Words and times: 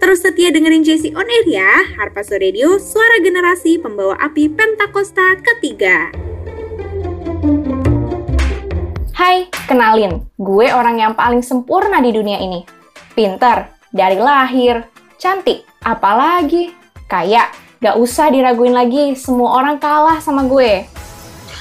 Terus 0.00 0.24
setia 0.24 0.48
dengerin 0.48 0.80
JC 0.80 1.12
On 1.12 1.28
Air 1.28 1.44
ya, 1.44 1.70
Harpaso 2.00 2.32
Radio, 2.40 2.80
suara 2.80 3.20
generasi 3.20 3.76
pembawa 3.76 4.16
api 4.16 4.48
Pentakosta 4.48 5.36
ketiga. 5.44 6.08
Hai, 9.12 9.52
kenalin, 9.68 10.24
gue 10.40 10.72
orang 10.72 10.96
yang 11.04 11.12
paling 11.12 11.44
sempurna 11.44 12.00
di 12.00 12.16
dunia 12.16 12.40
ini. 12.40 12.64
Pinter, 13.12 13.68
dari 13.92 14.16
lahir, 14.16 14.88
cantik, 15.20 15.68
apalagi, 15.84 16.72
kaya, 17.04 17.52
gak 17.84 18.00
usah 18.00 18.32
diraguin 18.32 18.72
lagi, 18.72 19.12
semua 19.12 19.60
orang 19.60 19.76
kalah 19.76 20.16
sama 20.24 20.48
gue. 20.48 20.88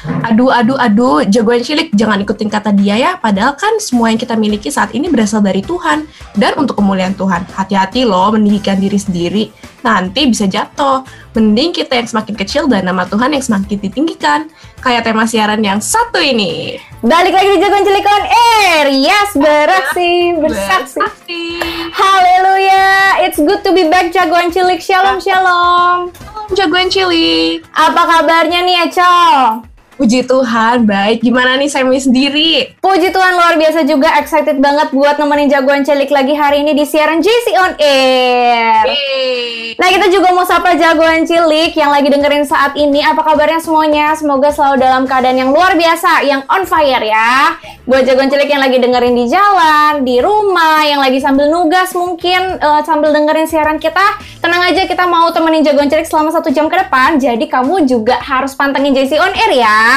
Aduh, 0.06 0.48
aduh, 0.48 0.80
aduh, 0.80 1.28
jagoan 1.28 1.60
cilik 1.60 1.92
jangan 1.92 2.24
ikutin 2.24 2.48
kata 2.48 2.72
dia 2.72 2.96
ya. 2.96 3.12
Padahal 3.20 3.60
kan 3.60 3.76
semua 3.84 4.08
yang 4.08 4.20
kita 4.20 4.40
miliki 4.40 4.72
saat 4.72 4.96
ini 4.96 5.12
berasal 5.12 5.44
dari 5.44 5.60
Tuhan. 5.60 6.08
Dan 6.40 6.56
untuk 6.56 6.80
kemuliaan 6.80 7.16
Tuhan, 7.20 7.44
hati-hati 7.52 8.08
loh 8.08 8.32
meninggikan 8.32 8.80
diri 8.80 8.96
sendiri. 8.96 9.44
Nanti 9.84 10.28
bisa 10.28 10.48
jatuh. 10.48 11.04
Mending 11.36 11.76
kita 11.76 12.00
yang 12.00 12.08
semakin 12.08 12.36
kecil 12.36 12.64
dan 12.72 12.88
nama 12.88 13.04
Tuhan 13.08 13.36
yang 13.36 13.44
semakin 13.44 13.76
ditinggikan. 13.80 14.40
Kayak 14.80 15.12
tema 15.12 15.28
siaran 15.28 15.60
yang 15.60 15.84
satu 15.84 16.20
ini. 16.20 16.80
Balik 17.04 17.36
lagi 17.36 17.50
di 17.56 17.60
Jagoan 17.60 17.84
Cilik 17.84 18.08
on 18.08 18.26
Air. 18.28 18.86
Yes, 18.96 19.30
beraksi, 19.36 20.36
bersaksi. 20.40 21.44
Haleluya, 21.92 23.24
it's 23.28 23.40
good 23.40 23.60
to 23.64 23.76
be 23.76 23.88
back 23.92 24.12
Jagoan 24.16 24.52
Cilik. 24.52 24.80
Shalom, 24.80 25.20
shalom. 25.20 26.12
Jagoan 26.50 26.90
cilik. 26.90 27.62
Apa 27.78 28.10
kabarnya 28.10 28.66
nih, 28.66 28.90
Ecol? 28.90 29.70
Puji 30.00 30.24
Tuhan, 30.24 30.88
baik. 30.88 31.20
Gimana 31.20 31.60
nih 31.60 31.68
Sammy 31.68 32.00
sendiri? 32.00 32.72
Puji 32.80 33.12
Tuhan 33.12 33.36
luar 33.36 33.60
biasa 33.60 33.84
juga 33.84 34.16
excited 34.16 34.64
banget 34.64 34.96
buat 34.96 35.20
nemenin 35.20 35.52
jagoan 35.52 35.84
celik 35.84 36.08
lagi 36.08 36.32
hari 36.40 36.64
ini 36.64 36.72
di 36.72 36.88
siaran 36.88 37.20
JC 37.20 37.52
on 37.60 37.76
Air. 37.76 38.88
Yeay. 38.88 39.76
Nah 39.76 39.92
kita 39.92 40.08
juga 40.08 40.32
mau 40.32 40.48
sapa 40.48 40.80
jagoan 40.80 41.28
cilik 41.28 41.76
yang 41.76 41.92
lagi 41.92 42.08
dengerin 42.08 42.48
saat 42.48 42.80
ini. 42.80 43.04
Apa 43.04 43.28
kabarnya 43.28 43.60
semuanya? 43.60 44.16
Semoga 44.16 44.56
selalu 44.56 44.80
dalam 44.80 45.04
keadaan 45.04 45.36
yang 45.36 45.52
luar 45.52 45.76
biasa, 45.76 46.24
yang 46.24 46.48
on 46.48 46.64
fire 46.64 47.04
ya. 47.04 47.60
Buat 47.84 48.08
jagoan 48.08 48.32
cilik 48.32 48.48
yang 48.48 48.64
lagi 48.64 48.80
dengerin 48.80 49.20
di 49.20 49.28
jalan, 49.28 50.08
di 50.08 50.24
rumah, 50.24 50.80
yang 50.88 51.04
lagi 51.04 51.20
sambil 51.20 51.52
nugas 51.52 51.92
mungkin 51.92 52.56
eh, 52.56 52.82
sambil 52.88 53.12
dengerin 53.12 53.52
siaran 53.52 53.76
kita, 53.76 54.16
tenang 54.40 54.64
aja 54.64 54.88
kita 54.88 55.04
mau 55.12 55.28
temenin 55.36 55.60
jagoan 55.60 55.92
cilik 55.92 56.08
selama 56.08 56.32
satu 56.32 56.56
jam 56.56 56.72
ke 56.72 56.80
depan. 56.88 57.20
Jadi 57.20 57.52
kamu 57.52 57.84
juga 57.84 58.16
harus 58.24 58.56
pantengin 58.56 58.96
JC 58.96 59.20
on 59.20 59.36
Air 59.36 59.52
ya. 59.60 59.89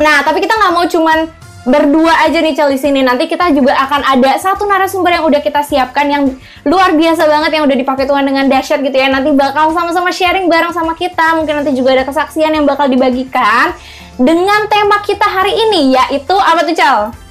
Nah, 0.00 0.16
tapi 0.26 0.42
kita 0.42 0.54
nggak 0.58 0.72
mau 0.74 0.84
cuman 0.84 1.18
berdua 1.64 2.12
aja 2.28 2.44
nih 2.44 2.52
Cel 2.52 2.68
di 2.72 2.80
sini. 2.80 3.00
Nanti 3.00 3.24
kita 3.24 3.48
juga 3.56 3.72
akan 3.88 4.04
ada 4.04 4.36
satu 4.36 4.68
narasumber 4.68 5.16
yang 5.16 5.24
udah 5.24 5.40
kita 5.40 5.64
siapkan 5.64 6.06
yang 6.12 6.22
luar 6.68 6.92
biasa 6.92 7.24
banget 7.24 7.50
yang 7.56 7.64
udah 7.64 7.76
dipakai 7.76 8.04
Tuhan 8.04 8.24
dengan 8.28 8.44
dahsyat 8.52 8.84
gitu 8.84 8.96
ya. 8.96 9.08
Nanti 9.08 9.32
bakal 9.32 9.72
sama-sama 9.72 10.12
sharing 10.12 10.46
bareng 10.52 10.76
sama 10.76 10.92
kita. 10.92 11.40
Mungkin 11.40 11.64
nanti 11.64 11.72
juga 11.72 11.96
ada 11.96 12.04
kesaksian 12.04 12.52
yang 12.52 12.68
bakal 12.68 12.86
dibagikan 12.86 13.72
dengan 14.20 14.68
tema 14.68 15.00
kita 15.02 15.26
hari 15.26 15.56
ini 15.56 15.96
yaitu 15.96 16.36
apa 16.36 16.62
tuh 16.68 16.76
Cel? 16.76 17.23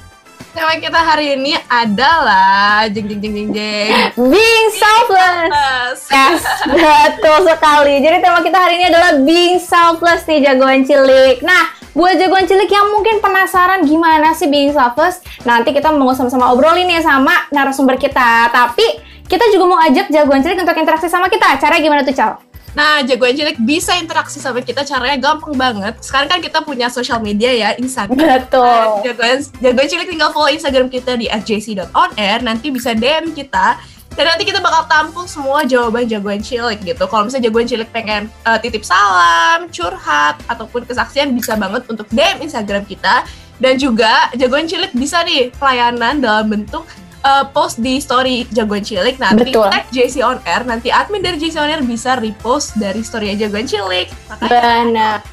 Tema 0.54 0.78
kita 0.78 1.02
hari 1.02 1.34
ini 1.34 1.58
adalah 1.66 2.86
jeng 2.86 3.10
jeng 3.10 3.18
jeng 3.18 3.34
jeng 3.34 3.50
jeng. 3.50 3.90
Being 4.14 4.68
selfless. 4.70 6.06
Yes. 6.06 6.46
Betul 6.70 7.42
sekali. 7.42 7.98
Jadi 7.98 8.22
tema 8.22 8.38
kita 8.38 8.54
hari 8.62 8.78
ini 8.78 8.86
adalah 8.86 9.18
being 9.26 9.58
selfless 9.58 10.22
nih 10.30 10.46
jagoan 10.46 10.86
cilik. 10.86 11.42
Nah, 11.42 11.74
buat 11.90 12.14
jagoan 12.22 12.46
cilik 12.46 12.70
yang 12.70 12.86
mungkin 12.86 13.18
penasaran 13.18 13.82
gimana 13.82 14.30
sih 14.30 14.46
being 14.46 14.70
selfless, 14.70 15.26
nanti 15.42 15.74
kita 15.74 15.90
mau 15.90 16.14
sama-sama 16.14 16.54
obrolin 16.54 16.86
nih 16.86 17.02
sama 17.02 17.50
narasumber 17.50 17.98
kita. 17.98 18.46
Tapi 18.54 19.02
kita 19.26 19.50
juga 19.50 19.74
mau 19.74 19.82
ajak 19.82 20.06
jagoan 20.14 20.38
cilik 20.38 20.62
untuk 20.62 20.78
interaksi 20.78 21.10
sama 21.10 21.26
kita. 21.26 21.58
Caranya 21.58 21.82
gimana 21.82 22.06
tuh, 22.06 22.14
Cal? 22.14 22.38
Nah, 22.74 23.06
jagoan 23.06 23.38
cilik 23.38 23.58
bisa 23.62 23.94
interaksi 23.94 24.42
sama 24.42 24.58
kita 24.58 24.82
caranya 24.82 25.14
gampang 25.14 25.54
banget. 25.54 25.94
Sekarang 26.02 26.26
kan 26.26 26.42
kita 26.42 26.58
punya 26.66 26.90
sosial 26.90 27.22
media 27.22 27.54
ya, 27.54 27.70
Instagram. 27.78 28.18
Betul. 28.18 29.06
Jagoan, 29.06 29.38
jagoan 29.62 29.88
cilik 29.88 30.08
tinggal 30.10 30.30
follow 30.34 30.50
Instagram 30.50 30.90
kita 30.90 31.14
di 31.14 31.30
@jc.onair, 31.30 32.42
nanti 32.42 32.74
bisa 32.74 32.90
DM 32.92 33.30
kita. 33.30 33.78
Dan 34.14 34.30
nanti 34.30 34.46
kita 34.46 34.62
bakal 34.62 34.86
tampung 34.86 35.26
semua 35.26 35.66
jawaban 35.66 36.06
jagoan 36.06 36.38
cilik 36.38 36.78
gitu. 36.86 37.02
Kalau 37.10 37.26
misalnya 37.26 37.50
jagoan 37.50 37.66
cilik 37.66 37.90
pengen 37.90 38.22
eh, 38.46 38.58
titip 38.62 38.86
salam, 38.86 39.66
curhat, 39.70 40.38
ataupun 40.46 40.86
kesaksian 40.86 41.34
bisa 41.34 41.58
banget 41.58 41.82
untuk 41.90 42.06
DM 42.10 42.42
Instagram 42.46 42.86
kita. 42.86 43.26
Dan 43.58 43.78
juga 43.78 44.30
jagoan 44.34 44.66
cilik 44.66 44.90
bisa 44.94 45.22
nih 45.22 45.50
pelayanan 45.58 46.18
dalam 46.18 46.46
bentuk 46.50 46.86
eh, 47.24 47.44
post 47.50 47.80
di 47.80 47.96
story 47.98 48.44
jagoan 48.52 48.84
cilik. 48.84 49.16
Nanti 49.16 49.50
Betul. 49.50 49.72
tag 49.72 49.88
JC 49.88 50.20
on 50.20 50.38
air, 50.44 50.62
nanti 50.68 50.92
admin 50.92 51.24
dari 51.24 51.40
JC 51.40 51.56
on 51.56 51.72
air 51.72 51.80
bisa 51.80 52.20
repost 52.20 52.76
dari 52.76 53.00
story 53.00 53.32
jagoan 53.34 53.64
cilik. 53.64 54.12
Makanya 54.28 55.24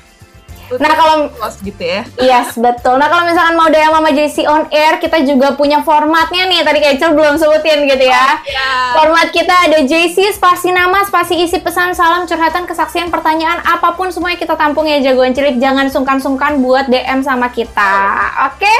Benar. 0.72 0.88
Nah, 0.88 0.94
kalau 0.96 1.16
gitu 1.68 1.84
ya. 1.84 2.08
Yes, 2.16 2.56
betul. 2.56 2.96
Nah, 2.96 3.12
kalau 3.12 3.28
misalkan 3.28 3.60
mau 3.60 3.68
DM 3.68 3.92
sama 3.92 4.10
JC 4.16 4.48
on 4.48 4.64
air, 4.72 5.04
kita 5.04 5.20
juga 5.28 5.60
punya 5.60 5.84
formatnya 5.84 6.48
nih. 6.48 6.64
Tadi 6.64 6.80
Kecil 6.80 7.12
belum 7.12 7.36
sebutin 7.36 7.84
gitu 7.92 8.06
ya. 8.08 8.40
Ya. 8.48 8.96
Format 8.96 9.36
kita 9.36 9.52
ada 9.68 9.84
JC, 9.84 10.32
spasi 10.32 10.72
nama, 10.72 11.04
spasi 11.04 11.44
isi 11.44 11.60
pesan, 11.60 11.92
salam, 11.92 12.24
curhatan, 12.24 12.64
kesaksian, 12.64 13.12
pertanyaan, 13.12 13.60
apa 13.68 14.00
pun 14.00 14.16
semuanya 14.16 14.40
kita 14.40 14.56
tampung 14.56 14.88
ya 14.88 15.04
jagoan 15.04 15.36
cilik. 15.36 15.60
Jangan 15.60 15.92
sungkan-sungkan 15.92 16.64
buat 16.64 16.88
DM 16.88 17.20
sama 17.20 17.52
kita. 17.52 17.92
Oke? 18.48 18.72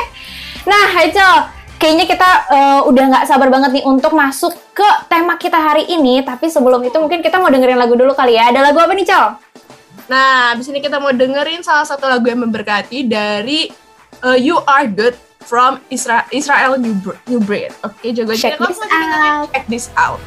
Nah, 0.64 0.96
Hecel, 0.96 1.52
kayaknya 1.82 2.06
kita 2.06 2.30
eh, 2.54 2.80
udah 2.86 3.04
nggak 3.10 3.26
sabar 3.26 3.50
banget 3.50 3.82
nih 3.82 3.86
untuk 3.90 4.14
masuk 4.14 4.54
ke 4.78 4.86
tema 5.10 5.34
kita 5.42 5.58
hari 5.58 5.90
ini. 5.90 6.22
Tapi 6.22 6.46
sebelum 6.48 6.86
itu 6.86 6.94
mungkin 7.02 7.26
kita 7.26 7.42
mau 7.42 7.50
dengerin 7.50 7.82
lagu 7.82 7.98
dulu 7.98 8.14
kali 8.14 8.38
ya. 8.38 8.54
Ada 8.54 8.70
lagu 8.70 8.78
apa 8.78 8.94
nih, 8.94 9.10
Cel? 9.10 9.34
Nah, 10.06 10.54
di 10.54 10.62
sini 10.62 10.78
kita 10.78 11.02
mau 11.02 11.10
dengerin 11.10 11.66
salah 11.66 11.88
satu 11.88 12.06
lagu 12.06 12.30
yang 12.30 12.46
memberkati 12.46 13.10
dari 13.10 13.72
uh, 14.22 14.38
You 14.38 14.62
Are 14.70 14.86
Good 14.86 15.18
from 15.42 15.82
Isra 15.90 16.30
Israel 16.30 16.78
New, 16.78 16.94
New 17.26 17.42
Breed. 17.42 17.74
Oke, 17.82 18.14
jago 18.14 18.38
Check 18.38 18.62
Kita 18.62 18.70
this 18.70 18.78
langsung 18.78 18.90
dengerin. 18.92 19.26
out. 19.26 19.48
Check 19.50 19.66
this 19.66 19.88
out. 19.98 20.22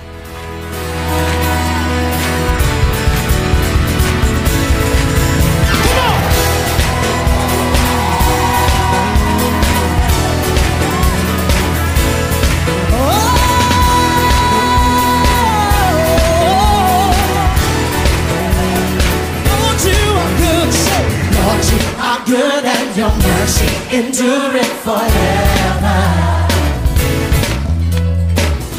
Your 22.96 23.10
mercy 23.10 23.66
endureth 23.90 24.70
forever. 24.86 26.00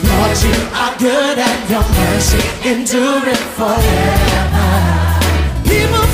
Lord, 0.07 0.37
you 0.41 0.55
are 0.71 0.95
good 0.97 1.37
and 1.37 1.69
your 1.69 1.83
mercy 1.99 2.39
endureth 2.63 3.45
forever. 3.59 4.71
People 5.67 6.04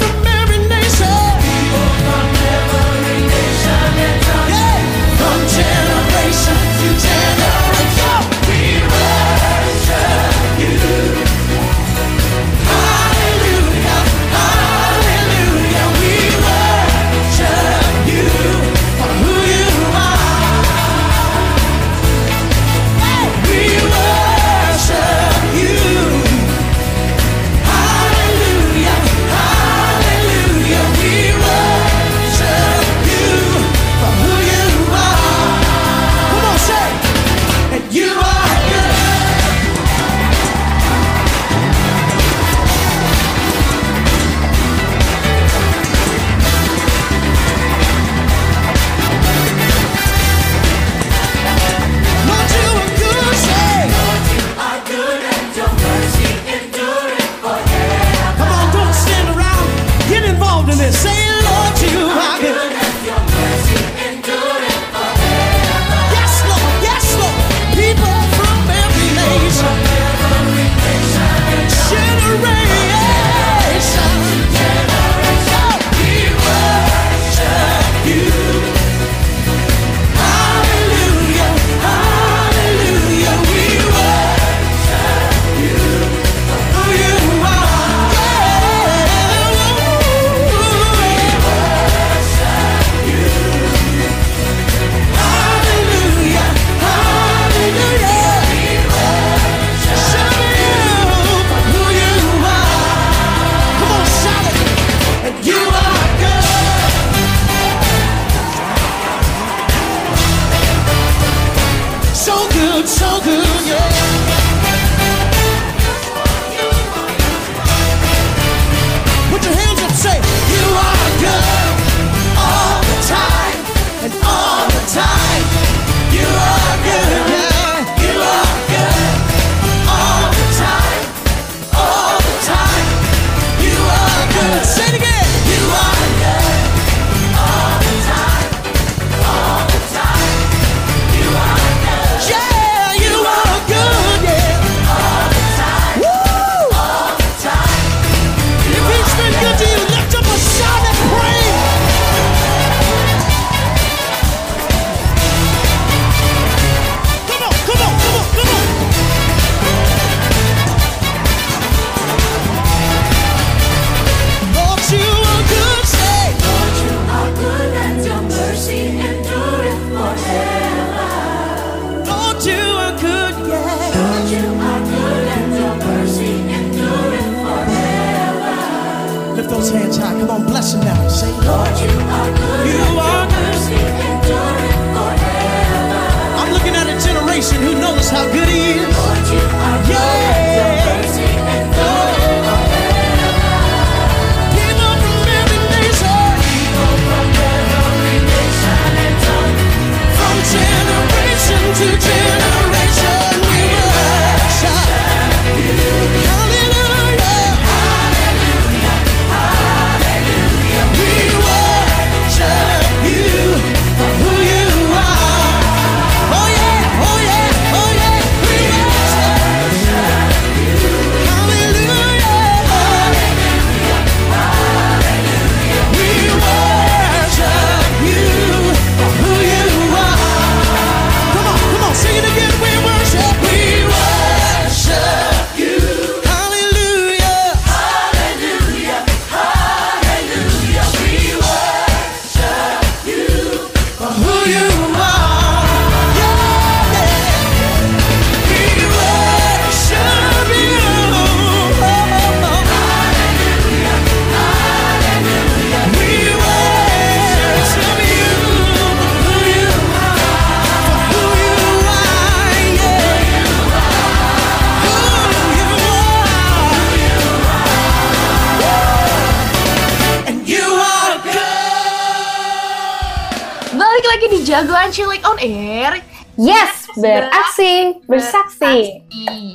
Jagoan 274.61 274.93
Cilik 274.93 275.25
on 275.25 275.41
Air. 275.41 276.05
Yes, 276.37 276.85
beraksi, 276.93 277.97
bersaksi. 278.05 279.01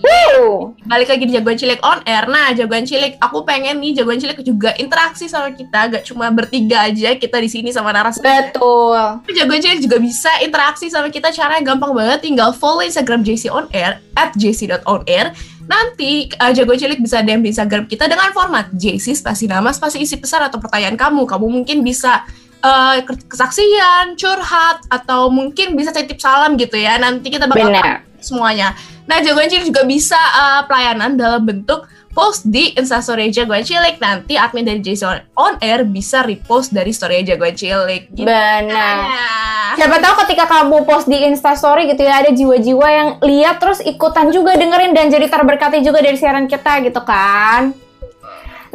Woo! 0.02 0.74
Balik 0.82 1.14
lagi 1.14 1.30
di 1.30 1.38
Jagoan 1.38 1.54
Cilik 1.54 1.78
on 1.78 2.02
Air. 2.02 2.26
Nah, 2.26 2.50
Jagoan 2.50 2.82
Cilik, 2.82 3.14
aku 3.22 3.46
pengen 3.46 3.78
nih 3.78 4.02
Jagoan 4.02 4.18
Cilik 4.18 4.34
juga 4.42 4.74
interaksi 4.82 5.30
sama 5.30 5.54
kita, 5.54 5.94
gak 5.94 6.10
cuma 6.10 6.26
bertiga 6.34 6.90
aja 6.90 7.14
kita 7.14 7.38
di 7.38 7.46
sini 7.46 7.70
sama 7.70 7.94
narasumber. 7.94 8.50
Betul. 8.50 9.22
Tapi 9.22 9.32
Jagoan 9.38 9.62
Cilik 9.62 9.78
juga 9.86 10.02
bisa 10.02 10.32
interaksi 10.42 10.90
sama 10.90 11.06
kita 11.06 11.30
caranya 11.30 11.62
gampang 11.62 11.94
banget 11.94 12.26
tinggal 12.26 12.50
follow 12.50 12.82
Instagram 12.82 13.22
JC 13.22 13.46
on 13.46 13.70
air 13.70 14.02
at 14.18 14.34
jc.onair 14.34 15.30
Nanti 15.66 16.30
uh, 16.38 16.54
Jagoan 16.54 16.78
Cilik 16.78 17.02
bisa 17.02 17.22
DM 17.22 17.42
di 17.42 17.50
Instagram 17.50 17.90
kita 17.90 18.06
dengan 18.06 18.30
format 18.30 18.70
JC 18.70 19.14
spasi 19.14 19.50
nama 19.50 19.74
spasi 19.74 19.98
isi 19.98 20.14
pesan 20.14 20.46
atau 20.46 20.62
pertanyaan 20.62 20.94
kamu. 20.94 21.26
Kamu 21.26 21.46
mungkin 21.46 21.82
bisa 21.82 22.22
uh, 22.62 23.02
kesaksian, 23.28 24.16
curhat 24.16 24.84
atau 24.88 25.28
mungkin 25.28 25.74
bisa 25.74 25.92
titip 25.92 26.20
salam 26.20 26.54
gitu 26.56 26.76
ya. 26.76 26.96
Nanti 27.00 27.28
kita 27.28 27.50
bakal 27.50 27.72
Benar. 27.72 28.06
semuanya. 28.22 28.76
Nah, 29.06 29.22
Jagoan 29.22 29.46
Cilik 29.46 29.70
juga 29.70 29.86
bisa 29.86 30.18
uh, 30.18 30.62
pelayanan 30.66 31.14
dalam 31.14 31.46
bentuk 31.46 31.86
post 32.16 32.48
di 32.48 32.72
Instastory 32.74 33.28
Jagoan 33.28 33.62
Cilik. 33.62 34.00
Nanti 34.02 34.34
admin 34.34 34.64
dari 34.64 34.80
JC 34.80 35.04
on 35.36 35.60
air 35.60 35.84
bisa 35.84 36.24
repost 36.24 36.72
dari 36.72 36.90
story 36.90 37.22
Jagoan 37.22 37.54
Cilik. 37.54 38.08
Gitu. 38.10 38.26
Benar. 38.26 38.66
Nah. 38.66 39.76
Siapa 39.76 40.00
tahu 40.00 40.14
ketika 40.24 40.48
kamu 40.48 40.88
post 40.88 41.06
di 41.06 41.20
Instastory 41.20 41.92
gitu 41.92 42.00
ya 42.00 42.24
ada 42.24 42.32
jiwa-jiwa 42.32 42.88
yang 42.88 43.08
lihat 43.20 43.60
terus 43.60 43.84
ikutan 43.84 44.32
juga 44.32 44.56
dengerin 44.56 44.96
dan 44.96 45.12
jadi 45.12 45.28
terberkati 45.28 45.84
juga 45.84 46.00
dari 46.00 46.16
siaran 46.16 46.48
kita 46.48 46.80
gitu 46.82 47.04
kan. 47.04 47.85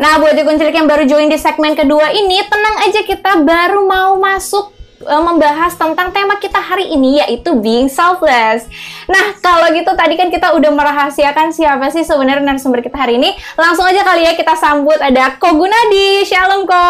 Nah, 0.02 0.18
buat 0.18 0.34
Cilik 0.34 0.74
yang 0.74 0.90
baru 0.90 1.06
join 1.06 1.30
di 1.30 1.38
segmen 1.38 1.78
kedua 1.78 2.10
ini, 2.10 2.42
tenang 2.50 2.90
aja 2.90 3.06
kita 3.06 3.46
baru 3.46 3.86
mau 3.86 4.18
masuk 4.18 4.74
eh, 5.06 5.22
membahas 5.22 5.78
tentang 5.78 6.10
tema 6.10 6.42
kita 6.42 6.58
hari 6.58 6.90
ini 6.90 7.22
yaitu 7.22 7.54
being 7.62 7.86
selfless. 7.86 8.66
Nah, 9.06 9.38
kalau 9.46 9.70
gitu 9.70 9.94
tadi 9.94 10.18
kan 10.18 10.34
kita 10.34 10.58
udah 10.58 10.74
merahasiakan 10.74 11.54
siapa 11.54 11.94
sih 11.94 12.02
sebenarnya 12.02 12.42
narasumber 12.42 12.82
kita 12.82 12.98
hari 12.98 13.22
ini. 13.22 13.38
Langsung 13.54 13.86
aja 13.86 14.02
kali 14.02 14.26
ya 14.26 14.34
kita 14.34 14.58
sambut 14.58 14.98
ada 14.98 15.38
Ko 15.38 15.54
Gunadi. 15.54 16.26
Shalom 16.26 16.66
Ko. 16.66 16.86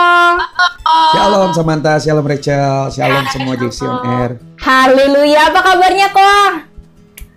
Shalom 1.11 1.51
Samantha, 1.51 1.99
Shalom 1.99 2.23
Rachel, 2.23 2.95
Shalom 2.95 3.27
semua 3.27 3.59
JC 3.59 3.91
on 3.91 3.99
Air. 4.07 4.31
Haleluya, 4.63 5.51
apa 5.51 5.59
kabarnya 5.59 6.07
Ko? 6.15 6.70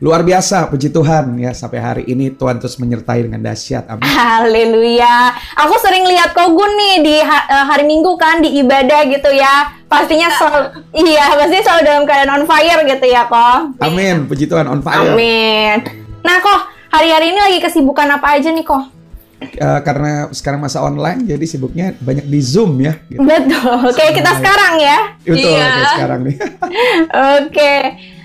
Luar 0.02 0.26
biasa, 0.26 0.66
puji 0.68 0.90
Tuhan 0.90 1.38
ya 1.38 1.54
sampai 1.54 1.78
hari 1.78 2.02
ini 2.04 2.28
Tuhan 2.28 2.58
terus 2.58 2.76
menyertai 2.76 3.30
dengan 3.30 3.38
dahsyat. 3.40 3.86
Amin. 3.86 4.02
Haleluya. 4.02 5.30
Aku 5.54 5.78
sering 5.78 6.02
lihat 6.04 6.34
Kogun 6.34 6.66
nih 6.74 6.94
di 7.00 7.16
eh, 7.22 7.34
hari 7.64 7.86
Minggu 7.86 8.18
kan 8.18 8.42
di 8.42 8.58
ibadah 8.58 9.06
gitu 9.06 9.30
ya. 9.30 9.70
Pastinya 9.86 10.28
selalu 10.34 10.82
iya, 11.06 11.38
pasti 11.38 11.62
selalu 11.62 11.80
dalam 11.86 12.02
keadaan 12.04 12.42
on 12.42 12.44
fire 12.44 12.82
gitu 12.82 13.06
ya, 13.06 13.30
Ko. 13.30 13.70
Amin, 13.78 14.26
puji 14.26 14.50
Tuhan 14.50 14.66
on 14.66 14.82
fire. 14.82 15.14
Amin. 15.14 15.86
Nah, 16.26 16.42
Ko, 16.42 16.52
hari-hari 16.90 17.30
ini 17.30 17.38
lagi 17.38 17.58
kesibukan 17.62 18.18
apa 18.18 18.34
aja 18.34 18.50
nih, 18.50 18.66
Ko? 18.66 18.90
Eh, 19.44 19.80
karena 19.86 20.26
sekarang 20.32 20.58
masa 20.58 20.82
online 20.82 21.22
jadi 21.22 21.44
sibuknya 21.44 21.92
banyak 21.96 22.26
di 22.26 22.40
Zoom 22.42 22.80
ya. 22.80 22.98
Gitu. 23.06 23.22
Betul, 23.22 23.92
kayak 23.94 24.12
kita 24.18 24.30
sekarang 24.42 24.74
ya. 24.80 24.98
Betul 25.22 25.52
Iya. 25.54 25.68
kayak 25.70 25.90
sekarang 25.94 26.20
nih. 26.26 26.36
Oke. 27.38 27.74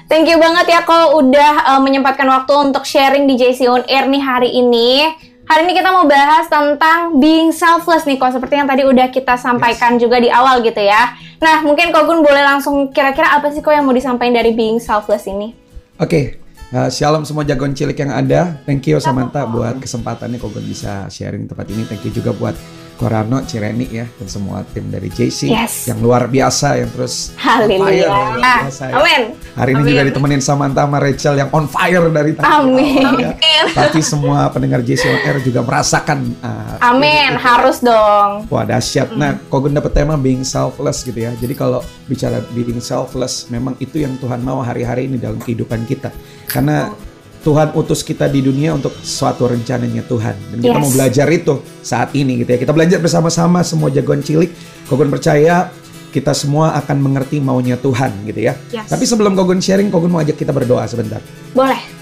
Thank 0.10 0.26
you 0.26 0.42
banget 0.42 0.74
ya 0.74 0.82
Ko 0.90 1.22
udah 1.22 1.70
eh, 1.70 1.82
menyempatkan 1.86 2.26
waktu 2.26 2.50
untuk 2.58 2.82
sharing 2.82 3.30
di 3.30 3.38
JC 3.38 3.70
On 3.70 3.86
Air 3.86 4.10
nih 4.10 4.18
hari 4.18 4.50
ini. 4.58 5.06
Hari 5.46 5.70
ini 5.70 5.78
kita 5.78 5.94
mau 5.94 6.10
bahas 6.10 6.50
tentang 6.50 7.22
being 7.22 7.54
selfless 7.54 8.10
nih 8.10 8.18
Ko, 8.18 8.26
seperti 8.34 8.58
yang 8.58 8.66
tadi 8.66 8.90
udah 8.90 9.14
kita 9.14 9.38
sampaikan 9.38 10.02
juga 10.02 10.18
di 10.18 10.34
awal 10.34 10.66
gitu 10.66 10.82
ya. 10.82 11.14
Nah, 11.38 11.62
mungkin 11.62 11.94
Kogun 11.94 12.26
boleh 12.26 12.42
langsung 12.42 12.90
kira-kira 12.90 13.38
apa 13.38 13.54
sih 13.54 13.62
Ko 13.62 13.70
yang 13.70 13.86
mau 13.86 13.94
disampaikan 13.94 14.34
dari 14.34 14.50
being 14.50 14.82
selfless 14.82 15.30
ini? 15.30 15.54
Oke, 16.02 16.42
eh, 16.74 16.90
shalom 16.90 17.22
semua 17.22 17.46
jagoan 17.46 17.78
cilik 17.78 17.98
yang 18.02 18.10
ada. 18.10 18.58
Thank 18.66 18.90
you 18.90 18.98
Samantha 18.98 19.46
buat 19.46 19.78
kesempatannya 19.78 20.42
kok 20.42 20.58
bisa 20.58 21.06
sharing 21.14 21.46
tempat 21.46 21.70
ini. 21.70 21.86
Thank 21.86 22.10
you 22.10 22.18
juga 22.18 22.34
buat 22.34 22.58
Korano, 23.00 23.40
Cireni 23.48 23.88
ya, 23.88 24.04
dan 24.04 24.28
semua 24.28 24.60
tim 24.68 24.92
dari 24.92 25.08
JC 25.08 25.48
Yes. 25.48 25.88
yang 25.88 26.04
luar 26.04 26.28
biasa 26.28 26.84
yang 26.84 26.92
terus 26.92 27.32
on 27.40 27.64
fire, 27.72 28.12
Haleluya. 28.12 28.36
biasa 28.68 28.84
ya. 28.92 28.94
Amin. 29.00 29.22
Hari 29.56 29.72
ini 29.72 29.80
Amin. 29.80 29.92
juga 29.96 30.04
ditemenin 30.12 30.42
sama 30.44 30.68
Rachel 31.00 31.40
yang 31.40 31.48
on 31.56 31.72
fire 31.72 32.04
dari 32.12 32.36
tadi. 32.36 32.44
Amin. 32.44 33.08
Ya. 33.24 33.64
Tapi 33.72 34.04
semua 34.04 34.52
pendengar 34.52 34.84
JC 34.84 35.08
on 35.08 35.20
Air 35.24 35.40
juga 35.40 35.64
merasakan 35.64 36.36
uh, 36.44 36.76
Amin, 36.92 37.40
harus 37.40 37.80
dong. 37.80 38.44
Wah 38.52 38.68
dahsyat. 38.68 39.16
Nah, 39.16 39.40
Kogun 39.48 39.72
dapat 39.72 39.96
tema 39.96 40.20
being 40.20 40.44
selfless 40.44 41.08
gitu 41.08 41.24
ya. 41.24 41.32
Jadi 41.40 41.56
kalau 41.56 41.80
bicara 42.12 42.44
being 42.52 42.84
selfless, 42.84 43.48
memang 43.48 43.80
itu 43.80 44.04
yang 44.04 44.20
Tuhan 44.20 44.44
mau 44.44 44.60
hari-hari 44.60 45.08
ini 45.08 45.16
dalam 45.16 45.40
kehidupan 45.40 45.88
kita. 45.88 46.12
Karena 46.52 46.92
Tuhan 47.40 47.72
utus 47.72 48.04
kita 48.04 48.28
di 48.28 48.44
dunia 48.44 48.76
untuk 48.76 48.92
suatu 49.00 49.48
rencananya 49.48 50.04
Tuhan. 50.04 50.36
Dan 50.52 50.58
kita 50.60 50.76
Yes. 50.76 50.84
mau 50.84 50.92
belajar 50.92 51.28
itu 51.32 51.54
saat 51.80 52.12
ini 52.12 52.44
gitu 52.44 52.52
ya. 52.52 52.60
Kita 52.60 52.76
belajar 52.76 53.00
bersama-sama 53.00 53.64
semua 53.64 53.88
jagoan 53.88 54.20
cilik. 54.20 54.52
Kogun 54.92 55.08
percaya 55.08 55.72
kita 56.10 56.34
semua 56.34 56.74
akan 56.76 56.98
mengerti 57.00 57.38
maunya 57.40 57.78
Tuhan 57.78 58.28
gitu 58.28 58.44
ya. 58.44 58.58
Yes. 58.74 58.90
Tapi 58.92 59.06
sebelum 59.06 59.38
Kogun 59.38 59.62
sharing, 59.62 59.88
Kogun 59.88 60.12
mau 60.12 60.20
ajak 60.20 60.36
kita 60.36 60.52
berdoa 60.52 60.84
sebentar. 60.90 61.22
Boleh. 61.56 61.99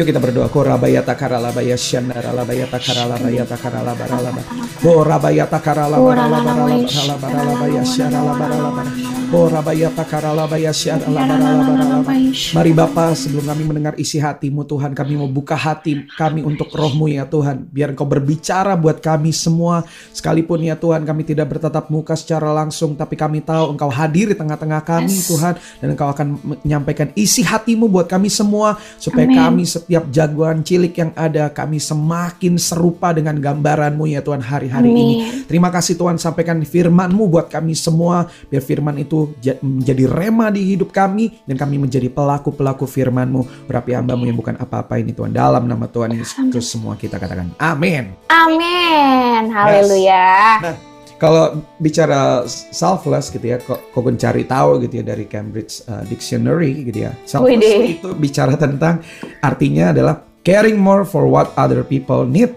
Yuk 0.00 0.08
kita 0.08 0.16
berdoa. 0.16 0.48
Korabaya 0.48 1.04
takaralabaya 1.04 1.76
syandaralabaya 1.76 2.64
takaralabaya 2.72 3.44
takaralabaralaba. 3.44 4.40
Borabaya 4.80 5.44
takaralabaralabaralabaralabaralabaya 5.44 7.84
syaralabaralabara. 7.84 8.88
Borabaya 9.28 9.92
takaralabaya 9.92 10.72
syaralabaralabaralaba. 10.72 12.00
Mari 12.30 12.72
Bapa 12.72 13.12
sebelum 13.12 13.44
kami 13.44 13.62
mendengar 13.66 13.94
isi 14.00 14.16
hatimu 14.16 14.64
Tuhan 14.64 14.94
kami 14.94 15.20
mau 15.20 15.28
buka 15.28 15.58
hati 15.58 16.06
kami 16.16 16.46
untuk 16.46 16.70
rohmu 16.72 17.10
ya 17.10 17.26
Tuhan 17.26 17.66
biar 17.68 17.92
engkau 17.92 18.06
berbicara 18.06 18.78
buat 18.78 19.02
kami 19.02 19.34
semua 19.34 19.82
sekalipun 20.14 20.62
ya 20.62 20.78
Tuhan 20.78 21.02
kami 21.02 21.26
tidak 21.26 21.50
bertatap 21.52 21.90
muka 21.90 22.14
secara 22.14 22.54
langsung 22.54 22.94
tapi 22.94 23.18
kami 23.18 23.42
tahu 23.42 23.74
engkau 23.74 23.90
hadir 23.90 24.30
di 24.30 24.36
tengah-tengah 24.38 24.80
kami 24.80 25.16
Tuhan 25.26 25.58
dan 25.58 25.88
engkau 25.90 26.08
akan 26.08 26.38
menyampaikan 26.40 27.10
isi 27.18 27.42
hatimu 27.42 27.90
buat 27.90 28.06
kami 28.06 28.30
semua 28.30 28.78
supaya 28.96 29.26
kami 29.26 29.66
setiap 29.90 30.06
jagoan 30.14 30.62
cilik 30.62 30.94
yang 30.94 31.10
ada 31.18 31.50
kami 31.50 31.82
semakin 31.82 32.54
serupa 32.62 33.10
dengan 33.10 33.34
gambaranmu 33.34 34.06
ya 34.06 34.22
Tuhan 34.22 34.38
hari-hari 34.38 34.86
ini 34.86 35.14
terima 35.50 35.66
kasih 35.66 35.98
Tuhan 35.98 36.14
sampaikan 36.14 36.62
firmanmu 36.62 37.26
buat 37.26 37.50
kami 37.50 37.74
semua 37.74 38.30
biar 38.46 38.62
firman 38.62 38.94
itu 39.02 39.34
ja- 39.42 39.58
menjadi 39.58 40.06
rema 40.06 40.46
di 40.54 40.62
hidup 40.62 40.94
kami 40.94 41.42
dan 41.42 41.58
kami 41.58 41.82
menjadi 41.82 42.06
pelaku-pelaku 42.06 42.86
firman-Mu. 42.86 43.66
Berapi 43.66 43.98
hambamu 43.98 44.30
yang 44.30 44.38
bukan 44.38 44.54
apa-apa 44.62 45.02
ini 45.02 45.10
Tuhan. 45.10 45.34
Dalam 45.34 45.66
nama 45.66 45.90
Tuhan 45.90 46.14
Yesus 46.14 46.70
semua 46.70 46.94
kita 46.94 47.18
katakan 47.18 47.50
amin. 47.58 48.14
Amin. 48.30 49.50
Haleluya. 49.50 50.62
Nah, 50.62 50.89
kalau 51.20 51.60
bicara 51.76 52.48
selfless 52.48 53.28
gitu 53.28 53.44
ya, 53.44 53.60
kok 53.60 53.92
kok 53.92 54.00
pun 54.00 54.16
cari 54.16 54.48
tahu 54.48 54.80
gitu 54.80 55.04
ya 55.04 55.04
dari 55.04 55.28
Cambridge 55.28 55.84
uh, 55.84 56.00
Dictionary 56.08 56.88
gitu 56.88 57.04
ya. 57.04 57.12
Selfless 57.28 57.60
Widih. 57.60 58.00
itu 58.00 58.08
bicara 58.16 58.56
tentang 58.56 59.04
artinya 59.44 59.92
adalah 59.92 60.24
caring 60.40 60.80
more 60.80 61.04
for 61.04 61.28
what 61.28 61.52
other 61.60 61.84
people 61.84 62.24
need 62.24 62.48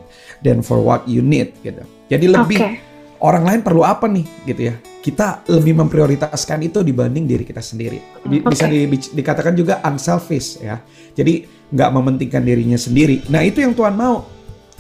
than 0.48 0.64
for 0.64 0.80
what 0.80 1.04
you 1.04 1.20
need 1.20 1.52
gitu. 1.60 1.84
Jadi 2.08 2.26
lebih 2.32 2.60
Oke. 2.64 2.80
orang 3.20 3.44
lain 3.44 3.60
perlu 3.60 3.84
apa 3.84 4.08
nih 4.08 4.24
gitu 4.48 4.72
ya. 4.72 4.76
Kita 5.04 5.44
lebih 5.52 5.76
memprioritaskan 5.84 6.64
itu 6.64 6.80
dibanding 6.80 7.28
diri 7.28 7.44
kita 7.44 7.60
sendiri. 7.60 8.00
Bi- 8.24 8.40
Bisa 8.48 8.72
Oke. 8.72 8.88
di- 8.88 9.12
dikatakan 9.12 9.52
juga 9.52 9.84
unselfish 9.84 10.64
ya. 10.64 10.80
Jadi 11.12 11.44
nggak 11.68 11.90
mementingkan 11.92 12.40
dirinya 12.40 12.80
sendiri. 12.80 13.28
Nah 13.28 13.44
itu 13.44 13.60
yang 13.60 13.76
Tuhan 13.76 13.92
mau. 13.92 14.24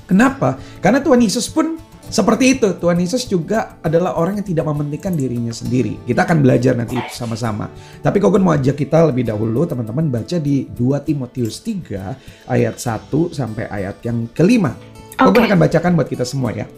Kenapa? 0.08 0.56
Karena 0.80 1.04
Tuhan 1.04 1.20
Yesus 1.20 1.52
pun 1.52 1.80
seperti 2.14 2.62
itu. 2.62 2.78
Tuhan 2.78 3.02
Yesus 3.02 3.26
juga 3.26 3.82
adalah 3.82 4.14
orang 4.22 4.38
yang 4.38 4.46
tidak 4.46 4.70
mementingkan 4.70 5.18
dirinya 5.18 5.50
sendiri. 5.50 5.98
Kita 6.06 6.30
akan 6.30 6.46
belajar 6.46 6.78
nanti 6.78 6.94
itu 6.94 7.10
sama-sama. 7.10 7.74
Tapi 8.06 8.22
Kogun 8.22 8.46
mau 8.46 8.54
ajak 8.54 8.78
kita 8.78 9.10
lebih 9.10 9.26
dahulu 9.26 9.66
teman-teman 9.66 10.14
baca 10.14 10.38
di 10.38 10.70
2 10.70 10.78
Timotius 11.02 11.66
3 11.66 12.54
ayat 12.54 12.78
1 12.78 13.10
sampai 13.34 13.66
ayat 13.66 13.98
yang 14.06 14.30
kelima. 14.30 14.78
Kogun 15.18 15.42
Oke. 15.42 15.50
akan 15.50 15.60
bacakan 15.66 15.92
buat 15.98 16.06
kita 16.06 16.22
semua 16.22 16.54
ya. 16.54 16.70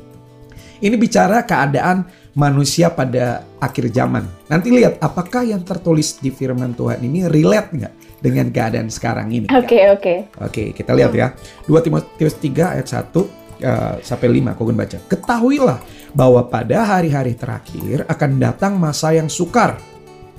Ini 0.80 0.96
bicara 0.96 1.44
keadaan 1.44 2.08
manusia 2.36 2.88
pada 2.92 3.44
akhir 3.60 3.92
zaman. 3.92 4.24
Nanti 4.48 4.72
lihat 4.72 5.04
apakah 5.04 5.44
yang 5.44 5.68
tertulis 5.68 6.15
di 6.20 6.32
firman 6.32 6.75
Tuhan 6.75 7.04
ini 7.04 7.27
relate 7.27 7.70
nggak 7.75 7.94
dengan 8.24 8.48
keadaan 8.56 8.88
sekarang 8.88 9.32
ini. 9.36 9.48
Oke, 9.51 9.84
oke. 9.92 10.32
Oke, 10.39 10.72
kita 10.72 10.96
lihat 10.96 11.12
ya. 11.12 11.36
2 11.68 11.75
Timotius 11.84 12.36
3 12.39 12.80
ayat 12.80 12.88
1 12.88 13.45
uh, 13.62 13.96
sampai 14.02 14.28
5 14.42 14.58
Kogun 14.58 14.76
baca. 14.76 14.98
Ketahuilah 15.08 15.80
bahwa 16.16 16.42
pada 16.48 16.98
hari-hari 16.98 17.36
terakhir 17.36 18.08
akan 18.08 18.40
datang 18.40 18.80
masa 18.80 19.12
yang 19.16 19.28
sukar. 19.28 19.78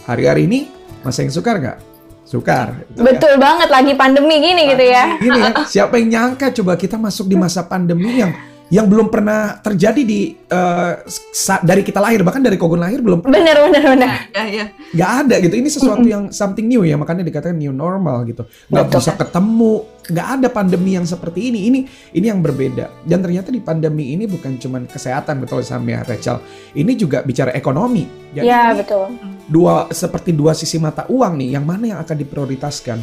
Hari-hari 0.09 0.49
ini 0.49 0.61
masa 1.05 1.23
yang 1.23 1.33
sukar 1.33 1.61
nggak? 1.61 1.79
Sukar. 2.27 2.83
Itu 2.91 3.01
ya. 3.01 3.15
Betul 3.15 3.35
banget 3.39 3.69
lagi 3.71 3.93
pandemi 3.95 4.43
gini 4.43 4.63
gitu 4.67 4.85
ya. 4.85 5.05
Gini 5.21 5.39
ya, 5.39 5.51
siapa 5.79 5.95
yang 6.01 6.09
nyangka 6.11 6.51
coba 6.57 6.75
kita 6.75 6.99
masuk 6.99 7.31
di 7.31 7.37
masa 7.39 7.63
pandemi 7.63 8.19
yang 8.19 8.35
yang 8.67 8.91
belum 8.91 9.15
pernah 9.15 9.63
terjadi 9.63 10.03
di 10.03 10.35
eh, 10.35 10.93
sa- 11.31 11.63
dari 11.63 11.87
kita 11.87 12.03
lahir 12.03 12.27
bahkan 12.27 12.43
dari 12.43 12.59
Kogun 12.59 12.83
lahir 12.83 12.99
belum 12.99 13.23
Bener, 13.23 13.55
bener, 13.71 13.83
bener. 13.95 14.11
Ya, 14.35 14.45
ya. 14.51 14.65
nggak 14.91 15.11
ada 15.23 15.35
gitu. 15.39 15.55
Ini 15.55 15.69
sesuatu 15.71 16.03
yang 16.03 16.35
something 16.35 16.67
new 16.67 16.83
ya 16.83 16.99
makanya 16.99 17.23
dikatakan 17.23 17.55
new 17.55 17.71
normal 17.71 18.27
gitu. 18.27 18.43
Nggak 18.67 18.85
Betul. 18.91 18.99
bisa 18.99 19.13
ketemu. 19.15 19.73
Nggak 20.07 20.29
ada 20.39 20.49
pandemi 20.51 20.91
yang 20.99 21.07
seperti 21.07 21.51
ini. 21.51 21.59
Ini 21.71 21.79
ini 22.15 22.27
yang 22.27 22.43
berbeda. 22.43 23.07
Dan 23.07 23.23
ternyata 23.23 23.55
di 23.55 23.63
pandemi 23.63 24.15
ini 24.15 24.27
bukan 24.27 24.59
cuman 24.59 24.91
kesehatan 24.91 25.39
betul 25.39 25.63
sama 25.63 25.95
ya 25.95 26.01
Rachel. 26.03 26.43
Ini 26.75 26.93
juga 26.99 27.23
bicara 27.23 27.55
ekonomi. 27.55 28.03
Jadi 28.35 28.47
Ya, 28.51 28.75
betul. 28.75 29.15
dua 29.47 29.87
seperti 29.95 30.35
dua 30.35 30.59
sisi 30.59 30.83
mata 30.83 31.07
uang 31.07 31.39
nih 31.39 31.55
yang 31.55 31.63
mana 31.63 31.87
yang 31.87 31.99
akan 32.03 32.17
diprioritaskan. 32.19 32.99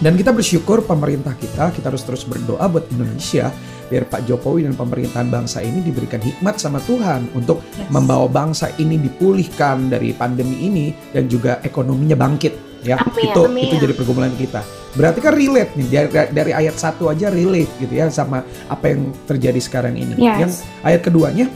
Dan 0.00 0.16
kita 0.16 0.32
bersyukur 0.32 0.84
pemerintah 0.84 1.36
kita 1.36 1.72
kita 1.72 1.92
harus 1.92 2.04
terus 2.04 2.24
berdoa 2.24 2.64
buat 2.68 2.88
Indonesia 2.88 3.52
biar 3.90 4.06
Pak 4.06 4.24
Jokowi 4.24 4.64
dan 4.64 4.78
pemerintahan 4.78 5.26
bangsa 5.26 5.60
ini 5.60 5.82
diberikan 5.82 6.22
hikmat 6.22 6.56
sama 6.56 6.78
Tuhan 6.80 7.26
untuk 7.34 7.58
Yes. 7.74 7.90
membawa 7.90 8.30
bangsa 8.30 8.70
ini 8.78 8.96
dipulihkan 8.96 9.90
dari 9.90 10.14
pandemi 10.14 10.62
ini 10.62 10.86
dan 11.10 11.26
juga 11.26 11.58
ekonominya 11.60 12.14
bangkit 12.14 12.54
ya 12.80 12.96
Amin, 12.96 13.28
itu 13.28 13.40
amin. 13.44 13.62
itu 13.68 13.74
jadi 13.76 13.92
pergumulan 13.92 14.32
kita 14.38 14.62
berarti 14.90 15.18
kan 15.20 15.34
relate 15.34 15.76
nih 15.76 15.86
dari, 15.90 16.08
dari 16.32 16.52
ayat 16.54 16.74
satu 16.74 17.10
aja 17.10 17.28
relate 17.28 17.68
gitu 17.76 17.92
ya 17.92 18.08
sama 18.08 18.40
apa 18.66 18.84
yang 18.88 19.10
terjadi 19.26 19.58
sekarang 19.58 19.98
ini 19.98 20.14
Yes. 20.16 20.38
yang 20.38 20.52
ayat 20.80 21.02
keduanya 21.02 21.46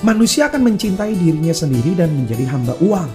manusia 0.00 0.46
akan 0.46 0.62
mencintai 0.62 1.14
dirinya 1.14 1.50
sendiri 1.50 1.96
dan 1.96 2.12
menjadi 2.12 2.44
hamba 2.46 2.76
uang 2.78 3.08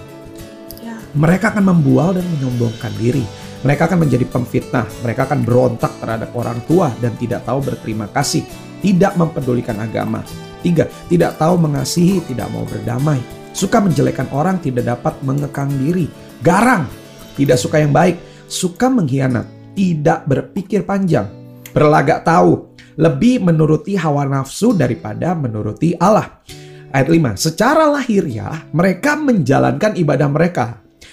Ya. 0.78 0.94
mereka 1.12 1.50
akan 1.50 1.64
membual 1.64 2.14
dan 2.14 2.24
menyombongkan 2.28 2.92
diri. 2.96 3.24
Mereka 3.66 3.90
akan 3.90 4.06
menjadi 4.06 4.22
pemfitnah. 4.28 4.86
Mereka 5.02 5.26
akan 5.26 5.42
berontak 5.42 5.90
terhadap 5.98 6.30
orang 6.38 6.62
tua 6.70 6.94
dan 7.02 7.18
tidak 7.18 7.42
tahu 7.42 7.58
berterima 7.62 8.06
kasih. 8.14 8.46
Tidak 8.78 9.18
mempedulikan 9.18 9.74
agama. 9.82 10.22
Tiga, 10.62 10.86
tidak 11.10 11.38
tahu 11.38 11.58
mengasihi, 11.58 12.22
tidak 12.26 12.46
mau 12.54 12.62
berdamai. 12.66 13.18
Suka 13.50 13.82
menjelekan 13.82 14.30
orang, 14.30 14.62
tidak 14.62 14.86
dapat 14.86 15.18
mengekang 15.26 15.70
diri. 15.82 16.06
Garang, 16.42 16.86
tidak 17.34 17.58
suka 17.58 17.82
yang 17.82 17.90
baik. 17.90 18.18
Suka 18.46 18.86
mengkhianat, 18.86 19.74
tidak 19.74 20.22
berpikir 20.30 20.86
panjang. 20.86 21.26
Berlagak 21.74 22.22
tahu, 22.22 22.74
lebih 22.98 23.42
menuruti 23.42 23.94
hawa 23.98 24.26
nafsu 24.26 24.74
daripada 24.74 25.34
menuruti 25.34 25.94
Allah. 25.98 26.42
Ayat 26.88 27.08
5, 27.10 27.36
secara 27.36 27.84
lahiriah 27.86 28.70
mereka 28.72 29.14
menjalankan 29.14 29.94
ibadah 29.94 30.28
mereka. 30.30 30.66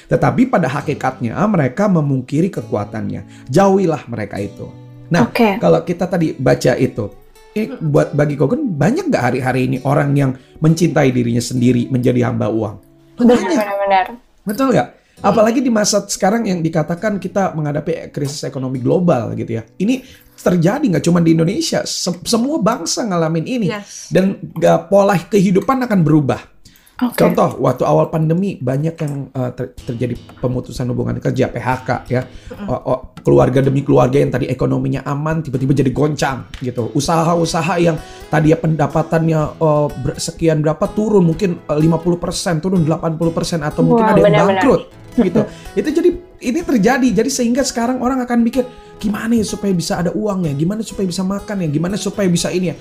Tetapi 0.05 0.47
pada 0.49 0.69
hakikatnya 0.69 1.35
mereka 1.49 1.89
memungkiri 1.89 2.53
kekuatannya. 2.53 3.49
Jauhilah 3.49 4.05
mereka 4.09 4.37
itu. 4.37 4.69
Nah, 5.09 5.29
Oke. 5.29 5.61
kalau 5.61 5.81
kita 5.85 6.09
tadi 6.09 6.33
baca 6.33 6.73
itu, 6.77 7.05
eh, 7.53 7.69
buat 7.77 8.13
bagi 8.17 8.33
Kogun 8.33 8.73
banyak 8.73 9.09
gak 9.09 9.23
hari-hari 9.31 9.69
ini 9.69 9.77
orang 9.85 10.11
yang 10.17 10.31
mencintai 10.61 11.13
dirinya 11.13 11.41
sendiri 11.41 11.89
menjadi 11.89 12.29
hamba 12.29 12.49
uang? 12.49 12.75
Bener. 13.21 14.07
Betul 14.45 14.75
nggak? 14.75 14.89
Apalagi 15.23 15.63
di 15.63 15.71
masa 15.71 16.03
sekarang 16.03 16.43
yang 16.43 16.59
dikatakan 16.59 17.17
kita 17.17 17.55
menghadapi 17.55 18.11
krisis 18.11 18.43
ekonomi 18.43 18.83
global 18.83 19.31
gitu 19.33 19.57
ya. 19.57 19.63
Ini 19.79 20.03
terjadi 20.35 20.83
nggak 20.83 21.05
cuma 21.07 21.23
di 21.23 21.33
Indonesia, 21.33 21.81
se- 21.87 22.21
semua 22.27 22.59
bangsa 22.59 23.07
ngalamin 23.07 23.45
ini. 23.47 23.67
Yes. 23.71 24.11
Dan 24.11 24.37
nggak 24.53 24.91
pola 24.91 25.15
kehidupan 25.15 25.87
akan 25.87 25.99
berubah. 26.03 26.54
Oke. 26.95 27.19
Contoh, 27.19 27.59
waktu 27.59 27.83
awal 27.83 28.07
pandemi 28.07 28.55
banyak 28.55 28.95
yang 28.95 29.27
uh, 29.35 29.51
ter- 29.51 29.75
terjadi 29.75 30.15
pemutusan 30.39 30.87
hubungan 30.87 31.19
kerja 31.19 31.51
(PHK) 31.51 31.89
ya. 32.07 32.23
O- 32.71 32.83
o- 32.87 33.01
keluarga 33.19 33.59
demi 33.59 33.83
keluarga 33.83 34.15
yang 34.15 34.31
tadi 34.31 34.47
ekonominya 34.47 35.03
aman 35.03 35.43
tiba-tiba 35.43 35.75
jadi 35.75 35.91
goncang 35.91 36.47
gitu. 36.63 36.95
Usaha-usaha 36.95 37.75
yang 37.83 37.99
tadi 38.31 38.55
ya 38.55 38.57
pendapatannya 38.57 39.59
uh, 39.59 39.91
ber- 39.91 40.15
sekian 40.15 40.63
berapa 40.63 40.87
turun 40.95 41.27
mungkin 41.27 41.59
uh, 41.67 41.75
50% 41.75 42.63
turun 42.63 42.87
80% 42.87 43.59
atau 43.59 43.81
mungkin 43.83 44.03
Wah, 44.05 44.11
ada 44.15 44.19
yang 44.23 44.27
benar-benar. 44.31 44.47
bangkrut 44.55 44.81
gitu. 45.19 45.41
Itu 45.83 45.89
jadi 45.91 46.09
ini 46.47 46.59
terjadi. 46.63 47.07
Jadi 47.11 47.27
sehingga 47.27 47.67
sekarang 47.67 47.99
orang 47.99 48.23
akan 48.23 48.39
mikir 48.39 48.63
gimana 49.03 49.35
ya 49.35 49.43
supaya 49.43 49.75
bisa 49.75 49.99
ada 49.99 50.15
uang 50.15 50.47
ya, 50.47 50.53
gimana 50.55 50.79
supaya 50.79 51.03
bisa 51.03 51.27
makan 51.27 51.59
ya, 51.59 51.67
gimana 51.67 51.99
supaya 51.99 52.31
bisa 52.31 52.47
ini 52.55 52.71
ya. 52.71 52.75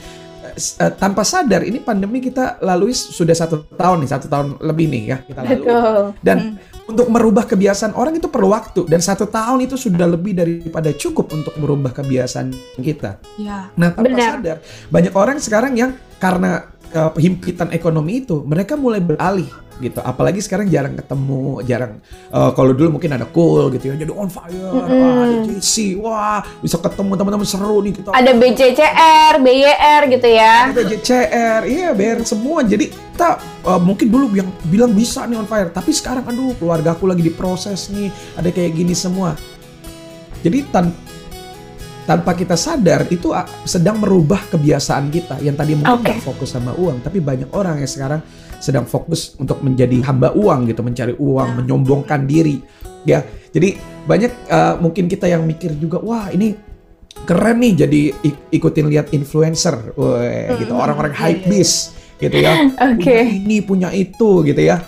Eh, 0.54 0.92
tanpa 0.94 1.26
sadar 1.26 1.66
ini 1.66 1.82
pandemi 1.82 2.22
kita 2.22 2.62
lalui 2.62 2.94
sudah 2.94 3.34
satu 3.34 3.66
tahun 3.74 4.06
nih, 4.06 4.10
satu 4.14 4.26
tahun 4.30 4.46
lebih 4.62 4.86
nih 4.86 5.02
ya 5.10 5.16
kita 5.26 5.40
lalui. 5.42 5.58
Betul. 5.66 6.02
Dan 6.22 6.38
untuk 6.86 7.10
merubah 7.10 7.42
kebiasaan 7.48 7.98
orang 7.98 8.14
itu 8.22 8.30
perlu 8.30 8.54
waktu 8.54 8.86
dan 8.86 9.02
satu 9.02 9.26
tahun 9.26 9.66
itu 9.66 9.74
sudah 9.74 10.06
lebih 10.06 10.36
daripada 10.36 10.94
cukup 10.94 11.34
untuk 11.34 11.58
merubah 11.58 11.90
kebiasaan 11.90 12.54
kita. 12.78 13.18
Ya. 13.40 13.72
Nah, 13.74 13.98
tanpa 13.98 14.06
Benar. 14.06 14.30
sadar, 14.38 14.56
banyak 14.94 15.14
orang 15.16 15.36
sekarang 15.42 15.74
yang 15.74 15.90
karena 16.22 16.70
uh, 16.94 17.10
himpitan 17.18 17.74
ekonomi 17.74 18.22
itu, 18.22 18.40
mereka 18.46 18.78
mulai 18.78 19.02
beralih 19.02 19.50
gitu. 19.82 19.98
Apalagi 20.00 20.38
sekarang 20.38 20.70
jarang 20.70 20.94
ketemu, 20.94 21.58
jarang 21.66 21.98
uh, 22.30 22.54
kalau 22.54 22.70
dulu 22.70 22.96
mungkin 22.98 23.10
ada 23.18 23.26
cool 23.26 23.68
gitu 23.74 23.90
ya, 23.90 23.98
jadi 23.98 24.12
on 24.14 24.30
fire, 24.30 24.54
wah, 24.70 25.26
ada 25.26 25.36
JC, 25.50 25.98
wah, 25.98 26.40
bisa 26.62 26.78
ketemu 26.78 27.12
teman-teman 27.18 27.46
seru 27.46 27.78
nih 27.82 27.92
kita. 27.98 28.14
Ada 28.14 28.32
BCCR, 28.38 29.34
BYR 29.42 30.02
gitu 30.14 30.28
ya. 30.30 30.70
Ada 30.70 30.82
JCR, 30.86 31.60
iya 31.66 31.90
BR 31.90 32.22
semua. 32.22 32.62
Jadi 32.62 32.94
kita 32.94 33.38
uh, 33.66 33.82
mungkin 33.82 34.06
dulu 34.10 34.30
yang 34.34 34.50
bilang 34.70 34.94
bisa 34.94 35.26
nih 35.26 35.38
on 35.38 35.46
fire, 35.50 35.70
tapi 35.74 35.90
sekarang 35.90 36.22
aduh 36.26 36.54
keluarga 36.54 36.94
aku 36.94 37.10
lagi 37.10 37.26
diproses 37.26 37.90
nih, 37.90 38.14
ada 38.38 38.54
kayak 38.54 38.78
gini 38.78 38.94
semua. 38.94 39.34
Jadi 40.44 40.60
tan 40.70 40.92
tanpa 42.04 42.36
kita 42.36 42.52
sadar 42.54 43.08
itu 43.08 43.32
uh, 43.32 43.48
sedang 43.64 43.96
merubah 43.96 44.40
kebiasaan 44.52 45.08
kita 45.08 45.40
yang 45.40 45.56
tadi 45.56 45.72
mungkin 45.72 46.04
nggak 46.04 46.20
fokus 46.20 46.52
sama 46.52 46.76
uang, 46.76 47.00
tapi 47.00 47.18
banyak 47.20 47.48
orang 47.56 47.80
yang 47.80 47.88
sekarang 47.88 48.20
sedang 48.60 48.84
fokus 48.84 49.36
untuk 49.40 49.60
menjadi 49.60 50.00
hamba 50.04 50.32
uang 50.32 50.68
gitu, 50.68 50.80
mencari 50.84 51.16
uang, 51.16 51.64
menyombongkan 51.64 52.24
diri, 52.24 52.60
ya. 53.04 53.20
Jadi 53.52 53.76
banyak 54.04 54.32
uh, 54.48 54.74
mungkin 54.80 55.08
kita 55.08 55.28
yang 55.28 55.44
mikir 55.44 55.76
juga, 55.76 56.00
wah 56.00 56.28
ini 56.28 56.56
keren 57.24 57.62
nih 57.62 57.72
jadi 57.86 58.02
ik- 58.20 58.44
ikutin 58.52 58.88
lihat 58.90 59.12
influencer, 59.16 59.94
Weh, 59.96 60.60
gitu 60.60 60.72
orang-orang 60.76 61.14
hype 61.14 61.48
beast 61.48 61.96
gitu 62.20 62.36
ya. 62.36 62.68
Oke. 62.92 63.00
Punya 63.00 63.24
ini 63.24 63.56
punya 63.64 63.88
itu 63.94 64.44
gitu 64.44 64.60
ya. 64.60 64.82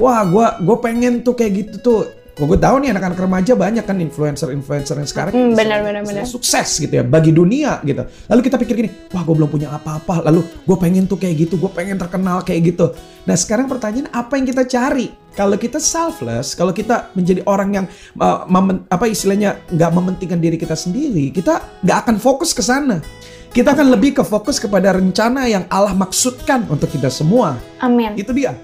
Wah, 0.00 0.24
gua 0.24 0.56
gue 0.56 0.76
pengen 0.80 1.20
tuh 1.20 1.36
kayak 1.36 1.52
gitu 1.52 1.74
tuh. 1.84 2.00
Kok 2.32 2.48
gue 2.48 2.56
tahu 2.56 2.80
nih 2.80 2.96
anak-anak 2.96 3.18
remaja 3.20 3.52
banyak 3.52 3.84
kan 3.84 4.00
influencer-influencer 4.00 4.96
yang 4.96 5.04
sekarang 5.04 5.32
Hmm, 5.36 5.52
benar, 5.52 5.84
benar, 5.84 6.00
bisa 6.00 6.24
benar. 6.24 6.24
sukses 6.24 6.80
gitu 6.80 6.88
ya 6.88 7.04
bagi 7.04 7.28
dunia 7.28 7.84
gitu. 7.84 8.08
Lalu 8.08 8.40
kita 8.40 8.56
pikir 8.56 8.74
gini, 8.80 8.90
wah 9.12 9.20
gue 9.20 9.36
belum 9.36 9.52
punya 9.52 9.68
apa-apa. 9.68 10.24
Lalu 10.24 10.40
gue 10.64 10.76
pengen 10.80 11.04
tuh 11.04 11.20
kayak 11.20 11.44
gitu, 11.44 11.60
gue 11.60 11.68
pengen 11.68 12.00
terkenal 12.00 12.40
kayak 12.40 12.72
gitu. 12.72 12.96
Nah 13.28 13.36
sekarang 13.36 13.68
pertanyaan 13.68 14.08
apa 14.16 14.40
yang 14.40 14.48
kita 14.48 14.64
cari? 14.64 15.12
Kalau 15.36 15.60
kita 15.60 15.76
selfless, 15.76 16.56
kalau 16.56 16.72
kita 16.72 17.12
menjadi 17.12 17.44
orang 17.44 17.68
yang 17.76 17.86
uh, 18.16 18.48
memen- 18.48 18.88
apa 18.88 19.12
istilahnya 19.12 19.60
nggak 19.68 19.90
mementingkan 19.92 20.40
diri 20.40 20.56
kita 20.56 20.72
sendiri, 20.72 21.28
kita 21.36 21.60
nggak 21.84 21.98
akan 22.08 22.16
fokus 22.16 22.56
ke 22.56 22.64
sana. 22.64 23.04
Kita 23.52 23.76
akan 23.76 23.92
lebih 23.92 24.16
ke 24.16 24.24
fokus 24.24 24.56
kepada 24.56 24.96
rencana 24.96 25.44
yang 25.44 25.68
Allah 25.68 25.92
maksudkan 25.92 26.64
untuk 26.72 26.88
kita 26.88 27.12
semua. 27.12 27.60
Amin. 27.84 28.16
Itu 28.16 28.32
dia. 28.32 28.56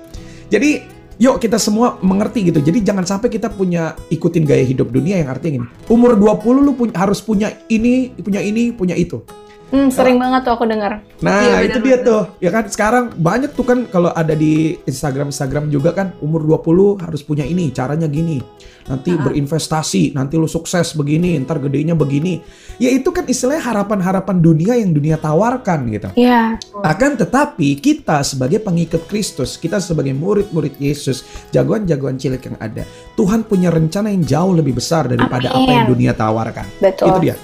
Jadi 0.49 0.97
yuk 1.19 1.43
kita 1.43 1.59
semua 1.59 1.99
mengerti 2.01 2.49
gitu. 2.49 2.63
Jadi 2.63 2.83
jangan 2.87 3.05
sampai 3.05 3.29
kita 3.29 3.51
punya 3.51 3.99
ikutin 4.09 4.47
gaya 4.47 4.63
hidup 4.65 4.89
dunia 4.89 5.21
yang 5.21 5.29
artinya 5.29 5.63
gini. 5.63 5.69
Umur 5.91 6.15
20 6.15 6.65
lu 6.65 6.73
punya, 6.79 6.95
harus 6.95 7.19
punya 7.19 7.53
ini, 7.69 8.15
punya 8.15 8.41
ini, 8.41 8.71
punya 8.71 8.95
itu. 8.95 9.21
Hmm, 9.69 9.93
sering 9.93 10.17
banget 10.17 10.49
tuh 10.49 10.57
aku 10.57 10.65
dengar. 10.65 11.05
Nah, 11.21 11.45
Iya, 11.45 11.69
itu 11.69 11.79
dia 11.85 12.01
tuh. 12.01 12.25
Ya 12.41 12.49
kan 12.49 12.65
sekarang 12.73 13.13
banyak 13.21 13.53
tuh 13.53 13.69
kan 13.69 13.85
kalau 13.93 14.09
ada 14.17 14.33
di 14.33 14.81
Instagram 14.89 15.29
Instagram 15.29 15.69
juga 15.69 15.93
kan 15.93 16.17
umur 16.25 16.41
20 16.41 17.05
harus 17.05 17.21
punya 17.21 17.45
ini, 17.45 17.69
caranya 17.69 18.09
gini. 18.09 18.41
Nanti 18.89 19.13
berinvestasi, 19.13 20.17
nanti 20.17 20.41
lu 20.41 20.49
sukses 20.49 20.97
begini, 20.97 21.37
ntar 21.45 21.61
gedenya 21.61 21.93
begini. 21.93 22.41
Ya 22.81 22.89
itu 22.89 23.13
kan 23.13 23.29
istilahnya 23.29 23.61
harapan-harapan 23.61 24.41
dunia 24.41 24.75
yang 24.81 24.97
dunia 24.97 25.21
tawarkan 25.21 25.93
gitu. 25.93 26.09
Iya. 26.17 26.57
Akan 26.81 27.21
tetapi 27.21 27.77
kita 27.79 28.25
sebagai 28.25 28.65
pengikut 28.65 29.05
Kristus, 29.05 29.61
kita 29.61 29.77
sebagai 29.79 30.17
murid-murid 30.17 30.81
Yesus, 30.81 31.29
jagoan-jagoan 31.53 32.17
cilik 32.17 32.41
yang 32.49 32.57
ada, 32.57 32.89
Tuhan 33.15 33.45
punya 33.45 33.69
rencana 33.69 34.09
yang 34.09 34.25
jauh 34.25 34.57
lebih 34.57 34.81
besar 34.81 35.05
daripada 35.05 35.53
apa 35.53 35.69
yang 35.69 35.85
Amin. 35.85 35.93
dunia 35.93 36.13
tawarkan. 36.17 36.67
Betul. 36.81 37.07
Itu 37.13 37.21
dia. 37.21 37.37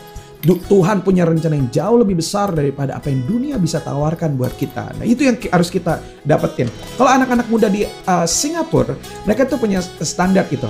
Tuhan 0.45 1.01
punya 1.01 1.25
rencana 1.25 1.57
yang 1.57 1.73
jauh 1.73 2.05
lebih 2.05 2.21
besar 2.21 2.53
daripada 2.53 3.01
apa 3.01 3.09
yang 3.09 3.25
dunia 3.25 3.57
bisa 3.57 3.81
tawarkan 3.81 4.37
buat 4.37 4.53
kita. 4.61 5.01
Nah, 5.01 5.07
itu 5.09 5.25
yang 5.25 5.41
harus 5.49 5.73
kita 5.73 6.05
dapetin. 6.21 6.69
Kalau 7.01 7.09
anak-anak 7.09 7.49
muda 7.49 7.73
di 7.73 7.89
uh, 7.89 8.29
Singapura, 8.29 8.93
mereka 9.25 9.49
tuh 9.49 9.57
punya 9.57 9.81
standar 9.81 10.45
gitu. 10.53 10.69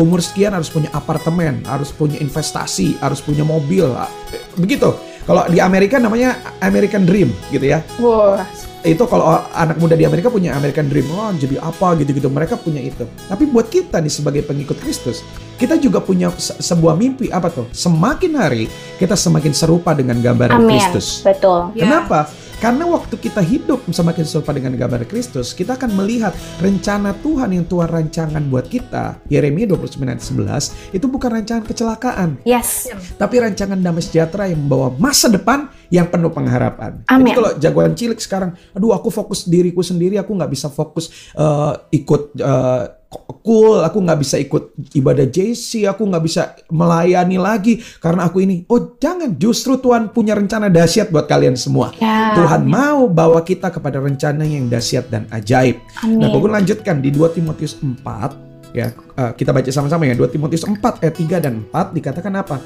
Umur 0.00 0.20
sekian 0.20 0.52
harus 0.52 0.68
punya 0.68 0.88
apartemen, 0.90 1.60
harus 1.64 1.92
punya 1.92 2.16
investasi, 2.16 2.96
harus 2.98 3.20
punya 3.20 3.42
mobil. 3.42 3.84
ah, 3.88 4.08
Begitu. 4.56 4.88
Kalau 5.22 5.46
di 5.46 5.62
Amerika 5.62 6.02
namanya 6.02 6.34
American 6.58 7.06
Dream 7.06 7.30
gitu 7.48 7.62
ya 7.62 7.78
Wah. 8.02 8.42
itu 8.82 9.06
kalau 9.06 9.22
anak 9.54 9.78
muda 9.78 9.94
di 9.94 10.02
Amerika 10.02 10.26
punya 10.26 10.50
American 10.50 10.90
Dream, 10.90 11.06
oh 11.14 11.30
jadi 11.30 11.62
apa 11.62 11.94
gitu-gitu, 11.94 12.26
mereka 12.26 12.58
punya 12.58 12.82
itu. 12.82 13.06
Tapi 13.30 13.46
buat 13.46 13.70
kita 13.70 14.02
nih 14.02 14.10
sebagai 14.10 14.42
pengikut 14.42 14.74
Kristus, 14.82 15.22
kita 15.54 15.78
juga 15.78 16.02
punya 16.02 16.26
se- 16.34 16.58
sebuah 16.58 16.98
mimpi 16.98 17.30
apa 17.30 17.54
tuh? 17.54 17.70
Semakin 17.70 18.34
hari 18.34 18.66
kita 18.98 19.14
semakin 19.14 19.54
serupa 19.54 19.94
dengan 19.94 20.18
gambaran 20.18 20.58
Amin. 20.58 20.74
Kristus. 20.74 21.22
Betul. 21.22 21.70
Ya. 21.78 21.86
Kenapa? 21.86 22.26
Karena 22.62 22.86
waktu 22.86 23.18
kita 23.18 23.42
hidup 23.42 23.90
semakin 23.90 24.22
serupa 24.22 24.54
dengan 24.54 24.78
gambar 24.78 25.02
Kristus, 25.10 25.50
kita 25.50 25.74
akan 25.74 25.98
melihat 25.98 26.30
rencana 26.62 27.10
Tuhan 27.18 27.50
yang 27.58 27.66
Tuhan 27.66 27.90
rancangan 27.90 28.38
buat 28.46 28.70
kita. 28.70 29.18
Yeremia 29.26 29.66
29 29.66 29.98
ayat 30.06 30.22
11 30.22 30.94
itu 30.94 31.06
bukan 31.10 31.42
rancangan 31.42 31.66
kecelakaan, 31.66 32.38
Yes. 32.46 32.86
tapi 33.18 33.42
rancangan 33.42 33.74
damai 33.82 34.06
sejahtera 34.06 34.46
yang 34.46 34.62
membawa 34.62 34.94
masa 34.94 35.26
depan 35.26 35.74
yang 35.90 36.06
penuh 36.06 36.30
pengharapan. 36.30 37.02
Amin. 37.10 37.26
Jadi 37.26 37.30
kalau 37.34 37.50
jagoan 37.58 37.92
cilik 37.98 38.20
sekarang, 38.22 38.54
aduh 38.70 38.94
aku 38.94 39.10
fokus 39.10 39.42
diriku 39.42 39.82
sendiri, 39.82 40.14
aku 40.22 40.30
nggak 40.30 40.54
bisa 40.54 40.70
fokus 40.70 41.10
eh, 41.34 41.72
ikut 41.98 42.38
eh, 42.38 43.01
cool, 43.42 43.82
aku 43.82 43.98
nggak 44.00 44.20
bisa 44.22 44.36
ikut 44.38 44.72
ibadah 44.94 45.26
JC, 45.26 45.84
aku 45.84 46.06
nggak 46.06 46.24
bisa 46.24 46.42
melayani 46.70 47.36
lagi 47.36 47.78
karena 47.98 48.26
aku 48.30 48.40
ini. 48.40 48.64
Oh 48.70 48.96
jangan, 48.96 49.34
justru 49.36 49.76
Tuhan 49.76 50.14
punya 50.14 50.38
rencana 50.38 50.70
dahsyat 50.70 51.10
buat 51.10 51.26
kalian 51.26 51.58
semua. 51.58 51.92
Ya. 51.98 52.38
Tuhan 52.38 52.64
mau 52.64 53.10
bawa 53.10 53.42
kita 53.42 53.68
kepada 53.68 53.98
rencana 53.98 54.46
yang 54.46 54.70
dahsyat 54.70 55.10
dan 55.10 55.26
ajaib. 55.28 55.78
Amin. 56.02 56.22
Nah, 56.22 56.30
Gue 56.32 56.50
lanjutkan 56.50 56.98
di 56.98 57.14
2 57.14 57.34
Timotius 57.34 57.78
4 57.78 58.74
ya. 58.74 58.90
eh, 58.94 59.30
kita 59.36 59.54
baca 59.54 59.70
sama-sama 59.70 60.08
ya. 60.08 60.14
2 60.16 60.26
Timotius 60.32 60.64
4 60.66 61.02
ayat 61.02 61.14
3 61.14 61.38
dan 61.38 61.54
4 61.70 61.94
dikatakan 61.94 62.32
apa? 62.34 62.56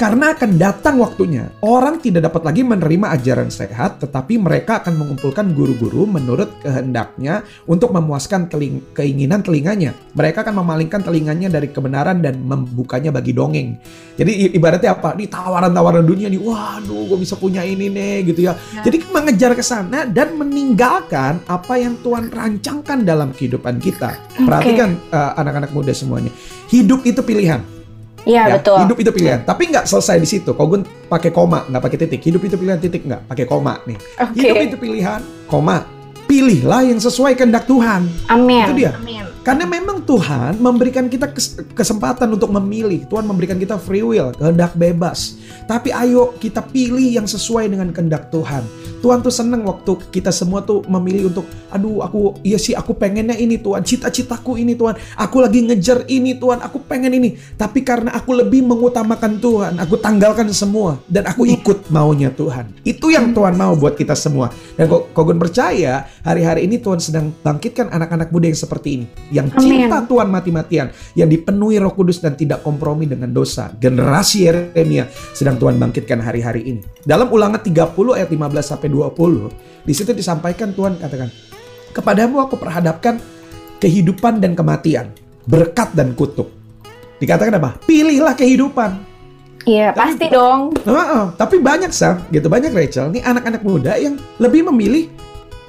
Karena 0.00 0.32
akan 0.32 0.56
datang 0.56 0.96
waktunya, 0.96 1.52
orang 1.60 2.00
tidak 2.00 2.32
dapat 2.32 2.40
lagi 2.48 2.64
menerima 2.64 3.20
ajaran 3.20 3.52
sehat, 3.52 4.00
tetapi 4.00 4.40
mereka 4.40 4.80
akan 4.80 4.96
mengumpulkan 4.96 5.52
guru-guru 5.52 6.08
menurut 6.08 6.56
kehendaknya 6.64 7.44
untuk 7.68 7.92
memuaskan 7.92 8.48
teling- 8.48 8.80
keinginan 8.96 9.44
telinganya. 9.44 9.92
Mereka 10.16 10.40
akan 10.40 10.64
memalingkan 10.64 11.04
telinganya 11.04 11.52
dari 11.52 11.68
kebenaran 11.68 12.24
dan 12.24 12.40
membukanya 12.40 13.12
bagi 13.12 13.36
dongeng. 13.36 13.76
Jadi 14.16 14.56
ibaratnya 14.56 14.96
apa? 14.96 15.12
Nih 15.20 15.28
tawaran-tawaran 15.28 16.00
dunia 16.08 16.32
nih, 16.32 16.40
waduh 16.40 17.04
gue 17.04 17.20
bisa 17.20 17.36
punya 17.36 17.60
ini 17.60 17.92
nih 17.92 18.32
gitu 18.32 18.48
ya. 18.48 18.56
Jadi 18.80 19.04
mengejar 19.12 19.52
ke 19.52 19.60
sana 19.60 20.08
dan 20.08 20.32
meninggalkan 20.40 21.44
apa 21.44 21.76
yang 21.76 22.00
Tuhan 22.00 22.32
rancangkan 22.32 23.04
dalam 23.04 23.36
kehidupan 23.36 23.76
kita. 23.76 24.16
Perhatikan 24.48 24.96
uh, 25.12 25.36
anak-anak 25.36 25.76
muda 25.76 25.92
semuanya. 25.92 26.32
Hidup 26.72 27.04
itu 27.04 27.20
pilihan. 27.20 27.79
Iya, 28.28 28.42
ya. 28.46 28.54
betul. 28.60 28.78
Hidup 28.84 28.98
itu 29.00 29.10
pilihan. 29.16 29.40
Tapi 29.44 29.62
nggak 29.72 29.84
selesai 29.88 30.16
di 30.20 30.28
situ. 30.28 30.50
Kalau 30.52 30.68
gue 30.76 30.80
pakai 31.08 31.30
koma, 31.32 31.64
nggak 31.68 31.82
pakai 31.82 31.98
titik. 32.04 32.20
Hidup 32.20 32.42
itu 32.44 32.56
pilihan 32.60 32.80
titik 32.80 33.02
nggak 33.04 33.28
pakai 33.30 33.44
koma 33.48 33.80
nih. 33.88 33.96
Oke. 34.20 34.36
Hidup 34.36 34.56
itu 34.60 34.76
pilihan, 34.76 35.20
koma. 35.48 35.84
Pilihlah 36.30 36.86
yang 36.86 37.02
sesuai 37.02 37.34
kehendak 37.34 37.66
Tuhan. 37.66 38.06
Amin. 38.30 38.62
Itu 38.62 38.74
dia. 38.78 38.94
Amin. 38.94 39.26
Karena 39.42 39.66
memang 39.66 40.06
Tuhan 40.06 40.62
memberikan 40.62 41.10
kita 41.10 41.32
kes- 41.34 41.58
kesempatan 41.74 42.30
untuk 42.30 42.54
memilih. 42.54 43.02
Tuhan 43.10 43.26
memberikan 43.26 43.58
kita 43.58 43.80
free 43.82 44.04
will, 44.06 44.30
kehendak 44.38 44.70
bebas. 44.78 45.40
Tapi 45.66 45.90
ayo 45.90 46.30
kita 46.38 46.62
pilih 46.62 47.18
yang 47.18 47.26
sesuai 47.26 47.72
dengan 47.72 47.90
kehendak 47.90 48.30
Tuhan. 48.30 48.62
Tuhan 49.00 49.24
tuh 49.24 49.32
seneng 49.32 49.64
waktu 49.64 49.96
kita 50.12 50.28
semua 50.28 50.60
tuh 50.60 50.84
memilih 50.84 51.32
untuk, 51.32 51.48
aduh 51.72 52.04
aku, 52.04 52.36
iya 52.44 52.60
sih 52.60 52.76
aku 52.76 52.92
pengennya 52.92 53.34
ini 53.34 53.56
Tuhan, 53.56 53.80
cita-citaku 53.80 54.60
ini 54.60 54.76
Tuhan, 54.76 54.96
aku 55.16 55.40
lagi 55.40 55.64
ngejar 55.64 56.04
ini 56.06 56.36
Tuhan, 56.36 56.60
aku 56.60 56.84
pengen 56.84 57.16
ini. 57.16 57.40
Tapi 57.56 57.80
karena 57.80 58.12
aku 58.12 58.36
lebih 58.36 58.60
mengutamakan 58.60 59.40
Tuhan, 59.40 59.72
aku 59.80 59.96
tanggalkan 59.96 60.52
semua 60.52 61.00
dan 61.08 61.24
aku 61.24 61.48
ikut 61.48 61.88
maunya 61.88 62.28
Tuhan. 62.28 62.68
Itu 62.84 63.08
yang 63.08 63.32
Tuhan 63.32 63.56
mau 63.56 63.72
buat 63.72 63.96
kita 63.96 64.12
semua. 64.12 64.52
Dan 64.76 64.86
kok 64.86 65.16
gue 65.16 65.36
percaya 65.40 66.04
hari-hari 66.20 66.68
ini 66.68 66.76
Tuhan 66.76 67.00
sedang 67.00 67.32
bangkitkan 67.40 67.88
anak-anak 67.88 68.28
muda 68.28 68.52
yang 68.52 68.60
seperti 68.60 68.88
ini, 69.00 69.06
yang 69.32 69.48
cinta 69.56 70.04
Tuhan 70.04 70.28
mati-matian, 70.28 70.92
yang 71.16 71.28
dipenuhi 71.32 71.80
Roh 71.80 71.96
Kudus 71.96 72.20
dan 72.20 72.36
tidak 72.36 72.60
kompromi 72.60 73.08
dengan 73.08 73.32
dosa. 73.32 73.72
Generasi 73.80 74.44
Yeremia 74.44 75.08
sedang 75.32 75.56
Tuhan 75.56 75.80
bangkitkan 75.80 76.20
hari-hari 76.20 76.68
ini. 76.68 76.80
Dalam 77.00 77.32
Ulangan 77.32 77.64
30 77.64 77.96
ayat 78.12 78.28
15 78.28 78.60
sampai 78.60 78.89
20, 78.90 79.48
di 79.86 79.92
situ 79.94 80.10
disampaikan 80.10 80.74
Tuhan 80.74 80.98
katakan, 80.98 81.30
"Kepadamu 81.94 82.42
aku 82.42 82.58
perhadapkan 82.58 83.22
kehidupan 83.80 84.38
dan 84.44 84.52
kematian, 84.52 85.08
berkat 85.48 85.96
dan 85.96 86.12
kutuk. 86.12 86.52
Dikatakan 87.16 87.56
apa? 87.56 87.80
Pilihlah 87.88 88.36
kehidupan. 88.36 89.08
Iya, 89.68 89.92
pasti 89.92 90.28
dong. 90.32 90.72
Heeh, 90.84 91.24
tapi 91.36 91.60
banyak 91.60 91.92
Sam, 91.92 92.24
gitu 92.32 92.48
banyak 92.48 92.72
Rachel, 92.72 93.12
nih 93.12 93.20
anak-anak 93.20 93.60
muda 93.60 93.92
yang 94.00 94.16
lebih 94.40 94.64
memilih 94.72 95.12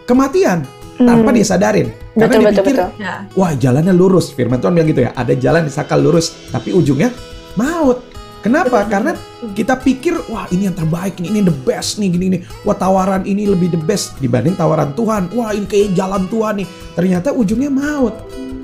kematian 0.08 0.64
tanpa 0.96 1.32
Hmm. 1.32 1.38
disadarin. 1.40 1.88
Karena 2.16 2.28
Betul, 2.28 2.40
dia 2.40 2.48
betul, 2.52 2.64
pikir, 2.68 2.76
betul. 2.88 3.04
Ya. 3.04 3.16
wah 3.36 3.52
jalannya 3.56 3.94
lurus. 3.96 4.32
Firman 4.32 4.60
Tuhan 4.60 4.76
bilang 4.76 4.90
gitu 4.92 5.02
ya, 5.08 5.12
ada 5.16 5.34
jalan 5.36 5.68
disangka 5.68 5.96
lurus, 5.96 6.36
tapi 6.52 6.72
ujungnya 6.72 7.12
maut. 7.56 8.11
Kenapa? 8.42 8.84
Karena 8.90 9.14
kita 9.54 9.78
pikir, 9.78 10.18
wah 10.30 10.50
ini 10.50 10.66
yang 10.66 10.74
terbaik, 10.74 11.22
ini, 11.22 11.38
ini 11.38 11.42
the 11.46 11.54
best 11.54 12.02
nih, 12.02 12.10
gini 12.10 12.26
nih. 12.38 12.42
Wah 12.66 12.74
tawaran 12.74 13.22
ini 13.26 13.46
lebih 13.46 13.70
the 13.70 13.82
best 13.82 14.18
dibanding 14.18 14.58
tawaran 14.58 14.98
Tuhan. 14.98 15.30
Wah 15.38 15.54
ini 15.54 15.70
kayak 15.70 15.94
jalan 15.94 16.26
Tuhan 16.26 16.66
nih. 16.66 16.68
Ternyata 16.98 17.30
ujungnya 17.38 17.70
maut. 17.70 18.18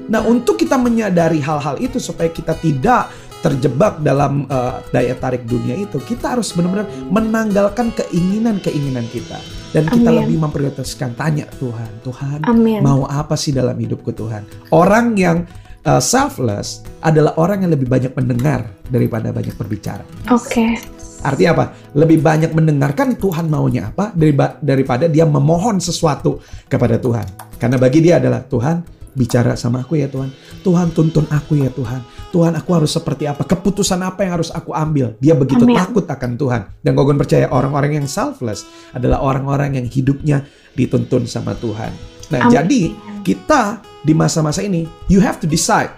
Nah 0.08 0.24
untuk 0.26 0.58
kita 0.58 0.80
menyadari 0.80 1.38
hal-hal 1.44 1.78
itu 1.78 2.02
supaya 2.02 2.32
kita 2.34 2.58
tidak 2.58 3.12
terjebak 3.38 4.02
dalam 4.02 4.50
uh, 4.50 4.82
daya 4.90 5.14
tarik 5.14 5.46
dunia 5.46 5.78
itu, 5.78 6.02
kita 6.02 6.34
harus 6.34 6.50
benar-benar 6.58 6.90
menanggalkan 7.14 7.94
keinginan-keinginan 7.94 9.06
kita. 9.14 9.38
Dan 9.76 9.86
kita 9.94 10.10
Amin. 10.10 10.26
lebih 10.26 10.38
memprioritaskan 10.42 11.14
tanya 11.14 11.46
Tuhan, 11.62 12.02
Tuhan 12.02 12.40
Amin. 12.50 12.82
mau 12.82 13.06
apa 13.06 13.38
sih 13.38 13.54
dalam 13.54 13.78
hidupku 13.78 14.10
Tuhan? 14.16 14.74
Orang 14.74 15.14
yang 15.20 15.46
uh, 15.88 16.04
selfless 16.04 16.84
adalah 17.00 17.34
orang 17.40 17.64
yang 17.64 17.72
lebih 17.72 17.88
banyak 17.88 18.12
mendengar 18.12 18.68
daripada 18.92 19.32
banyak 19.32 19.56
berbicara. 19.56 20.04
Oke. 20.28 20.76
Artinya 21.24 21.52
apa? 21.58 21.66
Lebih 21.98 22.22
banyak 22.22 22.52
mendengarkan 22.54 23.18
Tuhan 23.18 23.50
maunya 23.50 23.90
apa 23.90 24.14
daripada 24.62 25.10
dia 25.10 25.26
memohon 25.26 25.82
sesuatu 25.82 26.44
kepada 26.70 27.02
Tuhan. 27.02 27.26
Karena 27.58 27.82
bagi 27.82 28.06
dia 28.06 28.22
adalah 28.22 28.46
Tuhan 28.46 28.86
bicara 29.18 29.58
sama 29.58 29.82
aku 29.82 29.98
ya 29.98 30.06
Tuhan. 30.06 30.30
Tuhan 30.62 30.94
tuntun 30.94 31.26
aku 31.34 31.58
ya 31.58 31.74
Tuhan. 31.74 32.06
Tuhan 32.30 32.54
aku 32.54 32.70
harus 32.78 32.94
seperti 32.94 33.26
apa? 33.26 33.42
Keputusan 33.50 33.98
apa 34.06 34.22
yang 34.22 34.38
harus 34.38 34.54
aku 34.54 34.78
ambil? 34.78 35.18
Dia 35.18 35.34
begitu 35.34 35.66
Amin. 35.66 35.74
takut 35.74 36.06
akan 36.06 36.38
Tuhan. 36.38 36.62
Dan 36.86 36.94
Gogon 36.94 37.18
percaya 37.18 37.50
orang-orang 37.50 37.98
yang 37.98 38.06
selfless 38.06 38.70
adalah 38.94 39.26
orang-orang 39.26 39.82
yang 39.82 39.88
hidupnya 39.90 40.46
dituntun 40.78 41.26
sama 41.26 41.58
Tuhan. 41.58 41.90
Nah, 42.30 42.46
Amin. 42.46 42.54
jadi 42.54 42.82
kita 43.28 43.84
di 44.08 44.16
masa-masa 44.16 44.64
ini 44.64 44.88
you 45.12 45.20
have 45.20 45.36
to 45.36 45.44
decide 45.44 45.92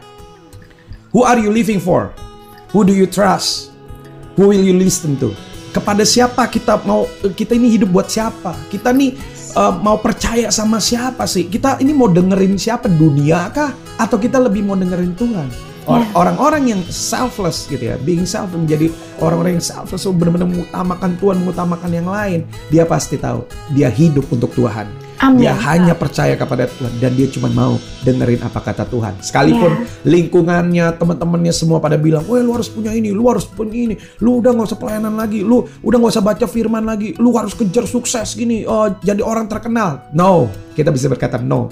who 1.13 1.21
are 1.21 1.37
you 1.37 1.53
living 1.53 1.77
for? 1.77 2.09
Who 2.73 2.85
do 2.85 2.93
you 2.93 3.05
trust? 3.05 3.69
Who 4.37 4.49
will 4.49 4.61
you 4.61 4.77
listen 4.77 5.17
to? 5.21 5.33
Kepada 5.69 6.01
siapa 6.01 6.49
kita 6.49 6.81
mau 6.85 7.05
kita 7.37 7.53
ini 7.53 7.77
hidup 7.77 7.93
buat 7.93 8.09
siapa? 8.09 8.57
Kita 8.69 8.89
nih 8.89 9.13
uh, 9.53 9.73
mau 9.81 9.97
percaya 10.01 10.49
sama 10.49 10.77
siapa 10.81 11.25
sih? 11.25 11.49
Kita 11.49 11.77
ini 11.81 11.93
mau 11.93 12.09
dengerin 12.09 12.57
siapa? 12.57 12.89
Dunia 12.89 13.49
kah? 13.53 13.73
Atau 13.97 14.17
kita 14.21 14.37
lebih 14.41 14.65
mau 14.65 14.77
dengerin 14.77 15.13
Tuhan? 15.17 15.49
Or- 15.89 16.05
Orang-orang 16.13 16.69
yang 16.77 16.81
selfless 16.85 17.65
gitu 17.65 17.89
ya, 17.89 17.97
being 18.05 18.25
selfless 18.29 18.61
menjadi 18.61 18.93
orang-orang 19.17 19.57
yang 19.57 19.65
selfless, 19.65 20.05
so 20.05 20.13
benar-benar 20.13 20.45
mengutamakan 20.45 21.17
Tuhan, 21.17 21.35
mengutamakan 21.41 21.89
yang 21.89 22.05
lain. 22.05 22.39
Dia 22.69 22.85
pasti 22.85 23.17
tahu, 23.17 23.41
dia 23.73 23.89
hidup 23.89 24.29
untuk 24.29 24.53
Tuhan. 24.53 24.85
Amin. 25.19 25.43
Dia 25.43 25.55
hanya 25.67 25.93
percaya 25.99 26.39
kepada 26.39 26.63
Tuhan 26.71 26.95
dan 27.03 27.11
dia 27.11 27.27
cuma 27.27 27.51
mau 27.51 27.75
dengerin 28.07 28.39
apa 28.39 28.63
kata 28.63 28.87
Tuhan. 28.87 29.19
Sekalipun 29.19 29.83
lingkungannya, 30.07 30.95
teman-temannya 30.95 31.51
semua 31.51 31.83
pada 31.83 31.99
bilang, 31.99 32.23
"Weh, 32.31 32.39
lu 32.39 32.55
harus 32.55 32.71
punya 32.71 32.95
ini, 32.95 33.11
lu 33.11 33.27
harus 33.27 33.43
punya 33.43 33.75
ini, 33.75 33.95
lu 34.23 34.39
udah 34.39 34.55
nggak 34.55 34.71
usah 34.71 34.79
pelayanan 34.79 35.19
lagi, 35.19 35.43
lu 35.43 35.67
udah 35.83 35.97
nggak 35.99 36.13
usah 36.15 36.23
baca 36.23 36.45
firman 36.47 36.87
lagi, 36.87 37.19
lu 37.19 37.35
harus 37.35 37.51
kejar 37.51 37.83
sukses 37.83 38.31
gini, 38.31 38.63
oh, 38.63 38.87
jadi 39.03 39.19
orang 39.19 39.51
terkenal." 39.51 40.07
No, 40.15 40.47
kita 40.71 40.89
bisa 40.95 41.11
berkata 41.11 41.35
no. 41.35 41.67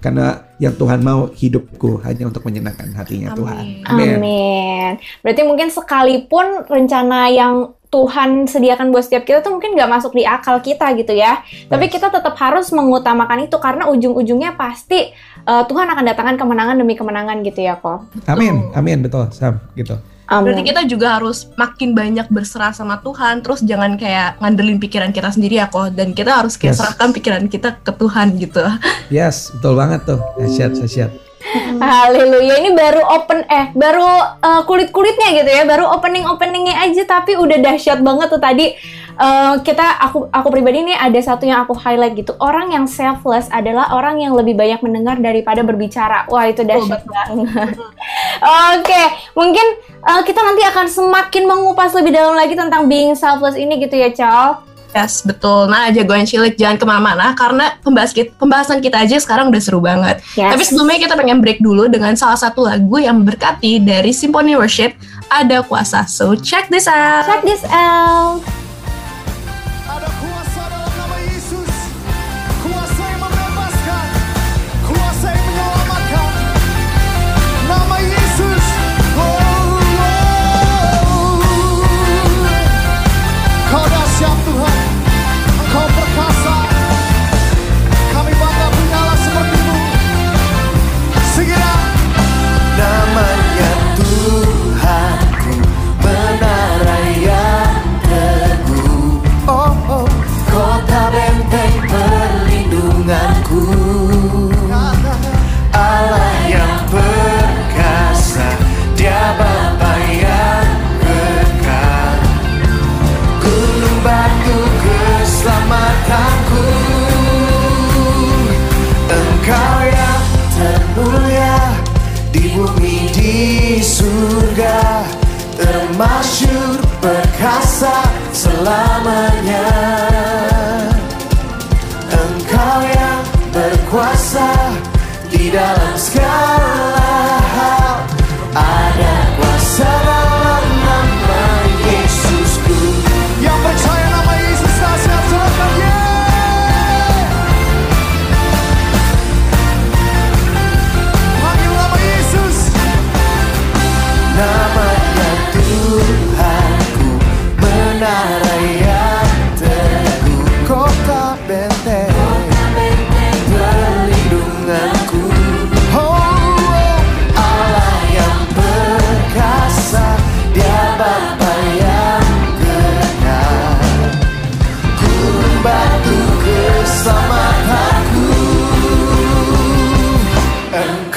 Karena 0.00 0.56
yang 0.56 0.72
Tuhan 0.80 1.04
mau 1.04 1.28
hidupku 1.28 2.00
hanya 2.08 2.32
untuk 2.32 2.40
menyenangkan 2.48 2.88
hatinya 2.96 3.36
Tuhan. 3.36 3.84
Amin. 3.84 4.96
Berarti 5.20 5.42
mungkin 5.44 5.68
sekalipun 5.68 6.64
rencana 6.64 7.28
yang 7.28 7.76
Tuhan 7.90 8.46
sediakan 8.46 8.94
buat 8.94 9.02
setiap 9.02 9.26
kita 9.26 9.42
tuh 9.42 9.58
mungkin 9.58 9.74
nggak 9.74 9.90
masuk 9.90 10.14
di 10.14 10.22
akal 10.22 10.62
kita 10.62 10.94
gitu 10.94 11.10
ya. 11.10 11.42
Tapi 11.66 11.90
kita 11.90 12.06
tetap 12.06 12.38
harus 12.38 12.70
mengutamakan 12.70 13.50
itu 13.50 13.58
karena 13.58 13.90
ujung-ujungnya 13.90 14.54
pasti 14.54 15.10
uh, 15.42 15.66
Tuhan 15.66 15.90
akan 15.90 16.04
datangkan 16.06 16.38
kemenangan 16.38 16.78
demi 16.78 16.94
kemenangan 16.94 17.42
gitu 17.42 17.66
ya 17.66 17.74
kok. 17.82 18.06
Amin, 18.30 18.70
amin 18.78 19.02
betul, 19.02 19.26
Sam, 19.34 19.58
gitu. 19.74 19.98
Berarti 20.30 20.62
Amin. 20.62 20.70
kita 20.70 20.86
juga 20.86 21.18
harus 21.18 21.50
makin 21.58 21.90
banyak 21.90 22.30
berserah 22.30 22.70
sama 22.70 23.02
Tuhan, 23.02 23.42
terus 23.42 23.66
jangan 23.66 23.98
kayak 23.98 24.38
ngandelin 24.38 24.78
pikiran 24.78 25.10
kita 25.10 25.34
sendiri 25.34 25.58
ya 25.58 25.66
kok, 25.66 25.90
dan 25.90 26.14
kita 26.14 26.30
harus 26.30 26.54
kayak 26.54 26.78
Yes. 26.78 26.86
serahkan 26.86 27.10
pikiran 27.10 27.44
kita 27.50 27.82
ke 27.82 27.90
Tuhan 27.90 28.38
gitu. 28.38 28.62
Yes, 29.10 29.50
betul 29.58 29.74
banget 29.74 30.06
tuh. 30.06 30.22
Dahsyat, 30.38 31.10
dahsyat. 31.50 31.80
Haleluya. 31.82 32.54
Ini 32.62 32.70
baru 32.74 33.02
open 33.04 33.38
eh 33.50 33.66
baru 33.74 34.06
uh, 34.40 34.62
kulit-kulitnya 34.64 35.28
gitu 35.42 35.50
ya, 35.50 35.62
baru 35.66 35.90
opening-openingnya 35.98 36.86
aja 36.86 37.02
tapi 37.06 37.34
udah 37.36 37.58
dahsyat 37.58 38.00
banget 38.00 38.28
tuh 38.30 38.42
tadi. 38.42 38.74
Uh, 39.20 39.60
kita 39.60 39.84
aku 40.00 40.32
aku 40.32 40.48
pribadi 40.48 40.80
nih 40.80 40.96
ada 40.96 41.20
satu 41.20 41.44
yang 41.44 41.60
aku 41.68 41.76
highlight 41.76 42.16
gitu. 42.16 42.32
Orang 42.40 42.72
yang 42.72 42.88
selfless 42.88 43.52
adalah 43.52 43.92
orang 43.92 44.16
yang 44.16 44.32
lebih 44.32 44.56
banyak 44.56 44.80
mendengar 44.80 45.20
daripada 45.20 45.60
berbicara. 45.60 46.24
Wah, 46.32 46.48
itu 46.48 46.64
dahsyat 46.64 47.04
banget. 47.04 47.76
Oke, 48.72 49.02
mungkin 49.36 49.66
uh, 50.08 50.24
kita 50.24 50.40
nanti 50.40 50.64
akan 50.64 50.86
semakin 50.88 51.44
mengupas 51.44 51.92
lebih 51.92 52.16
dalam 52.16 52.32
lagi 52.32 52.56
tentang 52.56 52.88
being 52.88 53.12
selfless 53.12 53.60
ini 53.60 53.76
gitu 53.84 54.00
ya, 54.00 54.08
Cal. 54.08 54.69
Yes, 54.90 55.22
betul. 55.22 55.70
Nah, 55.70 55.88
jagoan 55.94 56.26
cilik 56.26 56.58
jangan 56.58 56.76
ke 56.76 56.84
mana-mana 56.86 57.32
karena 57.38 57.78
pembahas 57.78 58.10
kita, 58.10 58.34
pembahasan 58.34 58.82
kita 58.82 59.06
aja 59.06 59.16
sekarang 59.22 59.48
udah 59.48 59.62
seru 59.62 59.78
banget. 59.78 60.18
Yes. 60.34 60.50
Tapi 60.50 60.62
sebelumnya 60.66 60.98
kita 60.98 61.14
pengen 61.14 61.38
break 61.38 61.62
dulu 61.62 61.86
dengan 61.86 62.14
salah 62.18 62.38
satu 62.38 62.66
lagu 62.66 62.98
yang 62.98 63.22
memberkati 63.22 63.82
dari 63.82 64.10
Symphony 64.10 64.58
Worship, 64.58 64.98
Ada 65.30 65.62
Kuasa. 65.62 66.10
So, 66.10 66.34
check 66.34 66.66
this 66.68 66.90
out. 66.90 67.26
Check 67.30 67.46
this 67.46 67.62
out. 67.70 68.59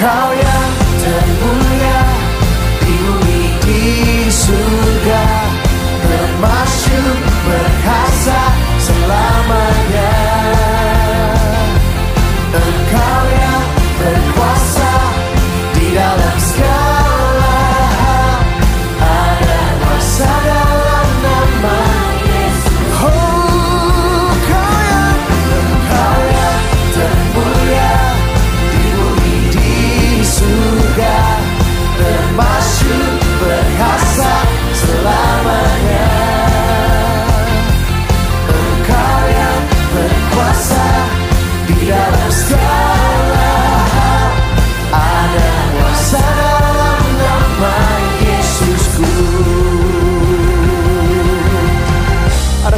Kau 0.03 0.35
yang 0.35 0.71
termulia 0.99 2.03
di 2.83 2.95
bumi 3.07 3.43
di 3.63 3.83
surga 4.27 5.23
termasuk. 6.03 7.22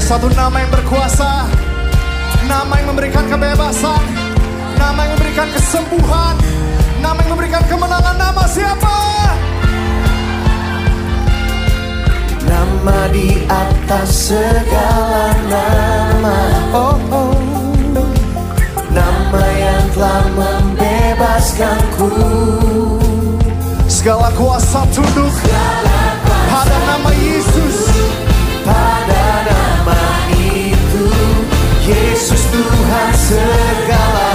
Satu 0.06 0.30
nama 0.38 0.62
yang 0.62 0.70
berkuasa 0.70 1.50
Nama 2.46 2.74
yang 2.78 2.94
memberikan 2.94 3.26
kebebasan 3.26 4.06
Nama 4.78 5.00
yang 5.02 5.18
memberikan 5.18 5.50
kesembuhan 5.50 6.38
Nama 7.02 7.18
yang 7.26 7.32
memberikan 7.34 7.66
kemenangan. 7.66 8.14
Nama 8.14 8.44
siapa? 8.46 8.98
Nama 12.46 13.10
di 13.10 13.46
atas 13.50 14.30
segala 14.30 15.34
nama. 15.50 16.38
Oh 16.74 16.98
oh. 17.10 17.34
Nama 18.94 19.44
yang 19.58 19.86
telah 19.94 20.24
membebaskanku 20.34 22.10
Segala 23.90 24.30
kuasa 24.38 24.86
tunduk 24.94 25.34
Pada 26.50 26.78
nama 26.90 27.10
Yesus 27.14 27.90
Yesus 31.86 32.50
Tuhan 32.50 33.10
segala 33.14 34.35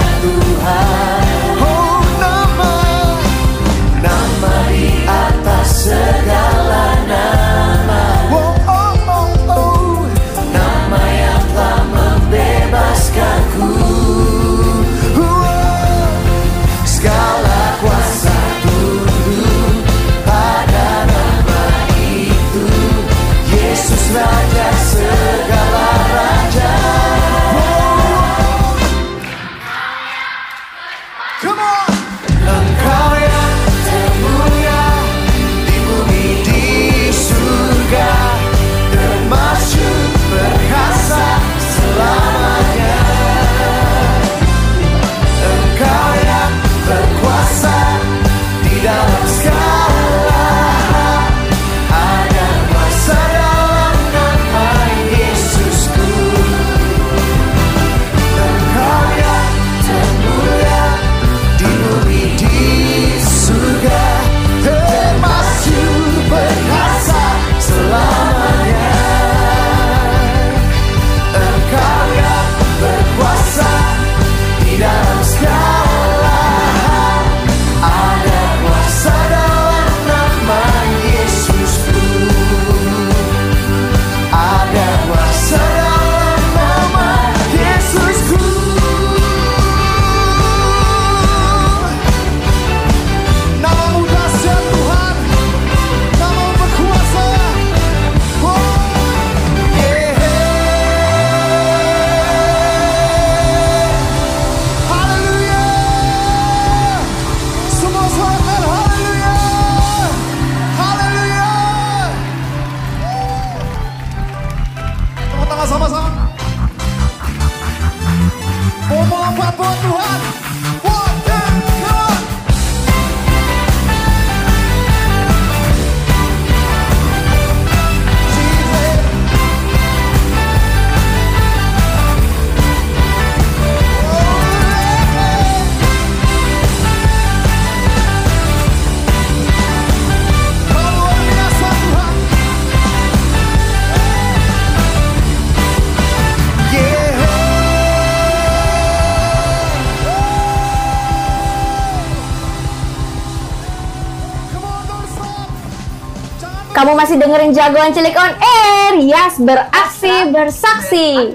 masih 157.01 157.17
dengerin 157.17 157.49
jagoan 157.49 157.89
cilik 157.97 158.13
on 158.13 158.33
air, 158.37 158.93
Yas 159.01 159.41
beraksi 159.41 160.13
bersaksi. 160.29 161.33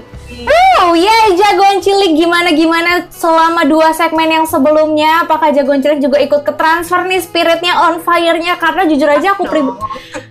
Oh 0.79 0.95
yeah, 0.95 1.35
jagoan 1.35 1.83
cilik 1.83 2.15
gimana 2.15 2.55
gimana 2.55 3.03
selama 3.11 3.67
dua 3.67 3.91
segmen 3.91 4.31
yang 4.31 4.47
sebelumnya? 4.47 5.27
Apakah 5.27 5.51
jagoan 5.51 5.83
cilik 5.83 5.99
juga 5.99 6.23
ikut 6.23 6.47
ke 6.47 6.55
transfer 6.55 7.03
nih 7.03 7.19
spiritnya 7.19 7.83
on 7.83 7.99
fire-nya? 7.99 8.55
Karena 8.55 8.87
jujur 8.87 9.11
aja 9.11 9.35
aku 9.35 9.43
pribadi, 9.43 9.83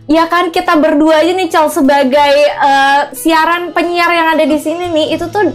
ya 0.08 0.24
kan 0.24 0.48
kita 0.48 0.72
berdua 0.80 1.20
aja 1.20 1.36
nih 1.36 1.52
Cel 1.52 1.68
sebagai 1.68 2.32
eh, 2.48 3.00
siaran 3.12 3.76
penyiar 3.76 4.08
yang 4.16 4.40
ada 4.40 4.44
di 4.48 4.56
sini 4.56 4.88
nih 4.88 5.20
itu 5.20 5.28
tuh 5.28 5.52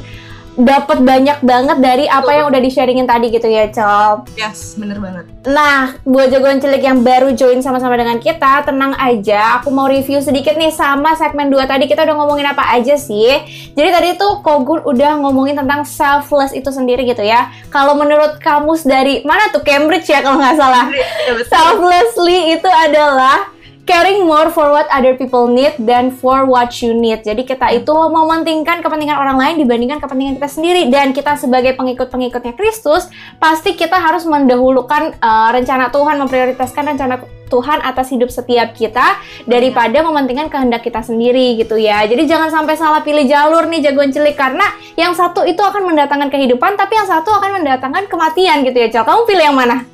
dapat 0.59 0.99
banyak 0.99 1.39
banget 1.47 1.77
dari 1.79 2.05
apa 2.11 2.27
yang 2.35 2.51
udah 2.51 2.59
di-sharingin 2.59 3.07
tadi 3.07 3.31
gitu 3.31 3.47
ya 3.47 3.71
Cel. 3.71 4.27
Yes, 4.35 4.75
bener 4.75 4.99
banget. 4.99 5.23
Nah, 5.47 5.95
buat 6.03 6.27
jagoan 6.27 6.59
cilik 6.59 6.83
yang 6.83 7.01
baru 7.01 7.31
join 7.31 7.63
sama-sama 7.63 7.95
dengan 7.95 8.19
kita, 8.19 8.67
tenang 8.67 8.91
aja. 8.99 9.57
Aku 9.63 9.71
mau 9.71 9.87
review 9.87 10.19
sedikit 10.19 10.59
nih 10.59 10.75
sama 10.75 11.15
segmen 11.15 11.47
2 11.47 11.65
tadi. 11.65 11.87
Kita 11.87 12.03
udah 12.03 12.15
ngomongin 12.19 12.51
apa 12.51 12.67
aja 12.75 12.99
sih? 12.99 13.31
Jadi 13.73 13.89
tadi 13.89 14.09
tuh 14.19 14.43
Kogun 14.43 14.83
udah 14.83 15.23
ngomongin 15.23 15.55
tentang 15.55 15.87
selfless 15.87 16.51
itu 16.51 16.67
sendiri 16.67 17.07
gitu 17.07 17.23
ya. 17.23 17.47
Kalau 17.71 17.95
menurut 17.95 18.37
kamus 18.43 18.83
dari 18.83 19.23
mana 19.23 19.49
tuh 19.55 19.63
Cambridge 19.63 20.11
ya 20.11 20.19
kalau 20.19 20.37
nggak 20.37 20.59
salah. 20.59 20.91
Ya, 20.91 21.31
betul. 21.31 21.47
Selflessly 21.47 22.59
itu 22.59 22.67
adalah 22.67 23.49
caring 23.85 24.25
more 24.29 24.53
for 24.53 24.69
what 24.69 24.87
other 24.93 25.17
people 25.17 25.49
need 25.49 25.73
than 25.81 26.13
for 26.13 26.45
what 26.45 26.71
you 26.79 26.93
need. 26.93 27.25
Jadi 27.25 27.43
kita 27.43 27.73
itu 27.73 27.91
mementingkan 27.91 28.79
kepentingan 28.85 29.17
orang 29.17 29.37
lain 29.37 29.55
dibandingkan 29.61 29.99
kepentingan 29.99 30.37
kita 30.37 30.49
sendiri 30.49 30.81
dan 30.93 31.11
kita 31.11 31.37
sebagai 31.37 31.73
pengikut-pengikutnya 31.75 32.53
Kristus 32.53 33.09
pasti 33.41 33.73
kita 33.73 33.97
harus 33.97 34.23
mendahulukan 34.27 35.17
uh, 35.19 35.49
rencana 35.53 35.89
Tuhan, 35.89 36.21
memprioritaskan 36.21 36.83
rencana 36.95 37.15
Tuhan 37.51 37.83
atas 37.83 38.07
hidup 38.15 38.31
setiap 38.31 38.71
kita 38.71 39.19
daripada 39.43 39.99
mementingkan 39.99 40.47
kehendak 40.47 40.87
kita 40.87 41.03
sendiri 41.03 41.59
gitu 41.59 41.75
ya. 41.75 42.07
Jadi 42.07 42.23
jangan 42.23 42.47
sampai 42.47 42.79
salah 42.79 43.03
pilih 43.03 43.27
jalur 43.27 43.67
nih 43.67 43.91
jagoan 43.91 44.15
cilik 44.15 44.39
karena 44.39 44.63
yang 44.95 45.11
satu 45.11 45.43
itu 45.43 45.59
akan 45.59 45.91
mendatangkan 45.91 46.31
kehidupan 46.31 46.79
tapi 46.79 46.95
yang 46.95 47.11
satu 47.11 47.27
akan 47.35 47.59
mendatangkan 47.59 48.07
kematian 48.07 48.63
gitu 48.63 48.77
ya. 48.79 48.87
Cel, 48.87 49.03
kamu 49.03 49.27
pilih 49.27 49.43
yang 49.51 49.59
mana? 49.59 49.90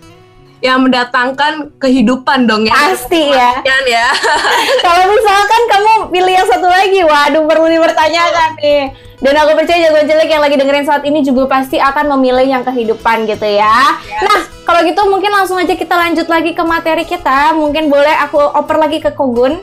Yang 0.57 0.89
mendatangkan 0.89 1.53
kehidupan 1.77 2.49
dong 2.49 2.65
ya. 2.65 2.73
Pasti 2.73 3.29
ya. 3.29 3.61
Kan 3.61 3.83
ya. 3.85 4.09
Kalau 4.85 5.05
misalkan 5.07 5.61
kamu 5.69 5.91
pilih 6.09 6.33
yang 6.33 6.47
satu 6.49 6.65
lagi, 6.65 6.99
waduh 7.05 7.45
perlu 7.45 7.67
dipertanyakan 7.69 8.49
nih. 8.57 8.83
Dan 9.17 9.33
aku 9.33 9.57
percaya 9.57 9.89
jagoan 9.89 10.05
cilik 10.05 10.29
yang 10.29 10.43
lagi 10.45 10.55
dengerin 10.61 10.85
saat 10.85 11.01
ini 11.01 11.25
juga 11.25 11.49
pasti 11.49 11.81
akan 11.81 12.17
memilih 12.17 12.45
yang 12.45 12.61
kehidupan 12.61 13.25
gitu 13.25 13.49
ya. 13.49 13.97
Nah, 14.21 14.39
kalau 14.61 14.85
gitu 14.85 15.01
mungkin 15.09 15.33
langsung 15.33 15.57
aja 15.57 15.73
kita 15.73 15.93
lanjut 15.93 16.29
lagi 16.29 16.53
ke 16.53 16.61
materi 16.61 17.01
kita. 17.01 17.53
Mungkin 17.57 17.89
boleh 17.89 18.13
aku 18.13 18.37
oper 18.37 18.77
lagi 18.77 19.01
ke 19.01 19.09
Kogun. 19.09 19.57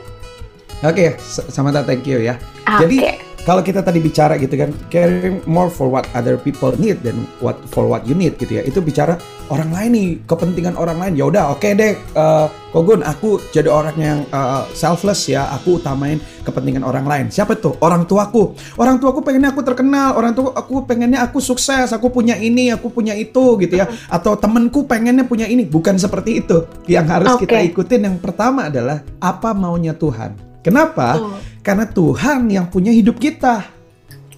Oke, 0.83 1.15
S- 1.15 1.47
Samantha 1.47 1.87
thank 1.87 2.03
you 2.03 2.19
ya. 2.19 2.35
Oke. 2.67 2.83
Jadi 2.83 2.97
kalau 3.45 3.61
kita 3.61 3.85
tadi 3.85 4.01
bicara 4.01 4.41
gitu 4.41 4.57
kan, 4.57 4.73
caring 4.89 5.37
more 5.45 5.69
for 5.69 5.85
what 5.85 6.09
other 6.17 6.33
people 6.33 6.73
need 6.81 6.97
than 7.05 7.29
what 7.45 7.53
for 7.69 7.85
what 7.85 8.01
you 8.09 8.17
need 8.17 8.33
gitu 8.41 8.57
ya. 8.57 8.65
Itu 8.65 8.81
bicara 8.81 9.21
orang 9.53 9.69
lain 9.69 9.89
nih, 9.93 10.09
kepentingan 10.25 10.73
orang 10.73 10.97
lain. 10.97 11.13
Ya 11.13 11.29
udah, 11.29 11.53
oke 11.53 11.69
deh, 11.77 11.93
eh, 11.93 12.47
Kogun, 12.73 13.05
aku 13.05 13.37
jadi 13.53 13.69
orang 13.69 13.95
yang 14.01 14.19
eh, 14.25 14.63
selfless 14.73 15.29
ya. 15.29 15.45
Aku 15.53 15.77
utamain 15.77 16.17
kepentingan 16.41 16.81
orang 16.81 17.05
lain. 17.05 17.25
Siapa 17.29 17.53
tuh? 17.61 17.77
Orang 17.85 18.09
tuaku. 18.09 18.57
Orang 18.81 18.97
tuaku 18.97 19.21
pengennya 19.21 19.53
aku 19.53 19.61
terkenal. 19.61 20.17
Orang 20.17 20.33
tua 20.33 20.49
aku 20.57 20.81
pengennya 20.83 21.21
aku 21.21 21.37
sukses. 21.37 21.93
Aku 21.93 22.09
punya 22.09 22.33
ini, 22.41 22.73
aku 22.73 22.89
punya 22.89 23.13
itu 23.13 23.61
gitu 23.61 23.77
ya. 23.77 23.85
Atau 24.09 24.35
temenku 24.41 24.89
pengennya 24.89 25.23
punya 25.23 25.45
ini. 25.45 25.69
Bukan 25.69 26.01
seperti 26.01 26.41
itu. 26.41 26.65
Yang 26.89 27.05
harus 27.13 27.29
Oke. 27.37 27.45
kita 27.45 27.61
ikutin 27.61 28.01
yang 28.09 28.17
pertama 28.17 28.73
adalah 28.73 29.05
apa 29.21 29.53
maunya 29.53 29.93
Tuhan. 29.93 30.33
Kenapa? 30.65 31.21
Karena 31.65 31.89
Tuhan 31.89 32.45
yang 32.45 32.69
punya 32.69 32.93
hidup 32.93 33.17
kita. 33.17 33.73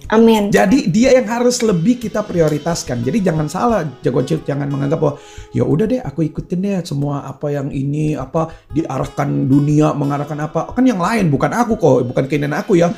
Amin. 0.08 0.48
Jadi 0.48 0.88
dia 0.88 1.12
yang 1.12 1.28
harus 1.28 1.60
lebih 1.60 2.00
kita 2.00 2.24
prioritaskan. 2.24 3.04
Jadi 3.04 3.20
jangan 3.20 3.44
salah, 3.44 3.84
jagoan 4.00 4.24
cilik 4.24 4.48
jangan 4.48 4.64
menganggap 4.72 4.96
bahwa 4.96 5.14
ya 5.52 5.68
udah 5.68 5.84
deh 5.84 6.00
aku 6.00 6.24
ikutin 6.24 6.64
deh 6.64 6.80
semua 6.80 7.28
apa 7.28 7.52
yang 7.52 7.68
ini 7.68 8.16
apa 8.16 8.48
diarahkan 8.72 9.28
dunia 9.44 9.92
mengarahkan 9.92 10.40
apa 10.40 10.72
kan 10.72 10.80
yang 10.88 10.96
lain 10.96 11.28
bukan 11.28 11.52
aku 11.52 11.76
kok 11.76 12.08
bukan 12.08 12.24
keinginan 12.24 12.56
aku 12.56 12.80
ya. 12.80 12.88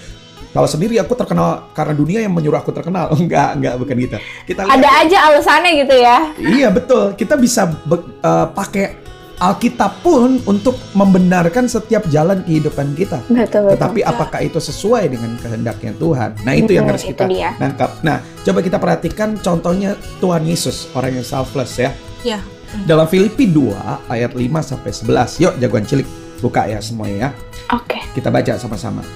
Kalau 0.55 0.66
sendiri 0.71 0.99
aku 1.03 1.19
terkenal 1.19 1.71
karena 1.75 1.95
dunia 1.99 2.23
yang 2.23 2.31
menyuruh 2.31 2.62
aku 2.62 2.71
terkenal. 2.71 3.11
Enggak, 3.19 3.59
enggak 3.59 3.75
bukan 3.75 3.95
gitu. 3.99 4.19
Kita 4.47 4.61
lihat- 4.66 4.79
Ada 4.79 4.90
aja 5.03 5.19
alasannya 5.31 5.71
gitu 5.83 5.95
ya. 5.99 6.16
Iya 6.38 6.69
betul. 6.71 7.19
Kita 7.19 7.35
bisa 7.35 7.66
be- 7.66 8.07
eh, 8.23 8.47
pakai 8.55 9.10
Alkitab 9.40 10.05
pun 10.05 10.37
untuk 10.44 10.76
membenarkan 10.92 11.64
setiap 11.64 12.05
jalan 12.12 12.44
kehidupan 12.44 12.92
kita. 12.92 13.24
Betul 13.24 13.72
betul. 13.72 13.72
Tetapi 13.72 14.00
apakah 14.05 14.40
itu 14.44 14.61
sesuai 14.61 15.09
dengan 15.09 15.33
kehendaknya 15.40 15.96
Tuhan? 15.96 16.31
Nah 16.44 16.53
itu 16.53 16.76
yang 16.76 16.85
harus 16.85 17.09
kita 17.09 17.24
dia. 17.24 17.57
nangkap. 17.57 17.96
Nah 18.05 18.20
coba 18.44 18.61
kita 18.61 18.76
perhatikan 18.76 19.40
contohnya 19.40 19.96
Tuhan 20.20 20.44
Yesus 20.44 20.92
orang 20.92 21.16
yang 21.16 21.24
selfless 21.24 21.81
ya. 21.81 21.90
Ya. 22.20 22.44
Dalam 22.85 23.09
Filipi 23.09 23.48
2 23.48 24.12
ayat 24.12 24.37
5 24.37 24.44
sampai 24.61 24.92
11. 24.92 25.42
Yuk 25.42 25.53
jagoan 25.57 25.85
cilik 25.88 26.07
buka 26.44 26.68
ya 26.68 26.79
semuanya 26.85 27.16
ya. 27.16 27.31
Oke. 27.70 28.02
Kita 28.11 28.35
baca 28.35 28.59
sama-sama. 28.59 29.06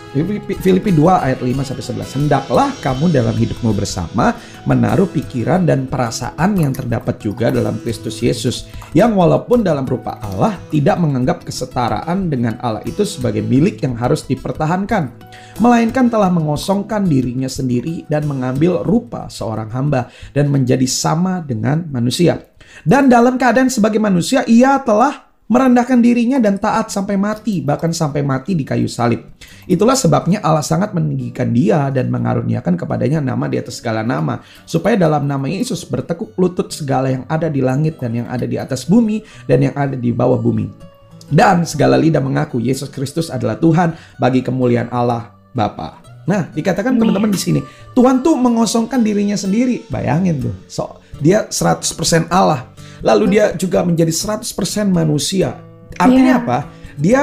Filipi 0.63 0.95
2 0.95 1.03
ayat 1.11 1.43
5 1.43 1.67
sampai 1.67 2.07
11. 2.07 2.19
Hendaklah 2.23 2.71
kamu 2.79 3.11
dalam 3.11 3.35
hidupmu 3.35 3.75
bersama 3.75 4.31
menaruh 4.63 5.11
pikiran 5.11 5.67
dan 5.67 5.91
perasaan 5.91 6.55
yang 6.55 6.71
terdapat 6.71 7.19
juga 7.19 7.51
dalam 7.51 7.83
Kristus 7.83 8.23
Yesus, 8.23 8.71
yang 8.95 9.19
walaupun 9.19 9.67
dalam 9.67 9.83
rupa 9.83 10.23
Allah 10.23 10.55
tidak 10.71 11.03
menganggap 11.03 11.43
kesetaraan 11.43 12.31
dengan 12.31 12.55
Allah 12.63 12.87
itu 12.87 13.03
sebagai 13.03 13.43
milik 13.43 13.83
yang 13.83 13.99
harus 13.99 14.23
dipertahankan, 14.23 15.11
melainkan 15.59 16.07
telah 16.07 16.31
mengosongkan 16.31 17.03
dirinya 17.11 17.51
sendiri 17.51 18.07
dan 18.07 18.23
mengambil 18.31 18.87
rupa 18.87 19.27
seorang 19.27 19.75
hamba 19.75 20.07
dan 20.31 20.47
menjadi 20.47 20.87
sama 20.87 21.43
dengan 21.43 21.91
manusia. 21.91 22.39
Dan 22.87 23.11
dalam 23.11 23.35
keadaan 23.35 23.67
sebagai 23.67 23.99
manusia 23.99 24.47
ia 24.47 24.79
telah 24.79 25.34
merendahkan 25.45 26.01
dirinya 26.01 26.41
dan 26.41 26.57
taat 26.57 26.89
sampai 26.89 27.21
mati, 27.21 27.61
bahkan 27.61 27.93
sampai 27.93 28.25
mati 28.25 28.57
di 28.57 28.65
kayu 28.65 28.89
salib. 28.89 29.21
Itulah 29.69 29.97
sebabnya 29.97 30.41
Allah 30.41 30.65
sangat 30.65 30.97
meninggikan 30.97 31.53
dia 31.53 31.93
dan 31.93 32.09
mengaruniakan 32.09 32.81
kepadanya 32.81 33.21
nama 33.21 33.45
di 33.49 33.61
atas 33.61 33.81
segala 33.81 34.01
nama, 34.01 34.41
supaya 34.65 34.97
dalam 34.97 35.29
nama 35.29 35.45
Yesus 35.45 35.85
bertekuk 35.85 36.33
lutut 36.41 36.73
segala 36.73 37.13
yang 37.13 37.25
ada 37.29 37.53
di 37.53 37.61
langit 37.61 38.01
dan 38.01 38.17
yang 38.17 38.29
ada 38.29 38.49
di 38.49 38.57
atas 38.57 38.89
bumi 38.89 39.21
dan 39.45 39.69
yang 39.69 39.75
ada 39.77 39.97
di 39.97 40.11
bawah 40.13 40.41
bumi. 40.41 40.69
Dan 41.29 41.65
segala 41.65 41.97
lidah 41.97 42.21
mengaku 42.21 42.61
Yesus 42.61 42.93
Kristus 42.93 43.33
adalah 43.33 43.57
Tuhan 43.57 43.97
bagi 44.21 44.45
kemuliaan 44.45 44.93
Allah 44.93 45.33
Bapa. 45.57 46.05
Nah, 46.25 46.49
dikatakan 46.53 46.97
teman-teman 46.97 47.29
di 47.29 47.41
sini, 47.41 47.61
Tuhan 47.93 48.25
tuh 48.25 48.37
mengosongkan 48.37 49.05
dirinya 49.05 49.37
sendiri. 49.37 49.85
Bayangin 49.93 50.41
tuh, 50.41 50.55
so, 50.69 51.01
dia 51.21 51.45
100% 51.49 52.33
Allah. 52.33 52.74
Lalu 53.05 53.37
dia 53.37 53.53
juga 53.53 53.85
menjadi 53.85 54.11
100% 54.11 54.89
manusia. 54.89 55.61
Artinya 56.01 56.35
Iya. 56.35 56.43
apa? 56.43 56.59
Dia 56.97 57.21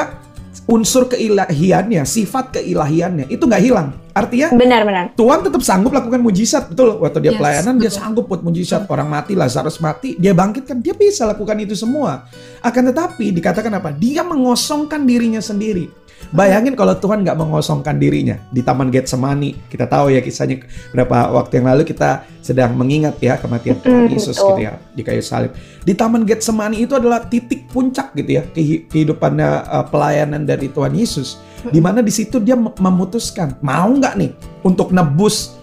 unsur 0.70 1.10
keilahiannya, 1.10 2.06
sifat 2.06 2.62
keilahiannya 2.62 3.28
itu 3.28 3.44
nggak 3.44 3.64
hilang. 3.66 3.90
Artinya 4.12 4.52
Benar-benar. 4.52 5.16
Tuhan 5.16 5.40
tetap 5.40 5.64
sanggup 5.64 5.96
lakukan 5.96 6.20
mujizat, 6.20 6.68
betul. 6.68 7.00
Waktu 7.00 7.24
dia 7.24 7.32
Yes, 7.32 7.40
pelayanan 7.40 7.76
dia 7.80 7.88
betul. 7.88 8.00
sanggup 8.04 8.26
buat 8.28 8.42
mujizat. 8.44 8.84
Orang 8.92 9.08
mati, 9.08 9.34
Lazarus 9.40 9.80
mati, 9.80 10.20
dia 10.20 10.36
bangkitkan, 10.36 10.84
dia 10.84 10.92
bisa 10.92 11.24
lakukan 11.24 11.56
itu 11.64 11.74
semua. 11.80 12.28
Akan 12.60 12.92
tetapi 12.92 13.32
dikatakan 13.32 13.72
apa? 13.72 13.96
Dia 13.96 14.28
mengosongkan 14.28 15.08
dirinya 15.08 15.40
sendiri. 15.40 15.88
Bayangin 16.30 16.78
kalau 16.78 16.94
Tuhan 16.94 17.26
nggak 17.26 17.34
mengosongkan 17.34 17.98
dirinya 17.98 18.38
di 18.54 18.62
Taman 18.62 18.94
Getsemani. 18.94 19.58
Kita 19.66 19.90
tahu 19.90 20.14
ya 20.14 20.22
kisahnya 20.22 20.62
berapa 20.94 21.34
waktu 21.34 21.60
yang 21.60 21.74
lalu 21.74 21.84
kita 21.90 22.30
sedang 22.46 22.78
mengingat 22.78 23.18
ya 23.18 23.42
kematian 23.42 23.82
Tuhan 23.82 24.06
Yesus 24.08 24.38
gitu 24.38 24.62
ya 24.62 24.78
di 24.94 25.02
kayu 25.02 25.26
salib. 25.26 25.52
Di 25.82 25.98
Taman 25.98 26.24
Getsemani 26.24 26.86
itu 26.86 26.94
adalah 26.94 27.26
titik 27.26 27.68
puncak 27.74 28.14
gitu 28.14 28.38
ya 28.38 28.44
kehi- 28.46 28.86
kehidupannya 28.86 29.50
uh, 29.66 29.86
pelayanan 29.90 30.46
dari 30.46 30.70
Tuhan 30.70 30.94
Yesus. 30.94 31.42
Di 31.62 31.82
mana 31.82 32.06
di 32.06 32.14
situ 32.14 32.38
dia 32.38 32.54
mem- 32.54 32.78
memutuskan 32.78 33.58
mau 33.66 33.90
nggak 33.90 34.14
nih 34.16 34.32
untuk 34.62 34.94
nebus 34.94 35.58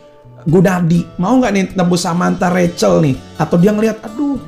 Gunadi, 0.49 1.05
mau 1.19 1.35
nggak 1.37 1.53
nih 1.53 1.65
nebus 1.77 2.07
Samantha 2.07 2.49
Rachel 2.49 3.03
nih? 3.05 3.19
Atau 3.37 3.59
dia 3.59 3.75
ngelihat, 3.75 4.01
aduh 4.01 4.39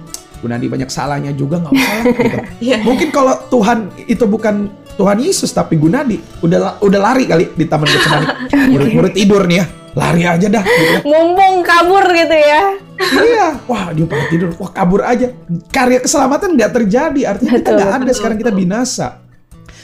Gunadi 0.41 0.67
banyak 0.73 0.89
salahnya 0.89 1.33
juga 1.37 1.61
nggak 1.61 1.73
usah 1.77 1.93
lah 1.93 2.05
gitu. 2.09 2.39
Iya. 2.67 2.77
Mungkin 2.81 3.09
kalau 3.13 3.37
Tuhan 3.53 3.93
itu 4.09 4.25
bukan 4.25 4.73
Tuhan 4.97 5.19
Yesus 5.21 5.53
tapi 5.53 5.77
Gunadi 5.77 6.21
udah 6.41 6.81
udah 6.81 7.01
lari 7.01 7.25
kali 7.29 7.53
di 7.53 7.65
taman 7.69 7.89
Getsemani. 7.89 8.27
Murid-murid 8.73 9.13
tidur 9.17 9.45
nih 9.45 9.61
ya, 9.61 9.67
lari 9.97 10.23
aja 10.25 10.47
dah. 10.49 10.65
Gitu 10.65 10.85
ya. 10.97 11.01
Mumpung 11.05 11.61
kabur 11.65 12.05
gitu 12.09 12.37
ya. 12.37 12.63
iya, 13.01 13.57
wah 13.65 13.97
dia 13.97 14.05
pada 14.05 14.29
tidur, 14.29 14.53
wah 14.61 14.69
kabur 14.73 15.01
aja. 15.01 15.33
Karya 15.73 16.05
keselamatan 16.05 16.53
nggak 16.53 16.73
terjadi, 16.77 17.21
artinya 17.33 17.53
kita 17.57 17.65
Betul, 17.65 17.77
nggak 17.81 17.93
ada 17.97 18.05
betul, 18.05 18.17
sekarang 18.17 18.37
kita 18.37 18.53
binasa. 18.53 19.20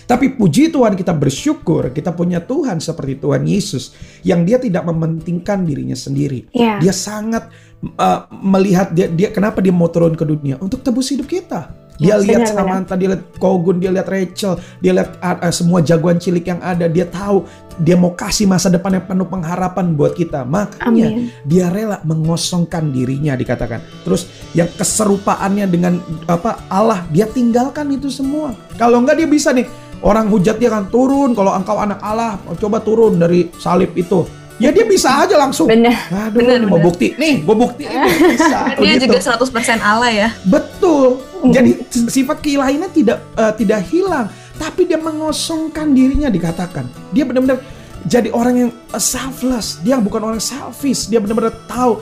Tapi 0.06 0.38
puji 0.38 0.70
Tuhan 0.70 0.94
kita 0.94 1.10
bersyukur 1.10 1.90
kita 1.90 2.14
punya 2.14 2.38
Tuhan 2.38 2.78
seperti 2.78 3.18
Tuhan 3.18 3.42
Yesus 3.42 3.90
yang 4.22 4.46
dia 4.46 4.56
tidak 4.62 4.86
mementingkan 4.86 5.66
dirinya 5.66 5.98
sendiri. 5.98 6.46
Iya. 6.54 6.78
Dia 6.78 6.94
sangat 6.94 7.50
uh, 7.98 8.30
melihat 8.30 8.94
dia, 8.94 9.10
dia 9.10 9.34
kenapa 9.34 9.58
dia 9.58 9.74
mau 9.74 9.90
turun 9.90 10.14
ke 10.14 10.22
dunia 10.22 10.56
untuk 10.62 10.80
tebus 10.80 11.10
hidup 11.10 11.26
kita. 11.26 11.74
Dia 11.96 12.20
Yes, 12.20 12.28
lihat. 12.28 12.52
Samantha, 12.52 12.92
dia 12.92 13.08
lihat 13.08 13.24
Kogun, 13.40 13.80
dia 13.80 13.88
lihat 13.88 14.04
Rachel, 14.04 14.60
dia 14.84 14.92
lihat 14.92 15.16
uh, 15.16 15.48
semua 15.48 15.80
jagoan 15.80 16.20
cilik 16.20 16.44
yang 16.44 16.60
ada. 16.60 16.92
Dia 16.92 17.08
tahu 17.08 17.48
dia 17.80 17.96
mau 17.96 18.12
kasih 18.12 18.44
masa 18.44 18.68
depan 18.68 19.00
yang 19.00 19.04
penuh 19.08 19.24
pengharapan 19.24 19.96
buat 19.96 20.12
kita. 20.12 20.44
Makanya 20.44 21.08
Amin. 21.08 21.32
dia 21.48 21.72
rela 21.72 22.04
mengosongkan 22.04 22.92
dirinya 22.92 23.32
dikatakan. 23.32 23.80
Terus 24.04 24.28
yang 24.52 24.68
keserupaannya 24.76 25.66
dengan 25.72 25.96
apa 26.28 26.68
Allah, 26.68 27.08
dia 27.08 27.24
tinggalkan 27.24 27.88
itu 27.88 28.12
semua. 28.12 28.52
Kalau 28.76 29.00
enggak 29.00 29.16
dia 29.24 29.28
bisa 29.28 29.56
nih 29.56 29.64
orang 30.02 30.26
hujat 30.28 30.56
dia 30.60 30.68
kan 30.72 30.88
turun 30.88 31.32
kalau 31.32 31.52
engkau 31.54 31.76
anak 31.80 32.00
Allah, 32.02 32.40
coba 32.58 32.80
turun 32.82 33.16
dari 33.20 33.48
salib 33.56 33.92
itu. 33.96 34.26
Ya 34.56 34.72
dia 34.72 34.88
bisa 34.88 35.12
aja 35.12 35.36
langsung. 35.36 35.68
Benar. 35.68 35.92
Aduh, 36.32 36.40
Benar, 36.40 36.64
mau 36.64 36.80
bukti. 36.80 37.12
Nih, 37.20 37.44
gue 37.44 37.56
buktiin 37.56 37.92
bisa. 38.32 38.72
Dia 38.80 38.96
Begitu. 38.96 39.12
juga 39.12 39.36
100% 39.36 39.84
Allah 39.84 40.08
ya. 40.08 40.28
Betul. 40.48 41.20
Jadi 41.52 41.76
sifat 41.92 42.40
keilahiannya 42.40 42.88
tidak 42.88 43.20
eh, 43.36 43.52
tidak 43.60 43.84
hilang, 43.92 44.32
tapi 44.56 44.88
dia 44.88 44.96
mengosongkan 44.96 45.92
dirinya 45.92 46.32
dikatakan. 46.32 46.88
Dia 47.12 47.28
benar-benar 47.28 47.60
jadi 48.08 48.32
orang 48.32 48.54
yang 48.56 48.70
selfless. 48.96 49.76
Dia 49.84 50.00
bukan 50.00 50.24
orang 50.24 50.40
selfish. 50.40 51.12
Dia 51.12 51.20
benar-benar 51.20 51.52
tahu 51.68 52.00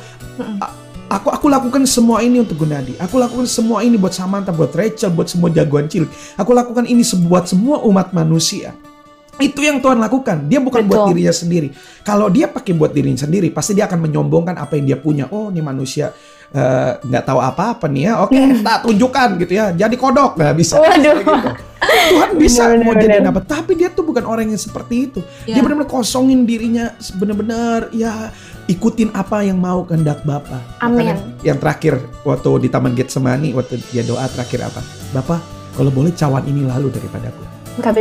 Aku 1.14 1.30
aku 1.30 1.46
lakukan 1.46 1.86
semua 1.86 2.26
ini 2.26 2.42
untuk 2.42 2.66
Gunadi. 2.66 2.98
Aku 2.98 3.22
lakukan 3.22 3.46
semua 3.46 3.86
ini 3.86 3.94
buat 3.94 4.10
Samantha, 4.10 4.50
buat 4.50 4.74
Rachel, 4.74 5.14
buat 5.14 5.30
semua 5.30 5.46
jagoan 5.46 5.86
cilik. 5.86 6.10
Aku 6.34 6.50
lakukan 6.50 6.90
ini 6.90 7.06
buat 7.30 7.46
semua 7.46 7.78
umat 7.86 8.10
manusia. 8.10 8.74
Itu 9.38 9.62
yang 9.62 9.82
Tuhan 9.82 9.98
lakukan. 9.98 10.46
Dia 10.46 10.62
bukan 10.62 10.86
buat 10.86 11.06
Betul. 11.06 11.10
dirinya 11.14 11.34
sendiri. 11.34 11.68
Kalau 12.06 12.30
dia 12.30 12.50
pakai 12.50 12.74
buat 12.74 12.90
dirinya 12.90 13.18
sendiri, 13.18 13.50
pasti 13.50 13.74
dia 13.74 13.86
akan 13.86 14.10
menyombongkan 14.10 14.58
apa 14.58 14.78
yang 14.78 14.94
dia 14.94 14.98
punya. 14.98 15.26
Oh, 15.30 15.50
ini 15.50 15.58
manusia 15.58 16.14
eh, 16.54 16.92
nggak 17.02 17.24
tahu 17.26 17.38
apa-apa 17.42 17.86
nih 17.90 18.10
ya. 18.10 18.12
Oke, 18.22 18.38
tak 18.62 18.86
tunjukkan 18.86 19.28
gitu 19.42 19.52
ya. 19.54 19.66
Jadi 19.74 19.94
kodok 19.98 20.38
nggak 20.38 20.54
bisa. 20.54 20.78
Waduh. 20.78 21.14
Gitu. 21.18 21.34
Tuhan 22.14 22.30
bisa 22.42 22.62
Bener, 22.70 22.86
mau 22.86 22.94
bener, 22.94 23.22
jadi 23.22 23.26
apa? 23.26 23.42
Tapi 23.42 23.72
dia 23.74 23.88
tuh 23.90 24.06
bukan 24.06 24.22
orang 24.26 24.50
yang 24.50 24.58
seperti 24.58 25.10
itu. 25.10 25.20
Ya. 25.50 25.58
Dia 25.58 25.62
benar-benar 25.66 25.90
kosongin 25.90 26.46
dirinya 26.46 26.94
benar-benar 27.18 27.90
ya 27.90 28.30
ikutin 28.66 29.12
apa 29.12 29.42
yang 29.42 29.56
mau 29.56 29.84
kehendak 29.84 30.22
Bapa. 30.22 30.60
Amin. 30.80 31.10
Makanya 31.10 31.16
Yang 31.42 31.58
terakhir 31.60 31.94
waktu 32.22 32.50
di 32.58 32.68
Taman 32.68 32.92
Getsemani 32.94 33.48
waktu 33.52 33.80
dia 33.90 34.02
doa 34.02 34.24
terakhir 34.26 34.64
apa? 34.64 34.80
Bapak, 35.12 35.40
kalau 35.74 35.90
boleh 35.90 36.12
cawan 36.12 36.44
ini 36.44 36.64
lalu 36.64 36.88
daripadaku. 36.88 37.44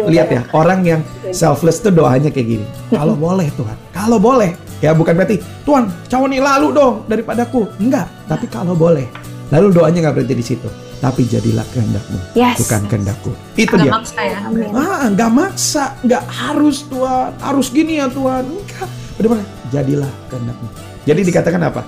Lihat 0.05 0.29
ya, 0.29 0.41
orang 0.53 0.85
yang 0.85 1.01
selfless 1.33 1.81
tuh 1.81 1.89
doanya 1.89 2.29
kayak 2.29 2.45
gini. 2.47 2.65
Kalau 2.89 3.17
boleh 3.17 3.49
Tuhan, 3.57 3.77
kalau 3.89 4.21
boleh. 4.21 4.53
Ya 4.79 4.91
bukan 4.91 5.15
berarti 5.15 5.39
Tuhan, 5.63 5.87
cawan 6.05 6.29
ini 6.29 6.43
lalu 6.43 6.69
dong 6.71 7.07
daripadaku. 7.07 7.65
Enggak, 7.79 8.05
tapi 8.27 8.45
kalau 8.45 8.75
boleh. 8.75 9.07
Lalu 9.49 9.71
doanya 9.71 9.99
nggak 10.03 10.15
berhenti 10.15 10.35
di 10.35 10.45
situ. 10.45 10.69
Tapi 10.99 11.27
jadilah 11.27 11.67
kehendakmu, 11.67 12.15
Yes. 12.31 12.63
bukan 12.63 12.87
kehendakku. 12.87 13.31
Itu 13.59 13.75
Nggak 13.75 13.83
dia. 13.83 13.91
maksa 13.91 14.21
ya. 14.23 14.37
Amin. 14.45 14.71
Ah, 14.71 15.03
nggak 15.09 15.31
maksa, 15.31 15.83
nggak 15.99 16.23
harus 16.29 16.87
Tuhan, 16.87 17.29
harus 17.41 17.67
gini 17.67 17.99
ya 17.99 18.07
Tuhan. 18.07 18.43
Enggak, 18.45 18.87
benar-benar 19.17 19.47
jadilah 19.73 20.11
kehendakmu. 20.29 20.69
Jadi 21.09 21.21
dikatakan 21.25 21.61
apa? 21.65 21.81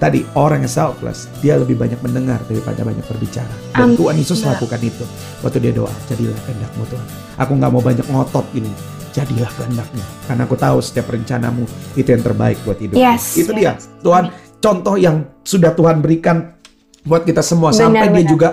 Tadi 0.00 0.24
orang 0.32 0.64
yang 0.64 0.72
selfless, 0.72 1.28
dia 1.44 1.60
lebih 1.60 1.76
banyak 1.76 2.00
mendengar 2.00 2.40
daripada 2.48 2.80
banyak 2.80 3.04
berbicara. 3.04 3.52
Dan 3.76 3.92
Amin. 3.92 4.00
Tuhan 4.00 4.16
Yesus 4.16 4.40
lakukan 4.48 4.80
itu. 4.80 5.04
Waktu 5.44 5.60
dia 5.60 5.72
doa, 5.76 5.92
jadilah 6.08 6.40
kehendakmu 6.48 6.88
Tuhan. 6.88 7.06
Aku 7.36 7.52
nggak 7.60 7.68
mau 7.68 7.84
banyak 7.84 8.06
ngotot 8.08 8.48
gini. 8.56 8.72
Jadilah 9.12 9.52
kehendakmu. 9.60 10.00
Karena 10.24 10.42
aku 10.48 10.56
tahu 10.56 10.80
setiap 10.80 11.12
rencanamu 11.12 11.68
itu 12.00 12.08
yang 12.08 12.24
terbaik 12.24 12.56
buat 12.64 12.80
hidup. 12.80 12.96
Yes, 12.96 13.36
Itu 13.36 13.52
dia. 13.52 13.76
Tuhan, 14.00 14.32
contoh 14.64 14.96
yang 14.96 15.28
sudah 15.44 15.76
Tuhan 15.76 16.00
berikan 16.00 16.56
buat 17.04 17.28
kita 17.28 17.44
semua. 17.44 17.68
Benar, 17.68 17.80
Sampai 17.92 18.08
dia 18.08 18.24
benar. 18.24 18.30
juga 18.32 18.48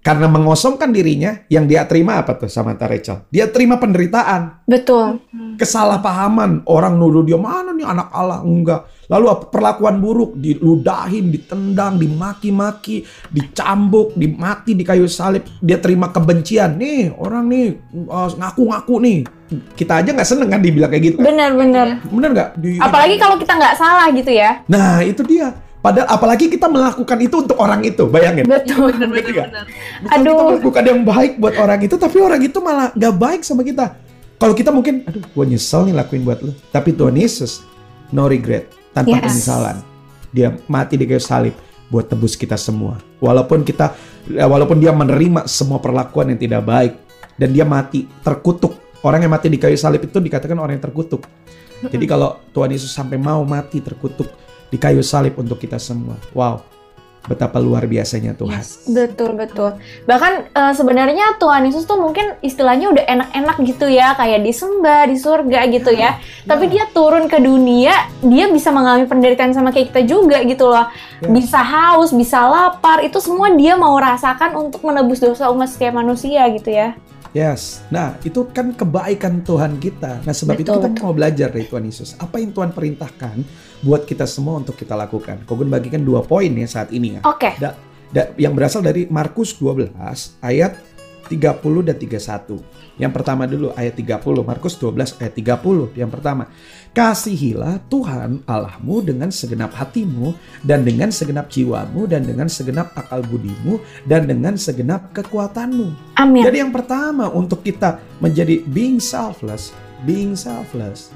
karena 0.00 0.26
mengosongkan 0.26 0.88
dirinya, 0.88 1.44
yang 1.52 1.68
dia 1.68 1.84
terima 1.84 2.16
apa 2.16 2.32
tuh 2.32 2.48
sama 2.48 2.72
Rachel? 2.72 3.28
Dia 3.28 3.52
terima 3.52 3.76
penderitaan. 3.76 4.64
Betul. 4.64 5.20
kesalahpahaman. 5.60 6.64
Orang 6.64 6.96
nuduh 6.96 7.20
dia 7.20 7.36
mana 7.36 7.76
nih 7.76 7.84
anak 7.84 8.08
Allah? 8.08 8.40
Enggak. 8.40 8.88
Lalu 9.12 9.26
apa? 9.28 9.44
Perlakuan 9.52 10.00
buruk. 10.00 10.40
Diludahin 10.40 11.28
ditendang 11.28 12.00
dimaki-maki 12.00 13.04
dicambuk 13.28 14.16
dimati 14.16 14.72
di 14.72 14.80
kayu 14.80 15.04
salib. 15.04 15.44
Dia 15.60 15.76
terima 15.76 16.08
kebencian. 16.08 16.80
Nih 16.80 17.12
orang 17.12 17.44
nih 17.46 17.76
uh, 18.08 18.32
ngaku-ngaku 18.32 18.94
nih. 19.04 19.18
Kita 19.76 20.00
aja 20.00 20.14
nggak 20.14 20.28
seneng 20.30 20.46
kan 20.48 20.62
dibilang 20.62 20.86
kayak 20.88 21.04
gitu 21.10 21.16
Benar-benar. 21.18 21.98
bener 22.06 22.30
nggak? 22.30 22.50
Di- 22.56 22.78
Apalagi 22.78 23.18
kalau 23.18 23.34
kita 23.34 23.52
nggak 23.52 23.74
salah 23.76 24.06
gitu 24.14 24.30
ya. 24.30 24.62
nah 24.64 25.02
itu 25.02 25.26
dia 25.26 25.50
padahal 25.80 26.08
apalagi 26.12 26.52
kita 26.52 26.68
melakukan 26.68 27.18
itu 27.20 27.36
untuk 27.40 27.56
orang 27.56 27.80
itu 27.82 28.04
bayangin 28.06 28.44
Betul. 28.44 28.92
Nggak? 28.92 29.10
bener. 29.10 29.64
Bukan 30.04 30.12
Aduh. 30.12 30.24
kita 30.32 30.42
melakukan 30.44 30.84
yang 30.84 31.00
baik 31.04 31.32
buat 31.40 31.54
orang 31.56 31.80
itu, 31.80 31.94
tapi 31.96 32.16
orang 32.20 32.40
itu 32.44 32.58
malah 32.60 32.92
gak 32.92 33.14
baik 33.16 33.40
sama 33.44 33.64
kita. 33.64 33.96
Kalau 34.40 34.56
kita 34.56 34.72
mungkin, 34.72 35.04
aduh, 35.04 35.20
gue 35.20 35.44
nyesel 35.44 35.84
nih 35.84 35.94
lakuin 35.96 36.24
buat 36.24 36.40
lu. 36.40 36.56
Tapi 36.72 36.96
Tuhan 36.96 37.12
Yesus, 37.12 37.60
no 38.08 38.24
regret, 38.24 38.72
tanpa 38.96 39.20
Yes. 39.20 39.24
penyesalan. 39.28 39.76
Dia 40.32 40.48
mati 40.64 40.96
di 40.96 41.04
kayu 41.04 41.20
salib 41.20 41.52
buat 41.92 42.08
tebus 42.08 42.40
kita 42.40 42.56
semua. 42.56 42.96
Walaupun 43.20 43.60
kita, 43.68 43.92
ya, 44.32 44.48
walaupun 44.48 44.80
dia 44.80 44.96
menerima 44.96 45.44
semua 45.44 45.76
perlakuan 45.76 46.32
yang 46.32 46.40
tidak 46.40 46.64
baik, 46.64 46.92
dan 47.36 47.52
dia 47.52 47.68
mati 47.68 48.08
terkutuk. 48.24 48.80
Orang 49.04 49.20
yang 49.20 49.32
mati 49.32 49.48
di 49.52 49.56
kayu 49.60 49.76
salib 49.76 50.04
itu 50.04 50.16
dikatakan 50.16 50.56
orang 50.56 50.76
yang 50.80 50.84
terkutuk. 50.88 51.24
Jadi 51.80 52.04
kalau 52.04 52.36
Tuhan 52.52 52.68
Yesus 52.72 52.92
sampai 52.92 53.16
mau 53.16 53.40
mati 53.44 53.80
terkutuk 53.80 54.28
di 54.70 54.78
kayu 54.78 55.02
salib 55.02 55.34
untuk 55.36 55.58
kita 55.58 55.76
semua, 55.76 56.14
wow, 56.32 56.62
betapa 57.28 57.60
luar 57.60 57.84
biasanya 57.84 58.32
Tuhan. 58.32 58.62
Yes. 58.62 58.88
Betul 58.88 59.36
betul. 59.36 59.76
Bahkan 60.08 60.32
eh, 60.56 60.72
sebenarnya 60.72 61.36
Tuhan 61.36 61.68
Yesus 61.68 61.84
tuh 61.84 62.00
mungkin 62.00 62.38
istilahnya 62.40 62.90
udah 62.90 63.04
enak-enak 63.04 63.56
gitu 63.66 63.86
ya, 63.92 64.16
kayak 64.16 64.40
disembah 64.40 65.04
di 65.04 65.16
surga 65.20 65.60
gitu 65.68 65.92
ya. 65.92 66.16
Tapi 66.48 66.64
dia 66.72 66.88
turun 66.90 67.28
ke 67.28 67.36
dunia, 67.36 68.08
dia 68.24 68.48
bisa 68.48 68.72
mengalami 68.72 69.04
penderitaan 69.04 69.52
sama 69.52 69.68
kayak 69.74 69.92
kita 69.92 70.02
juga 70.08 70.40
gitu 70.46 70.70
loh. 70.70 70.88
Ya. 71.20 71.28
Bisa 71.28 71.60
haus, 71.60 72.10
bisa 72.16 72.40
lapar, 72.48 73.04
itu 73.04 73.20
semua 73.20 73.52
dia 73.52 73.76
mau 73.76 73.92
rasakan 74.00 74.56
untuk 74.56 74.80
menebus 74.86 75.20
dosa 75.20 75.52
umat 75.52 75.68
setiap 75.68 76.00
manusia 76.00 76.46
gitu 76.56 76.72
ya. 76.72 76.96
Yes. 77.30 77.86
Nah, 77.94 78.18
itu 78.26 78.50
kan 78.50 78.74
kebaikan 78.74 79.46
Tuhan 79.46 79.78
kita. 79.78 80.26
Nah, 80.26 80.34
sebab 80.34 80.58
itu 80.58 80.66
Betul, 80.66 80.82
kita 80.82 80.88
betul. 80.90 81.02
mau 81.06 81.14
belajar 81.14 81.48
dari 81.54 81.62
Tuhan 81.62 81.84
Yesus. 81.86 82.18
Apa 82.18 82.42
yang 82.42 82.50
Tuhan 82.50 82.74
perintahkan 82.74 83.36
buat 83.80 84.04
kita 84.04 84.28
semua 84.28 84.60
untuk 84.60 84.76
kita 84.76 84.96
lakukan. 84.96 85.44
Kau 85.48 85.56
bagikan 85.56 86.04
dua 86.04 86.20
poin 86.24 86.50
ya 86.52 86.68
saat 86.68 86.92
ini 86.92 87.18
ya. 87.18 87.20
Oke. 87.24 87.56
Da- 87.56 87.76
da- 88.12 88.32
yang 88.36 88.52
berasal 88.52 88.84
dari 88.84 89.08
Markus 89.08 89.56
12 89.56 90.36
ayat 90.44 90.76
30 91.30 91.86
dan 91.86 91.94
31. 91.94 92.58
Yang 92.98 93.12
pertama 93.14 93.46
dulu 93.46 93.70
ayat 93.78 93.94
30, 93.94 94.42
Markus 94.42 94.74
12 94.76 95.14
ayat 95.22 95.32
30. 95.38 95.94
Yang 95.94 96.10
pertama, 96.18 96.50
kasihilah 96.90 97.78
Tuhan 97.86 98.42
Allahmu 98.44 99.06
dengan 99.06 99.30
segenap 99.30 99.70
hatimu 99.70 100.34
dan 100.66 100.82
dengan 100.82 101.14
segenap 101.14 101.46
jiwamu 101.46 102.10
dan 102.10 102.26
dengan 102.26 102.50
segenap 102.50 102.90
akal 102.98 103.22
budimu 103.22 103.78
dan 104.10 104.26
dengan 104.26 104.58
segenap 104.58 105.14
kekuatanmu. 105.14 106.18
Amin. 106.18 106.42
Jadi 106.42 106.58
yang 106.66 106.74
pertama 106.74 107.30
untuk 107.30 107.62
kita 107.62 108.02
menjadi 108.18 108.66
being 108.74 108.98
selfless, 108.98 109.70
being 110.02 110.34
selfless, 110.34 111.14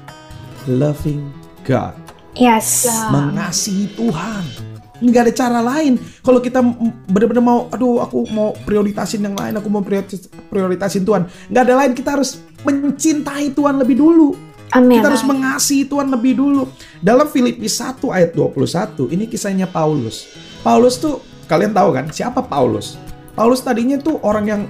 loving 0.65 1.27
God, 1.67 1.93
Yes. 2.35 2.85
Ya. 2.85 3.09
mengasihi 3.11 3.91
Tuhan. 3.95 4.43
Nggak 5.03 5.21
ada 5.27 5.33
cara 5.35 5.59
lain. 5.59 5.99
Kalau 6.23 6.39
kita 6.39 6.63
benar-benar 7.11 7.43
mau, 7.43 7.59
aduh 7.67 7.99
aku 7.99 8.23
mau 8.31 8.55
prioritasin 8.63 9.23
yang 9.23 9.35
lain, 9.35 9.59
aku 9.59 9.67
mau 9.67 9.83
prioritas- 9.83 10.31
prioritasin 10.47 11.03
Tuhan. 11.03 11.27
Nggak 11.51 11.63
ada 11.67 11.75
lain, 11.83 11.91
kita 11.91 12.15
harus 12.15 12.39
mencintai 12.63 13.51
Tuhan 13.51 13.75
lebih 13.75 13.99
dulu. 13.99 14.35
Amin. 14.71 14.99
Kita 14.99 15.11
harus 15.11 15.23
mengasihi 15.23 15.87
Tuhan 15.87 16.07
lebih 16.11 16.35
dulu. 16.39 16.67
Dalam 16.99 17.27
Filipi 17.31 17.67
1 17.67 18.11
ayat 18.11 18.35
21, 18.35 19.07
ini 19.11 19.27
kisahnya 19.27 19.67
Paulus. 19.67 20.27
Paulus 20.63 20.99
tuh, 20.99 21.21
kalian 21.47 21.71
tahu 21.71 21.95
kan, 21.95 22.05
siapa 22.11 22.43
Paulus? 22.43 22.99
Paulus 23.35 23.59
tadinya 23.59 23.99
tuh 23.99 24.19
orang 24.23 24.45
yang 24.47 24.61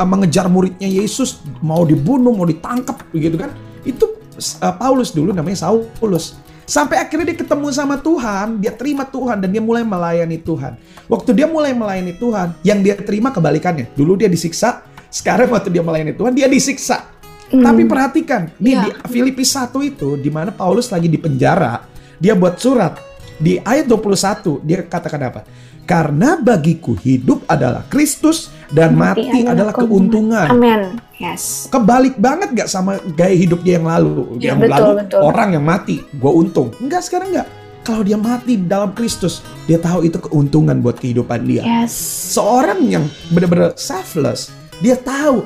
mengejar 0.00 0.48
muridnya 0.48 0.88
Yesus, 0.88 1.44
mau 1.60 1.84
dibunuh, 1.84 2.32
mau 2.32 2.48
ditangkap, 2.48 3.04
begitu 3.12 3.36
kan. 3.36 3.52
Itu 3.84 4.16
uh, 4.60 4.74
Paulus 4.80 5.12
dulu 5.12 5.30
namanya 5.36 5.68
Saulus. 5.68 6.40
Sampai 6.64 6.96
akhirnya 6.96 7.32
dia 7.32 7.38
ketemu 7.44 7.68
sama 7.72 8.00
Tuhan, 8.00 8.56
dia 8.56 8.72
terima 8.72 9.04
Tuhan 9.04 9.36
dan 9.44 9.52
dia 9.52 9.60
mulai 9.60 9.84
melayani 9.84 10.40
Tuhan. 10.40 10.80
Waktu 11.12 11.30
dia 11.36 11.44
mulai 11.44 11.76
melayani 11.76 12.16
Tuhan, 12.16 12.56
yang 12.64 12.80
dia 12.80 12.96
terima 12.96 13.28
kebalikannya. 13.28 13.92
Dulu 13.92 14.16
dia 14.16 14.32
disiksa, 14.32 14.80
sekarang 15.12 15.52
waktu 15.52 15.68
dia 15.68 15.84
melayani 15.84 16.16
Tuhan, 16.16 16.32
dia 16.32 16.48
disiksa. 16.48 17.12
Tapi 17.52 17.84
perhatikan, 17.84 18.48
nih 18.56 18.72
Iya. 18.72 18.82
di 18.82 18.90
Filipi 19.12 19.44
1 19.44 19.84
itu 19.84 20.16
di 20.16 20.32
mana 20.32 20.50
Paulus 20.50 20.88
lagi 20.88 21.06
di 21.06 21.20
penjara, 21.20 21.84
dia 22.16 22.32
buat 22.32 22.56
surat 22.56 22.96
di 23.36 23.60
ayat 23.60 23.84
21 23.84 24.64
dia 24.64 24.80
katakan 24.82 25.20
apa? 25.28 25.40
Karena 25.84 26.40
bagiku 26.40 26.96
hidup 26.96 27.44
adalah 27.44 27.84
Kristus 27.92 28.48
dan 28.72 28.96
mati, 28.96 29.44
adalah 29.44 29.76
keuntungan. 29.76 30.48
Amin. 30.48 30.96
Yes. 31.20 31.68
Kebalik 31.68 32.16
banget 32.16 32.56
gak 32.56 32.68
sama 32.72 32.96
gaya 33.12 33.36
hidup 33.36 33.60
dia 33.60 33.76
yang 33.76 33.86
lalu? 33.86 34.40
Iya, 34.40 34.56
yang 34.56 34.58
betul, 34.64 34.72
lalu 34.72 34.90
betul. 35.04 35.20
orang 35.20 35.48
yang 35.52 35.64
mati, 35.64 36.00
gue 36.00 36.32
untung. 36.32 36.72
Enggak 36.80 37.04
sekarang 37.04 37.36
enggak. 37.36 37.48
Kalau 37.84 38.00
dia 38.00 38.16
mati 38.16 38.56
dalam 38.56 38.96
Kristus, 38.96 39.44
dia 39.68 39.76
tahu 39.76 40.08
itu 40.08 40.16
keuntungan 40.16 40.80
buat 40.80 40.96
kehidupan 40.96 41.44
dia 41.44 41.60
Yes. 41.60 41.92
seorang 42.32 42.80
yang 42.88 43.04
benar-benar 43.28 43.76
selfless, 43.76 44.48
dia 44.80 44.96
tahu 44.96 45.44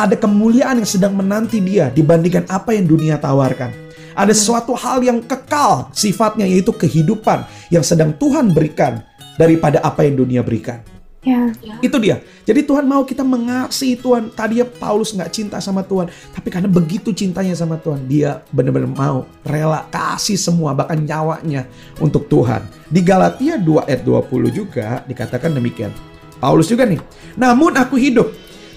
ada 0.00 0.16
kemuliaan 0.16 0.80
yang 0.80 0.88
sedang 0.88 1.12
menanti 1.12 1.60
dia 1.60 1.92
dibandingkan 1.92 2.48
apa 2.48 2.72
yang 2.72 2.88
dunia 2.88 3.20
tawarkan. 3.20 3.70
Ada 4.16 4.32
suatu 4.32 4.72
hal 4.78 5.04
yang 5.04 5.20
kekal 5.26 5.90
sifatnya 5.92 6.46
yaitu 6.48 6.70
kehidupan 6.70 7.44
yang 7.68 7.82
sedang 7.82 8.14
Tuhan 8.14 8.54
berikan 8.54 9.02
daripada 9.34 9.82
apa 9.82 10.06
yang 10.06 10.18
dunia 10.18 10.40
berikan. 10.40 10.82
Ya. 11.24 11.48
Itu 11.80 11.96
dia. 11.96 12.20
Jadi 12.44 12.68
Tuhan 12.68 12.84
mau 12.84 13.00
kita 13.00 13.24
mengasihi 13.24 13.96
Tuhan. 13.96 14.28
Tadinya 14.36 14.68
Paulus 14.68 15.16
nggak 15.16 15.32
cinta 15.32 15.56
sama 15.56 15.80
Tuhan, 15.80 16.12
tapi 16.36 16.52
karena 16.52 16.68
begitu 16.68 17.16
cintanya 17.16 17.56
sama 17.56 17.80
Tuhan, 17.80 18.04
dia 18.04 18.44
benar-benar 18.52 18.92
mau 18.92 19.24
rela 19.40 19.88
kasih 19.88 20.36
semua 20.36 20.76
bahkan 20.76 21.00
nyawanya 21.00 21.64
untuk 21.96 22.28
Tuhan. 22.28 22.68
Di 22.92 23.00
Galatia 23.00 23.56
2 23.56 23.88
ayat 23.88 24.04
20 24.04 24.52
juga 24.52 25.00
dikatakan 25.08 25.56
demikian. 25.56 25.90
Paulus 26.36 26.68
juga 26.68 26.84
nih. 26.84 27.00
Namun 27.40 27.72
aku 27.72 27.96
hidup, 27.96 28.28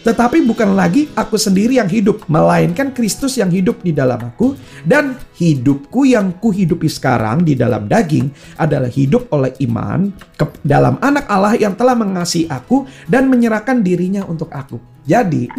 Tetapi 0.07 0.39
bukan 0.47 0.71
lagi 0.71 1.11
aku 1.19 1.35
sendiri 1.35 1.83
yang 1.83 1.91
hidup, 1.91 2.23
melainkan 2.31 2.95
Kristus 2.95 3.35
yang 3.35 3.51
hidup 3.51 3.83
di 3.83 3.91
dalam 3.91 4.15
aku 4.23 4.55
dan 4.87 5.19
hidupku 5.35 6.07
yang 6.07 6.31
kuhidupi 6.39 6.87
sekarang 6.87 7.43
di 7.43 7.59
dalam 7.59 7.91
daging 7.91 8.31
adalah 8.55 8.87
hidup 8.87 9.27
oleh 9.35 9.51
iman 9.67 10.07
ke 10.39 10.47
dalam 10.63 10.95
anak 11.03 11.27
Allah 11.27 11.59
yang 11.59 11.75
telah 11.75 11.91
mengasihi 11.91 12.47
aku 12.47 12.87
dan 13.03 13.27
menyerahkan 13.27 13.83
dirinya 13.83 14.23
untuk 14.23 14.47
aku. 14.55 14.79
Jadi, 15.03 15.51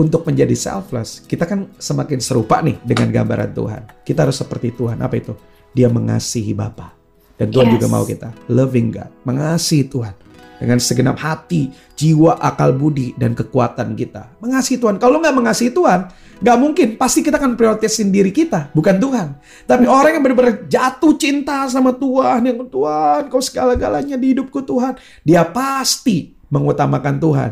untuk 0.00 0.24
menjadi 0.24 0.56
selfless, 0.56 1.20
kita 1.28 1.44
kan 1.44 1.68
semakin 1.76 2.16
serupa 2.16 2.64
nih 2.64 2.80
dengan 2.80 3.12
gambaran 3.12 3.52
Tuhan. 3.52 3.82
Kita 4.08 4.24
harus 4.24 4.40
seperti 4.40 4.72
Tuhan. 4.72 5.04
Apa 5.04 5.20
itu? 5.20 5.36
Dia 5.76 5.92
mengasihi 5.92 6.56
Bapa. 6.56 6.96
Dan 7.36 7.52
Tuhan 7.52 7.68
Yes. 7.68 7.74
juga 7.76 7.86
mau 7.92 8.04
kita 8.08 8.32
loving 8.48 8.88
God, 8.96 9.12
mengasihi 9.28 9.84
Tuhan 9.84 10.16
dengan 10.56 10.80
segenap 10.80 11.20
hati, 11.20 11.72
jiwa, 11.96 12.40
akal 12.40 12.72
budi, 12.72 13.12
dan 13.20 13.36
kekuatan 13.36 13.92
kita. 13.96 14.32
Mengasihi 14.40 14.80
Tuhan. 14.80 14.96
Kalau 14.96 15.20
nggak 15.20 15.36
mengasihi 15.36 15.72
Tuhan, 15.72 16.08
nggak 16.40 16.58
mungkin. 16.60 16.88
Pasti 16.96 17.20
kita 17.20 17.36
akan 17.36 17.56
prioritasin 17.56 18.08
diri 18.08 18.32
kita, 18.32 18.72
bukan 18.72 18.96
Tuhan. 18.96 19.28
Tapi 19.68 19.84
orang 19.84 20.16
yang 20.16 20.22
benar-benar 20.24 20.54
jatuh 20.68 21.12
cinta 21.20 21.68
sama 21.68 21.92
Tuhan, 21.92 22.40
yang 22.44 22.68
Tuhan, 22.68 23.28
kau 23.28 23.40
segala-galanya 23.40 24.16
di 24.16 24.32
hidupku 24.32 24.64
Tuhan, 24.64 24.96
dia 25.24 25.44
pasti 25.44 26.36
mengutamakan 26.48 27.16
Tuhan 27.20 27.50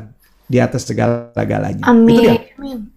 di 0.49 0.59
atas 0.61 0.89
segala-galanya. 0.89 1.85
Itu 1.85 2.13
dia. 2.21 2.41
Amin. 2.57 2.93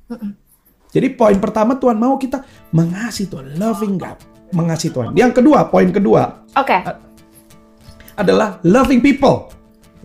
Jadi 0.87 1.07
poin 1.13 1.35
pertama 1.37 1.75
Tuhan 1.75 1.99
mau 1.99 2.15
kita 2.15 2.47
mengasihi 2.71 3.27
Tuhan, 3.27 3.59
loving 3.59 3.99
God, 3.99 4.17
mengasihi 4.55 4.91
Tuhan. 4.95 5.11
Yang 5.13 5.43
kedua, 5.43 5.67
poin 5.67 5.91
kedua 5.91 6.47
Oke. 6.55 6.77
adalah 8.15 8.63
loving 8.63 9.03
people. 9.03 9.51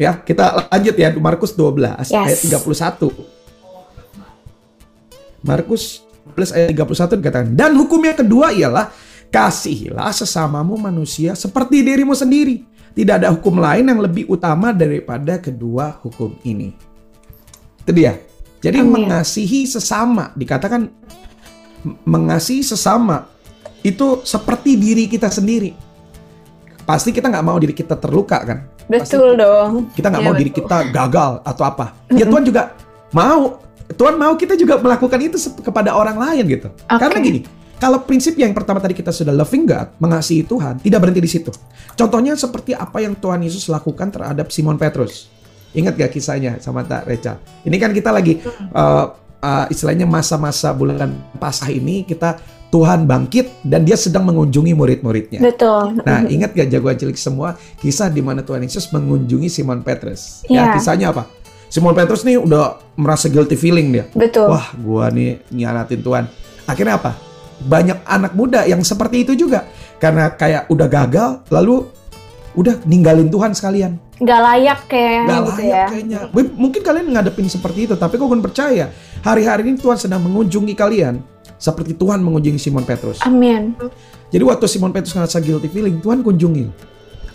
Ya, 0.02 0.18
kita 0.18 0.66
lanjut 0.66 0.94
ya 0.98 1.08
Markus 1.14 1.54
12 1.54 2.10
Yes. 2.10 2.26
ayat 2.26 2.38
31. 2.42 3.14
Markus 5.46 6.02
12 6.34 6.50
ayat 6.50 6.74
31 6.74 7.14
dikatakan, 7.22 7.54
"Dan 7.54 7.78
hukum 7.78 8.02
yang 8.02 8.18
kedua 8.18 8.50
ialah 8.50 8.90
kasihilah 9.30 10.10
sesamamu 10.10 10.74
manusia 10.74 11.38
seperti 11.38 11.86
dirimu 11.86 12.18
sendiri. 12.18 12.66
Tidak 12.92 13.14
ada 13.22 13.30
hukum 13.30 13.62
lain 13.62 13.86
yang 13.86 14.02
lebih 14.02 14.26
utama 14.26 14.74
daripada 14.74 15.38
kedua 15.38 16.02
hukum 16.02 16.34
ini." 16.42 16.74
Itu 17.86 17.94
dia. 17.94 18.18
Jadi 18.58 18.82
Amin. 18.82 19.06
mengasihi 19.06 19.66
sesama 19.66 20.34
dikatakan 20.34 20.90
mengasihi 22.06 22.62
sesama 22.62 23.26
itu 23.82 24.22
seperti 24.22 24.78
diri 24.78 25.10
kita 25.10 25.30
sendiri. 25.30 25.74
Pasti 26.86 27.10
kita 27.10 27.30
nggak 27.30 27.46
mau 27.46 27.58
diri 27.58 27.74
kita 27.74 27.98
terluka 27.98 28.38
kan? 28.42 28.58
Betul 28.88 29.38
dong. 29.38 29.90
Kita 29.94 30.08
nggak 30.10 30.22
Iya, 30.22 30.28
mau 30.30 30.34
diri 30.38 30.50
betul. 30.50 30.64
kita 30.64 30.78
gagal 30.90 31.32
atau 31.42 31.64
apa. 31.66 31.86
Ya 32.18 32.24
Tuhan 32.28 32.44
juga 32.44 32.62
mau. 33.14 33.58
Tuhan 33.92 34.16
mau 34.16 34.32
kita 34.40 34.56
juga 34.56 34.80
melakukan 34.80 35.20
itu 35.20 35.36
kepada 35.60 35.92
orang 35.92 36.16
lain 36.16 36.48
gitu. 36.48 36.72
Karena 36.88 37.18
gini, 37.20 37.44
kalau 37.76 38.00
prinsip 38.00 38.38
yang 38.40 38.56
pertama 38.56 38.80
tadi 38.80 38.96
kita 38.96 39.12
sudah 39.12 39.36
loving 39.36 39.68
God, 39.68 40.00
mengasihi 40.00 40.48
Tuhan, 40.48 40.80
tidak 40.80 40.98
berhenti 41.02 41.20
di 41.20 41.28
situ. 41.28 41.52
Contohnya 41.92 42.32
seperti 42.32 42.72
apa 42.72 43.04
yang 43.04 43.12
Tuhan 43.18 43.44
Yesus 43.44 43.68
lakukan 43.68 44.08
terhadap 44.08 44.48
Simon 44.48 44.80
Petrus. 44.80 45.28
Ingat 45.76 45.98
gak 45.98 46.12
kisahnya 46.14 46.56
sama 46.60 46.84
Tak 46.86 47.04
Reca? 47.04 47.36
Ini 47.64 47.76
kan 47.76 47.92
kita 47.92 48.12
lagi 48.12 48.40
uh, 48.72 49.12
uh, 49.42 49.66
istilahnya 49.68 50.06
masa-masa 50.08 50.70
bulan 50.72 51.10
Pasah 51.36 51.68
ini 51.68 52.06
kita 52.06 52.38
Tuhan 52.72 53.04
bangkit 53.04 53.68
dan 53.68 53.84
dia 53.84 54.00
sedang 54.00 54.24
mengunjungi 54.24 54.72
murid-muridnya. 54.72 55.44
Betul. 55.44 56.00
Nah, 56.00 56.24
ingat 56.24 56.56
gak 56.56 56.72
jagoan 56.72 56.96
cilik 56.96 57.20
semua 57.20 57.52
kisah 57.76 58.08
di 58.08 58.24
mana 58.24 58.40
Tuhan 58.40 58.64
Yesus 58.64 58.88
mengunjungi 58.88 59.52
Simon 59.52 59.84
Petrus? 59.84 60.40
Ya, 60.48 60.72
Iya. 60.72 60.80
kisahnya 60.80 61.12
apa? 61.12 61.28
Simon 61.68 61.92
Petrus 61.92 62.24
nih 62.24 62.40
udah 62.40 62.80
merasa 62.96 63.28
guilty 63.28 63.60
feeling 63.60 63.92
dia. 63.92 64.08
Betul. 64.16 64.48
Wah, 64.48 64.72
gua 64.80 65.12
nih 65.12 65.44
nyianatin 65.52 66.00
Tuhan. 66.00 66.24
Akhirnya 66.64 66.96
apa? 66.96 67.12
Banyak 67.60 68.08
anak 68.08 68.32
muda 68.32 68.64
yang 68.64 68.80
seperti 68.80 69.28
itu 69.28 69.36
juga. 69.36 69.68
Karena 70.00 70.32
kayak 70.32 70.72
udah 70.72 70.88
gagal, 70.88 71.30
lalu 71.52 71.84
udah 72.52 72.80
ninggalin 72.84 73.28
Tuhan 73.28 73.52
sekalian. 73.52 74.00
Gak 74.16 74.40
layak 74.40 74.80
kayaknya 74.88 75.28
Gak 75.28 75.40
gitu 75.44 75.60
layak 75.60 75.76
ya. 75.76 75.86
kayaknya. 75.92 76.18
Mungkin 76.56 76.80
kalian 76.80 77.06
ngadepin 77.12 77.48
seperti 77.52 77.84
itu, 77.84 77.94
tapi 78.00 78.16
kau 78.16 78.32
pun 78.32 78.40
percaya. 78.40 78.88
Hari-hari 79.20 79.68
ini 79.68 79.76
Tuhan 79.76 80.00
sedang 80.00 80.24
mengunjungi 80.24 80.72
kalian. 80.72 81.31
Seperti 81.62 81.94
Tuhan 81.94 82.18
mengunjungi 82.18 82.58
Simon 82.58 82.82
Petrus. 82.82 83.22
Amin. 83.22 83.78
Jadi 84.34 84.42
waktu 84.42 84.66
Simon 84.66 84.90
Petrus 84.90 85.14
ngerasa 85.14 85.38
guilty 85.38 85.70
feeling, 85.70 86.02
Tuhan 86.02 86.26
kunjungi. 86.26 86.90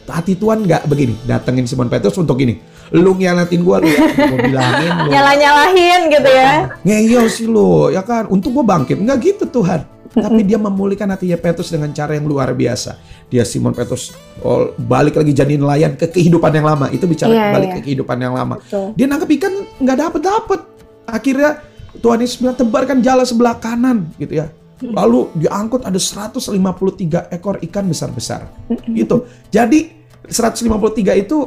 Hati 0.08 0.36
Tuhan 0.36 0.68
nggak 0.68 0.84
begini, 0.88 1.16
datengin 1.24 1.64
Simon 1.64 1.88
Petrus 1.88 2.20
untuk 2.20 2.36
ini. 2.44 2.60
Lu 2.92 3.16
ngianatin 3.16 3.60
gua 3.64 3.80
lu, 3.80 3.88
ya. 3.88 4.00
gua 4.28 4.40
bilangin 4.40 4.92
lu. 5.08 5.10
Nyalah-nyalahin 5.16 6.02
gitu 6.12 6.30
ya. 6.32 6.52
Ngeyel 6.84 7.26
sih 7.32 7.48
lu, 7.48 7.88
ya 7.92 8.04
kan? 8.04 8.28
Untuk 8.28 8.52
gua 8.52 8.68
bangkit. 8.68 9.00
Nggak 9.00 9.18
gitu 9.24 9.48
Tuhan. 9.48 9.88
Tapi 10.12 10.42
dia 10.44 10.58
memulihkan 10.58 11.08
hatinya 11.12 11.38
Petrus 11.38 11.70
dengan 11.72 11.92
cara 11.92 12.16
yang 12.16 12.26
luar 12.28 12.52
biasa. 12.52 13.00
Dia 13.28 13.44
Simon 13.44 13.76
Petrus 13.76 14.16
oh, 14.42 14.74
balik 14.76 15.20
lagi 15.20 15.36
jadi 15.36 15.60
nelayan 15.60 15.94
ke 16.00 16.08
kehidupan 16.10 16.52
yang 16.52 16.68
lama. 16.68 16.88
Itu 16.90 17.06
bicara 17.06 17.32
Iya, 17.32 17.48
balik 17.54 17.70
iya. 17.70 17.76
ke 17.76 17.82
kehidupan 17.92 18.18
yang 18.18 18.34
lama. 18.34 18.56
Betul. 18.60 18.96
Dia 18.96 19.06
nangkep 19.08 19.30
ikan 19.40 19.54
nggak 19.84 19.98
dapet 20.00 20.22
dapet. 20.24 20.60
Akhirnya 21.08 21.50
Tuhan 21.98 22.20
Yesus 22.22 22.38
bilang 22.40 22.58
tebarkan 22.58 23.02
jala 23.02 23.24
sebelah 23.26 23.58
kanan 23.58 24.08
gitu 24.18 24.40
ya. 24.42 24.48
Lalu 24.78 25.34
diangkut 25.34 25.90
ada 25.90 25.98
153 25.98 27.34
ekor 27.34 27.58
ikan 27.66 27.86
besar-besar. 27.90 28.46
Gitu. 28.86 29.26
Jadi 29.50 29.90
153 30.30 31.18
itu 31.18 31.38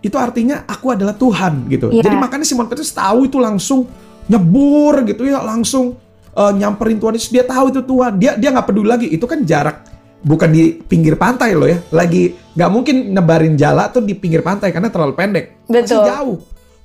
itu 0.00 0.16
artinya 0.16 0.64
aku 0.64 0.96
adalah 0.96 1.14
Tuhan 1.14 1.68
gitu. 1.70 1.92
Iya. 1.92 2.08
Jadi 2.08 2.16
makanya 2.16 2.46
Simon 2.48 2.66
Petrus 2.66 2.90
tahu 2.90 3.28
itu 3.28 3.36
langsung 3.38 3.86
nyebur 4.26 5.04
gitu 5.06 5.28
ya, 5.28 5.44
langsung 5.44 5.94
eh, 6.34 6.52
nyamperin 6.56 6.98
Tuhan 6.98 7.14
Yesus. 7.14 7.30
Dia 7.30 7.44
tahu 7.46 7.70
itu 7.70 7.80
Tuhan. 7.84 8.18
Dia 8.18 8.34
dia 8.34 8.48
nggak 8.50 8.66
peduli 8.66 8.88
lagi. 8.88 9.06
Itu 9.06 9.28
kan 9.30 9.44
jarak 9.46 9.86
bukan 10.24 10.48
di 10.50 10.76
pinggir 10.82 11.14
pantai 11.14 11.54
loh 11.54 11.68
ya. 11.68 11.78
Lagi 11.94 12.34
nggak 12.58 12.70
mungkin 12.72 12.96
nebarin 13.14 13.54
jala 13.54 13.92
tuh 13.92 14.02
di 14.02 14.16
pinggir 14.16 14.42
pantai 14.42 14.72
karena 14.74 14.90
terlalu 14.90 15.14
pendek. 15.14 15.68
Masih 15.68 15.94
Betul. 15.94 16.04
jauh. 16.10 16.38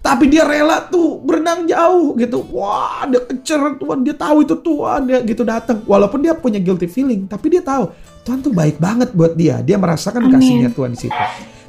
Tapi 0.05 0.29
dia 0.29 0.45
rela 0.45 0.85
tuh 0.85 1.17
berenang 1.25 1.65
jauh 1.65 2.13
gitu. 2.13 2.45
Wah, 2.53 3.09
dia 3.09 3.25
kecer 3.25 3.81
Tuhan. 3.81 4.05
Dia 4.05 4.13
tahu 4.13 4.45
itu 4.45 4.53
Tuhan. 4.53 5.09
Dia 5.09 5.17
gitu 5.25 5.41
datang. 5.41 5.81
Walaupun 5.81 6.21
dia 6.21 6.37
punya 6.37 6.61
guilty 6.61 6.85
feeling, 6.85 7.25
tapi 7.25 7.49
dia 7.49 7.65
tahu 7.65 7.89
Tuhan 8.21 8.45
tuh 8.45 8.53
baik 8.53 8.77
banget 8.77 9.09
buat 9.17 9.33
dia. 9.33 9.65
Dia 9.65 9.81
merasakan 9.81 10.29
Amin. 10.29 10.37
kasihnya 10.37 10.69
Tuhan 10.69 10.93
di 10.93 10.99
situ. 11.01 11.21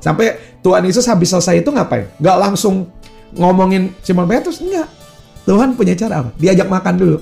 Sampai 0.04 0.36
Tuhan 0.60 0.84
Yesus 0.84 1.08
habis 1.08 1.32
selesai 1.32 1.64
itu 1.64 1.72
ngapain? 1.72 2.12
Gak 2.20 2.36
langsung 2.36 2.92
ngomongin 3.32 3.96
Simon 4.04 4.28
Petrus, 4.28 4.60
enggak. 4.60 4.88
Tuhan 5.48 5.72
punya 5.72 5.96
cara 5.96 6.20
apa? 6.20 6.30
Diajak 6.36 6.68
makan 6.68 6.94
dulu. 7.00 7.18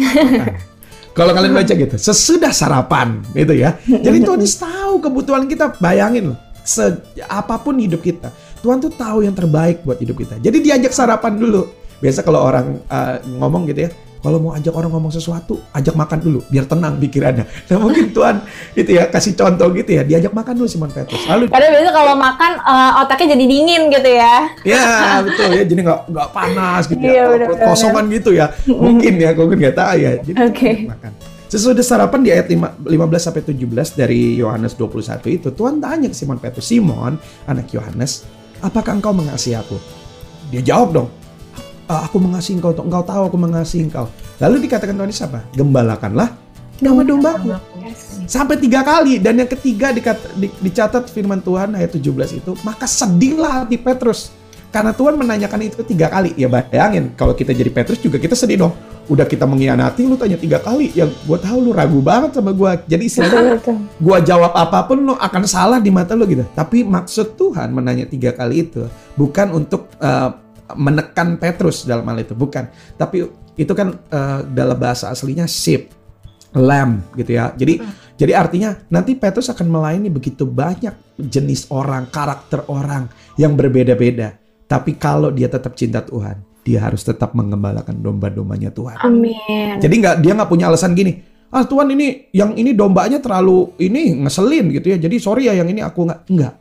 Makan. 0.00 0.56
Kalau 1.16 1.32
kalian 1.32 1.56
baca 1.56 1.72
gitu, 1.72 1.96
sesudah 1.96 2.52
sarapan 2.52 3.24
gitu 3.32 3.56
ya. 3.56 3.80
Jadi 3.88 4.20
Tuhan 4.20 4.40
Yesus 4.40 4.60
tahu 4.60 5.00
kebutuhan 5.00 5.48
kita. 5.48 5.72
Bayangin 5.80 6.32
loh, 6.32 6.38
se 6.60 6.82
apa 7.24 7.56
pun 7.56 7.80
hidup 7.80 8.04
kita, 8.04 8.28
Tuhan 8.60 8.78
tuh 8.80 8.92
tahu 8.92 9.24
yang 9.24 9.34
terbaik 9.36 9.82
buat 9.82 9.98
hidup 9.98 10.16
kita. 10.16 10.40
Jadi 10.40 10.58
diajak 10.62 10.92
sarapan 10.92 11.36
dulu. 11.36 11.68
Biasa 11.96 12.20
kalau 12.20 12.44
orang 12.44 12.76
uh, 12.92 13.16
ngomong 13.24 13.64
gitu 13.72 13.88
ya, 13.88 13.90
kalau 14.20 14.42
mau 14.42 14.52
ajak 14.52 14.74
orang 14.74 14.90
ngomong 14.90 15.14
sesuatu, 15.14 15.62
ajak 15.70 15.94
makan 15.94 16.18
dulu 16.18 16.42
biar 16.50 16.66
tenang 16.66 16.98
pikirannya. 16.98 17.46
Nah 17.70 17.78
mungkin 17.78 18.10
Tuhan 18.10 18.42
itu 18.74 18.90
ya 18.90 19.06
kasih 19.06 19.32
contoh 19.38 19.70
gitu 19.70 19.96
ya, 19.96 20.02
diajak 20.02 20.34
makan 20.34 20.60
dulu 20.60 20.68
Simon 20.68 20.90
Petrus. 20.90 21.22
Lalu 21.30 21.46
Karena 21.46 21.68
biasa 21.72 21.90
kalau 21.94 22.14
makan 22.18 22.52
eh, 22.58 22.92
otaknya 23.00 23.26
jadi 23.38 23.44
dingin 23.48 23.82
gitu 23.88 24.10
ya. 24.10 24.34
Ya 24.66 24.84
betul 25.22 25.48
ya, 25.54 25.62
jadi 25.62 25.80
nggak 25.86 26.00
nggak 26.10 26.28
panas 26.34 26.82
gitu 26.90 27.00
Iya, 27.00 27.22
ya, 27.22 27.46
perut 27.48 27.58
kosongan 27.64 28.04
gitu 28.12 28.30
ya, 28.34 28.46
mungkin 28.66 29.12
ya, 29.16 29.30
kan 29.30 29.46
nggak 29.46 29.76
tahu 29.78 29.96
ya. 29.96 30.12
Jadi 30.20 30.40
Oke. 30.42 30.70
makan. 30.90 31.12
Sesudah 31.46 31.86
sarapan 31.86 32.20
di 32.26 32.30
ayat 32.34 32.50
lima- 32.50 32.74
15 32.82 33.22
sampai 33.30 33.42
17 33.46 33.94
dari 33.94 34.34
Yohanes 34.42 34.74
21 34.74 35.30
itu 35.30 35.48
Tuhan 35.54 35.78
tanya 35.78 36.10
ke 36.10 36.16
Simon 36.18 36.42
Petrus, 36.42 36.66
Simon 36.66 37.14
anak 37.46 37.70
Yohanes, 37.70 38.26
apakah 38.60 38.96
engkau 38.96 39.12
mengasihi 39.12 39.56
aku? 39.56 39.76
Dia 40.52 40.62
jawab 40.62 40.88
dong, 40.94 41.08
"Ah, 41.86 42.06
aku 42.06 42.16
mengasihi 42.22 42.58
engkau, 42.58 42.72
engkau 42.76 43.02
tahu 43.02 43.22
aku 43.28 43.38
mengasihi 43.38 43.88
engkau. 43.88 44.06
Lalu 44.38 44.68
dikatakan 44.68 44.94
Tuhan 44.94 45.08
Yesus 45.10 45.24
apa? 45.26 45.40
Gembalakanlah 45.56 46.28
domba-dombaku. 46.76 47.56
Sampai 48.26 48.58
tiga 48.58 48.82
kali 48.82 49.22
dan 49.22 49.38
yang 49.38 49.48
ketiga 49.48 49.94
dikat- 49.94 50.34
di- 50.36 50.52
dicatat 50.60 51.08
firman 51.08 51.40
Tuhan 51.40 51.72
ayat 51.72 51.94
17 51.94 52.34
itu 52.34 52.52
maka 52.66 52.84
sedihlah 52.84 53.64
hati 53.64 53.78
Petrus 53.78 54.34
karena 54.76 54.92
Tuhan 54.92 55.16
menanyakan 55.16 55.60
itu 55.64 55.80
tiga 55.88 56.12
kali. 56.12 56.36
Ya 56.36 56.52
bayangin 56.52 57.16
kalau 57.16 57.32
kita 57.32 57.56
jadi 57.56 57.72
Petrus 57.72 57.96
juga 57.96 58.20
kita 58.20 58.36
sedih 58.36 58.68
dong. 58.68 58.76
Udah 59.08 59.24
kita 59.24 59.48
mengkhianati 59.48 60.04
lu 60.04 60.20
tanya 60.20 60.36
tiga 60.36 60.60
kali. 60.60 60.92
Yang 60.92 61.16
gue 61.24 61.38
tahu 61.40 61.56
lu 61.64 61.70
ragu 61.72 62.04
banget 62.04 62.36
sama 62.36 62.52
gue 62.52 62.70
jadi 62.84 63.00
istilahnya 63.08 63.56
gue 63.80 64.18
jawab 64.28 64.52
apa 64.52 64.84
pun 64.84 65.00
lu 65.00 65.16
akan 65.16 65.42
salah 65.48 65.80
di 65.80 65.88
mata 65.88 66.12
lu 66.12 66.28
gitu. 66.28 66.44
Tapi 66.52 66.84
maksud 66.84 67.40
Tuhan 67.40 67.72
menanya 67.72 68.04
tiga 68.04 68.36
kali 68.36 68.68
itu 68.68 68.84
bukan 69.16 69.56
untuk 69.56 69.88
eh, 69.96 70.30
menekan 70.76 71.40
Petrus 71.40 71.88
dalam 71.88 72.04
hal 72.12 72.20
itu. 72.20 72.36
Bukan. 72.36 72.68
Tapi 73.00 73.24
itu 73.56 73.72
kan 73.72 73.96
eh, 73.96 74.44
dalam 74.52 74.76
bahasa 74.76 75.08
aslinya 75.08 75.48
sheep 75.48 75.88
lamb 76.52 77.00
gitu 77.16 77.32
ya. 77.32 77.48
Jadi 77.56 77.80
jadi 78.20 78.36
artinya 78.36 78.76
nanti 78.92 79.16
Petrus 79.16 79.48
akan 79.48 79.72
melayani 79.72 80.12
begitu 80.12 80.44
banyak 80.44 81.16
jenis 81.16 81.72
orang 81.72 82.12
karakter 82.12 82.68
orang 82.68 83.08
yang 83.40 83.56
berbeda-beda 83.56 84.45
Tapi 84.66 84.98
kalau 84.98 85.30
dia 85.30 85.46
tetap 85.46 85.78
cinta 85.78 86.02
Tuhan, 86.02 86.42
dia 86.66 86.82
harus 86.82 87.06
tetap 87.06 87.30
mengembalakan 87.38 88.02
domba-dombanya 88.02 88.74
Tuhan. 88.74 88.98
Amin. 88.98 89.78
Jadi 89.78 89.94
nggak 90.02 90.16
dia 90.18 90.32
nggak 90.34 90.50
punya 90.50 90.66
alasan 90.66 90.98
gini. 90.98 91.22
Ah 91.54 91.62
Tuhan 91.62 91.86
ini 91.94 92.34
yang 92.34 92.58
ini 92.58 92.74
dombanya 92.74 93.22
terlalu 93.22 93.70
ini 93.78 94.18
ngeselin 94.26 94.74
gitu 94.74 94.90
ya. 94.90 94.98
Jadi 94.98 95.16
sorry 95.22 95.46
ya 95.46 95.54
yang 95.54 95.70
ini 95.70 95.78
aku 95.78 96.02
nggak 96.02 96.20
enggak. 96.26 96.54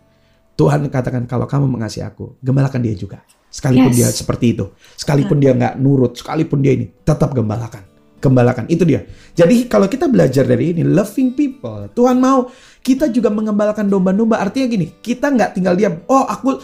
Tuhan 0.55 0.87
katakan 0.87 1.25
kalau 1.27 1.49
kamu 1.49 1.67
mengasihi 1.67 2.05
aku, 2.05 2.39
gembalakan 2.39 2.79
dia 2.85 2.95
juga. 2.95 3.19
Sekalipun 3.51 3.91
Yes. 3.91 3.97
dia 3.97 4.07
seperti 4.11 4.45
itu, 4.55 4.65
sekalipun 4.95 5.39
dia 5.39 5.51
nggak 5.55 5.79
nurut, 5.79 6.15
sekalipun 6.15 6.59
dia 6.63 6.75
ini, 6.75 6.91
tetap 7.03 7.31
gembalakan. 7.35 7.83
Gembalakan 8.23 8.65
itu 8.71 8.87
dia. 8.87 9.03
Jadi 9.35 9.67
kalau 9.67 9.91
kita 9.91 10.07
belajar 10.07 10.47
dari 10.47 10.71
ini, 10.71 10.81
loving 10.83 11.35
people, 11.35 11.91
Tuhan 11.91 12.19
mau 12.19 12.47
kita 12.79 13.11
juga 13.11 13.27
mengembalakan 13.31 13.87
domba-domba. 13.91 14.39
Artinya 14.39 14.67
gini, 14.71 14.87
kita 14.99 15.27
nggak 15.31 15.59
tinggal 15.59 15.75
diam. 15.75 16.03
Oh 16.07 16.23
aku 16.23 16.55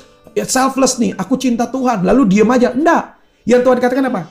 selfless 0.48 0.98
nih, 0.98 1.16
aku 1.16 1.36
cinta 1.36 1.68
Tuhan, 1.68 2.04
lalu 2.04 2.28
diam 2.28 2.50
aja. 2.52 2.72
Enggak. 2.72 3.20
Yang 3.42 3.62
Tuhan 3.66 3.78
katakan 3.82 4.06
apa? 4.08 4.22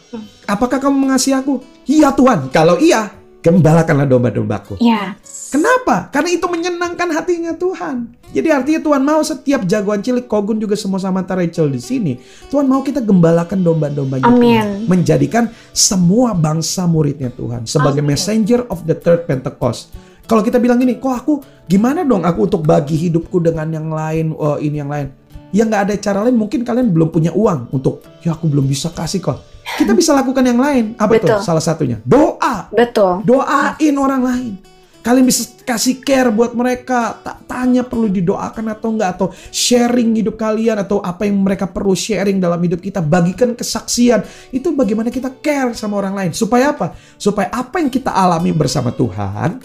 Apakah 0.46 0.78
kamu 0.78 0.96
mengasihi 1.08 1.34
aku? 1.34 1.58
Iya 1.86 2.14
Tuhan. 2.14 2.46
Kalau 2.54 2.78
iya, 2.78 3.10
gembalakanlah 3.42 4.06
domba-dombaku. 4.06 4.78
Ya. 4.78 5.16
Kenapa? 5.50 6.06
Karena 6.14 6.30
itu 6.30 6.46
menyenangkan 6.46 7.10
hatinya 7.10 7.50
Tuhan. 7.58 8.14
Jadi 8.30 8.48
artinya 8.54 8.80
Tuhan 8.86 9.02
mau 9.02 9.18
setiap 9.26 9.66
jagoan 9.66 9.98
cilik, 9.98 10.30
Kogun 10.30 10.62
juga 10.62 10.78
semua 10.78 11.02
sama 11.02 11.26
Rachel 11.26 11.66
di 11.74 11.82
sini. 11.82 12.12
Tuhan 12.46 12.70
mau 12.70 12.86
kita 12.86 13.02
gembalakan 13.02 13.58
domba-dombanya 13.66 14.30
Amin. 14.30 14.38
Tuhan. 14.38 14.66
Menjadikan 14.86 15.44
semua 15.74 16.38
bangsa 16.38 16.86
muridnya 16.86 17.34
Tuhan. 17.34 17.66
Sebagai 17.66 17.98
messenger 17.98 18.70
of 18.70 18.86
the 18.86 18.94
third 18.94 19.26
Pentecost. 19.26 19.90
Kalau 20.30 20.46
kita 20.46 20.62
bilang 20.62 20.78
gini, 20.78 21.02
kok 21.02 21.10
aku 21.10 21.42
gimana 21.66 22.06
dong 22.06 22.22
aku 22.22 22.46
untuk 22.46 22.62
bagi 22.62 22.94
hidupku 22.94 23.42
dengan 23.42 23.66
yang 23.74 23.90
lain, 23.90 24.30
oh 24.30 24.62
ini 24.62 24.78
yang 24.78 24.86
lain. 24.86 25.10
Ya 25.50 25.66
nggak 25.66 25.82
ada 25.90 25.94
cara 25.98 26.18
lain, 26.22 26.38
mungkin 26.38 26.62
kalian 26.62 26.94
belum 26.94 27.10
punya 27.10 27.34
uang 27.34 27.74
untuk, 27.74 28.06
ya 28.22 28.38
aku 28.38 28.46
belum 28.46 28.70
bisa 28.70 28.94
kasih 28.94 29.18
kok. 29.18 29.38
Kita 29.78 29.94
bisa 29.94 30.14
lakukan 30.14 30.42
yang 30.42 30.58
lain. 30.58 30.94
Apa 30.98 31.18
Betul. 31.18 31.38
tuh? 31.38 31.46
Salah 31.46 31.62
satunya. 31.62 31.98
Doa. 32.02 32.70
Betul. 32.70 33.22
Doain 33.22 33.94
orang 33.98 34.22
lain. 34.22 34.54
Kalian 35.00 35.24
bisa 35.24 35.48
kasih 35.64 36.04
care 36.04 36.28
buat 36.28 36.52
mereka. 36.52 37.16
Tak 37.24 37.48
tanya 37.48 37.80
perlu 37.80 38.12
didoakan 38.12 38.76
atau 38.76 38.88
enggak 38.92 39.10
atau 39.16 39.26
sharing 39.48 40.12
hidup 40.12 40.36
kalian 40.36 40.76
atau 40.76 41.00
apa 41.00 41.24
yang 41.24 41.40
mereka 41.40 41.64
perlu 41.64 41.96
sharing 41.96 42.36
dalam 42.36 42.60
hidup 42.60 42.84
kita. 42.84 43.00
Bagikan 43.00 43.56
kesaksian. 43.56 44.20
Itu 44.52 44.76
bagaimana 44.76 45.08
kita 45.08 45.32
care 45.40 45.72
sama 45.72 45.96
orang 45.96 46.14
lain. 46.18 46.30
Supaya 46.36 46.76
apa? 46.76 46.92
Supaya 47.16 47.48
apa 47.48 47.80
yang 47.80 47.88
kita 47.88 48.12
alami 48.12 48.52
bersama 48.52 48.92
Tuhan, 48.92 49.56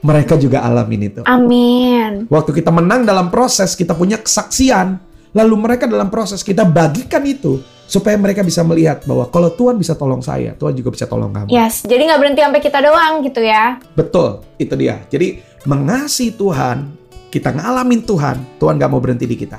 mereka 0.00 0.40
juga 0.40 0.64
alamin 0.64 1.12
itu. 1.12 1.20
Amin. 1.28 2.24
Waktu 2.32 2.64
kita 2.64 2.72
menang 2.72 3.04
dalam 3.04 3.28
proses, 3.28 3.76
kita 3.76 3.92
punya 3.92 4.16
kesaksian. 4.16 5.09
Lalu 5.30 5.54
mereka 5.54 5.86
dalam 5.86 6.10
proses, 6.10 6.42
kita 6.42 6.66
bagikan 6.66 7.22
itu. 7.26 7.62
Supaya 7.90 8.14
mereka 8.14 8.46
bisa 8.46 8.62
melihat 8.62 9.02
bahwa 9.02 9.26
kalau 9.34 9.50
Tuhan 9.50 9.74
bisa 9.74 9.98
tolong 9.98 10.22
saya, 10.22 10.54
Tuhan 10.54 10.78
juga 10.78 10.94
bisa 10.94 11.10
tolong 11.10 11.34
kamu. 11.34 11.50
Yes. 11.50 11.82
Jadi 11.82 12.06
nggak 12.06 12.20
berhenti 12.22 12.40
sampai 12.46 12.62
kita 12.62 12.78
doang 12.86 13.18
gitu 13.26 13.42
ya. 13.42 13.82
Betul, 13.98 14.46
itu 14.62 14.74
dia. 14.78 15.02
Jadi 15.10 15.42
mengasihi 15.66 16.30
Tuhan, 16.38 16.86
kita 17.34 17.50
ngalamin 17.50 18.06
Tuhan, 18.06 18.36
Tuhan 18.62 18.78
gak 18.78 18.90
mau 18.90 19.02
berhenti 19.02 19.26
di 19.26 19.34
kita. 19.34 19.58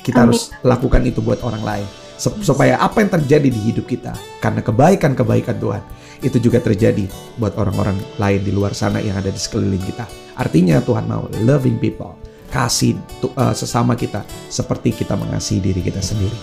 Kita 0.00 0.24
Amin. 0.24 0.32
harus 0.32 0.48
lakukan 0.64 1.04
itu 1.04 1.20
buat 1.20 1.44
orang 1.44 1.60
lain. 1.60 1.86
Sup- 2.16 2.40
Supaya 2.40 2.80
apa 2.80 3.04
yang 3.04 3.12
terjadi 3.12 3.48
di 3.52 3.60
hidup 3.68 3.84
kita, 3.84 4.16
karena 4.40 4.64
kebaikan-kebaikan 4.64 5.60
Tuhan, 5.60 5.82
itu 6.24 6.40
juga 6.40 6.58
terjadi 6.64 7.04
buat 7.36 7.52
orang-orang 7.54 8.00
lain 8.16 8.40
di 8.42 8.50
luar 8.50 8.72
sana 8.72 8.98
yang 8.98 9.20
ada 9.20 9.28
di 9.28 9.38
sekeliling 9.38 9.84
kita. 9.84 10.08
Artinya 10.40 10.80
Tuhan 10.82 11.04
mau 11.04 11.28
loving 11.44 11.78
people, 11.78 12.16
kasih 12.48 12.96
uh, 13.36 13.52
sesama 13.52 13.92
kita 13.94 14.24
seperti 14.48 14.92
kita 14.96 15.14
mengasihi 15.14 15.60
diri 15.60 15.80
kita 15.84 16.00
sendiri. 16.00 16.36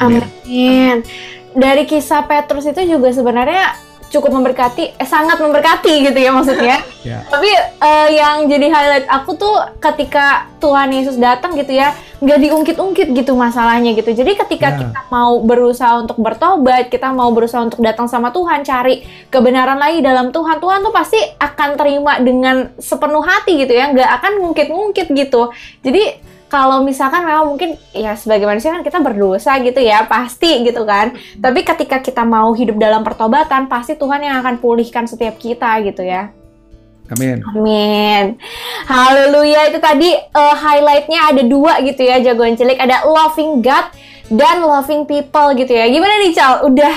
Amin. 0.00 1.04
Dari 1.52 1.84
kisah 1.84 2.24
Petrus 2.24 2.64
itu 2.64 2.80
juga 2.86 3.12
sebenarnya 3.12 3.89
cukup 4.10 4.34
memberkati, 4.34 4.98
eh, 4.98 5.08
sangat 5.08 5.38
memberkati 5.38 6.10
gitu 6.10 6.18
ya 6.18 6.30
maksudnya. 6.34 6.78
Ya. 7.00 7.24
Tapi 7.32 7.48
eh, 7.80 8.08
yang 8.12 8.44
jadi 8.44 8.68
highlight 8.68 9.08
aku 9.08 9.32
tuh 9.32 9.56
ketika 9.80 10.52
Tuhan 10.60 10.92
Yesus 10.92 11.16
datang 11.16 11.56
gitu 11.56 11.72
ya, 11.72 11.96
nggak 12.20 12.38
diungkit-ungkit 12.44 13.16
gitu 13.16 13.32
masalahnya 13.32 13.96
gitu. 13.96 14.12
Jadi 14.12 14.36
ketika 14.36 14.68
Ya. 14.68 14.76
kita 14.84 15.00
mau 15.08 15.40
berusaha 15.40 15.96
untuk 15.96 16.20
bertobat, 16.20 16.92
kita 16.92 17.08
mau 17.08 17.32
berusaha 17.32 17.64
untuk 17.64 17.80
datang 17.80 18.04
sama 18.04 18.28
Tuhan, 18.36 18.68
cari 18.68 19.00
kebenaran 19.32 19.80
lagi 19.80 20.04
dalam 20.04 20.28
Tuhan, 20.28 20.60
Tuhan 20.60 20.84
tuh 20.84 20.92
pasti 20.92 21.16
akan 21.40 21.80
terima 21.80 22.20
dengan 22.20 22.68
sepenuh 22.76 23.24
hati 23.24 23.56
gitu 23.56 23.72
ya, 23.72 23.88
nggak 23.96 24.10
akan 24.20 24.32
ngungkit-ngungkit 24.44 25.08
gitu. 25.16 25.48
Jadi 25.80 26.20
kalau 26.50 26.82
misalkan 26.82 27.22
memang 27.22 27.46
mungkin 27.54 27.78
ya 27.94 28.18
sebagai 28.18 28.44
manusia 28.44 28.74
kan 28.74 28.82
kita 28.82 28.98
berdosa 28.98 29.56
gitu 29.62 29.78
ya 29.78 30.04
pasti 30.10 30.66
gitu 30.66 30.82
kan 30.82 31.14
tapi 31.38 31.62
ketika 31.62 32.02
kita 32.02 32.26
mau 32.26 32.50
hidup 32.52 32.76
dalam 32.76 33.06
pertobatan 33.06 33.70
pasti 33.70 33.94
Tuhan 33.94 34.20
yang 34.20 34.42
akan 34.42 34.58
pulihkan 34.58 35.06
setiap 35.06 35.38
kita 35.38 35.80
gitu 35.86 36.02
ya 36.02 36.34
Amin. 37.10 37.42
Amin. 37.42 38.38
Haleluya 38.86 39.66
itu 39.66 39.82
tadi 39.82 40.14
eh, 40.14 40.54
highlightnya 40.54 41.34
ada 41.34 41.42
dua 41.42 41.82
gitu 41.82 42.06
ya 42.06 42.22
jagoan 42.22 42.54
cilik 42.54 42.78
ada 42.78 43.02
loving 43.02 43.58
God 43.66 43.90
dan 44.30 44.62
loving 44.62 45.10
people 45.10 45.50
gitu 45.58 45.74
ya. 45.74 45.90
Gimana 45.90 46.22
nih 46.22 46.32
Cal? 46.38 46.62
Udah 46.70 46.94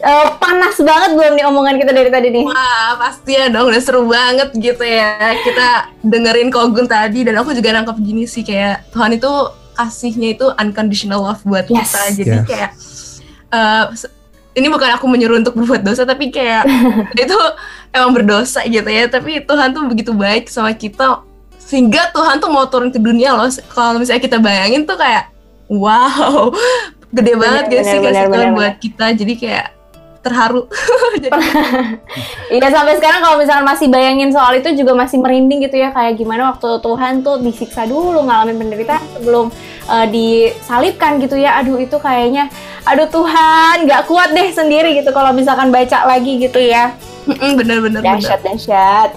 eh, 0.00 0.28
panas 0.36 0.76
banget 0.76 1.10
belum 1.12 1.32
nih 1.34 1.44
omongan 1.44 1.76
kita 1.76 1.92
dari 1.92 2.08
tadi 2.08 2.28
nih? 2.30 2.44
Wah, 2.44 2.96
pasti 2.96 3.32
ya 3.32 3.46
dong, 3.46 3.68
udah 3.68 3.78
seru 3.78 4.04
banget 4.04 4.48
gitu 4.52 4.80
ya. 4.80 5.14
Kita 5.38 5.68
dengerin 6.00 6.48
Kogun 6.48 6.84
tadi 6.84 7.22
dan 7.22 7.36
aku 7.36 7.52
juga 7.52 7.72
nangkep 7.72 7.96
gini 7.98 8.24
sih 8.24 8.40
kayak 8.40 8.88
Tuhan 8.90 9.14
itu 9.14 9.30
kasihnya 9.72 10.34
itu 10.34 10.46
unconditional 10.52 11.20
love 11.22 11.40
buat 11.42 11.64
Yes. 11.66 11.88
kita. 11.88 12.00
Jadi 12.14 12.36
Yes. 12.36 12.46
kayak 12.46 12.70
eh, 13.50 13.84
se- 13.94 14.12
ini 14.50 14.66
bukan 14.66 14.90
aku 14.92 15.06
menyuruh 15.06 15.38
untuk 15.38 15.54
berbuat 15.54 15.80
dosa 15.80 16.02
tapi 16.02 16.28
kayak 16.28 16.66
itu 17.22 17.38
emang 17.90 18.10
berdosa 18.12 18.60
gitu 18.64 18.86
ya. 18.86 19.04
Tapi 19.06 19.40
Tuhan 19.40 19.70
tuh 19.70 19.84
begitu 19.84 20.10
baik 20.10 20.46
sama 20.46 20.72
kita 20.72 21.22
sehingga 21.56 22.10
Tuhan 22.10 22.38
tuh 22.38 22.48
mau 22.48 22.66
turun 22.66 22.90
ke 22.90 22.98
dunia 22.98 23.30
loh. 23.30 23.46
Kalau 23.70 23.96
misalnya 23.96 24.20
kita 24.20 24.38
bayangin 24.38 24.82
tuh 24.82 24.96
kayak 24.96 25.30
wow, 25.70 26.50
gede 27.16 27.34
banget 27.34 27.64
Benar, 27.66 27.72
gak 27.72 27.84
sih 27.84 27.98
benar, 27.98 28.10
kasih 28.10 28.26
Tuhan 28.28 28.50
buat 28.52 28.74
kita. 28.78 29.06
Jadi 29.14 29.32
kayak 29.36 29.66
terharu. 30.20 30.68
Jadi 31.22 31.40
Iya 32.56 32.68
sampai 32.68 32.98
sekarang 32.98 33.20
kalau 33.24 33.36
misalkan 33.40 33.66
masih 33.66 33.86
bayangin 33.88 34.30
soal 34.34 34.52
itu 34.58 34.68
juga 34.76 34.92
masih 34.92 35.22
merinding 35.22 35.64
gitu 35.64 35.80
ya 35.80 35.94
kayak 35.94 36.18
gimana 36.18 36.52
waktu 36.52 36.82
Tuhan 36.82 37.22
tuh 37.22 37.40
disiksa 37.40 37.86
dulu 37.86 38.26
ngalamin 38.26 38.58
penderitaan 38.58 39.04
sebelum 39.16 39.46
eh, 39.88 40.06
disalibkan 40.10 41.22
gitu 41.22 41.38
ya. 41.40 41.60
Aduh 41.62 41.80
itu 41.80 41.96
kayaknya 41.96 42.52
aduh 42.84 43.08
Tuhan 43.08 43.84
nggak 43.84 44.08
kuat 44.08 44.32
deh 44.32 44.48
sendiri 44.50 44.96
gitu 44.96 45.12
kalau 45.12 45.32
misalkan 45.36 45.72
baca 45.72 46.04
lagi 46.04 46.36
gitu 46.40 46.60
ya. 46.60 46.92
Bener-bener 47.30 47.78
bener. 47.78 48.00
Dahsyat, 48.02 48.40
dahsyat. 48.42 49.10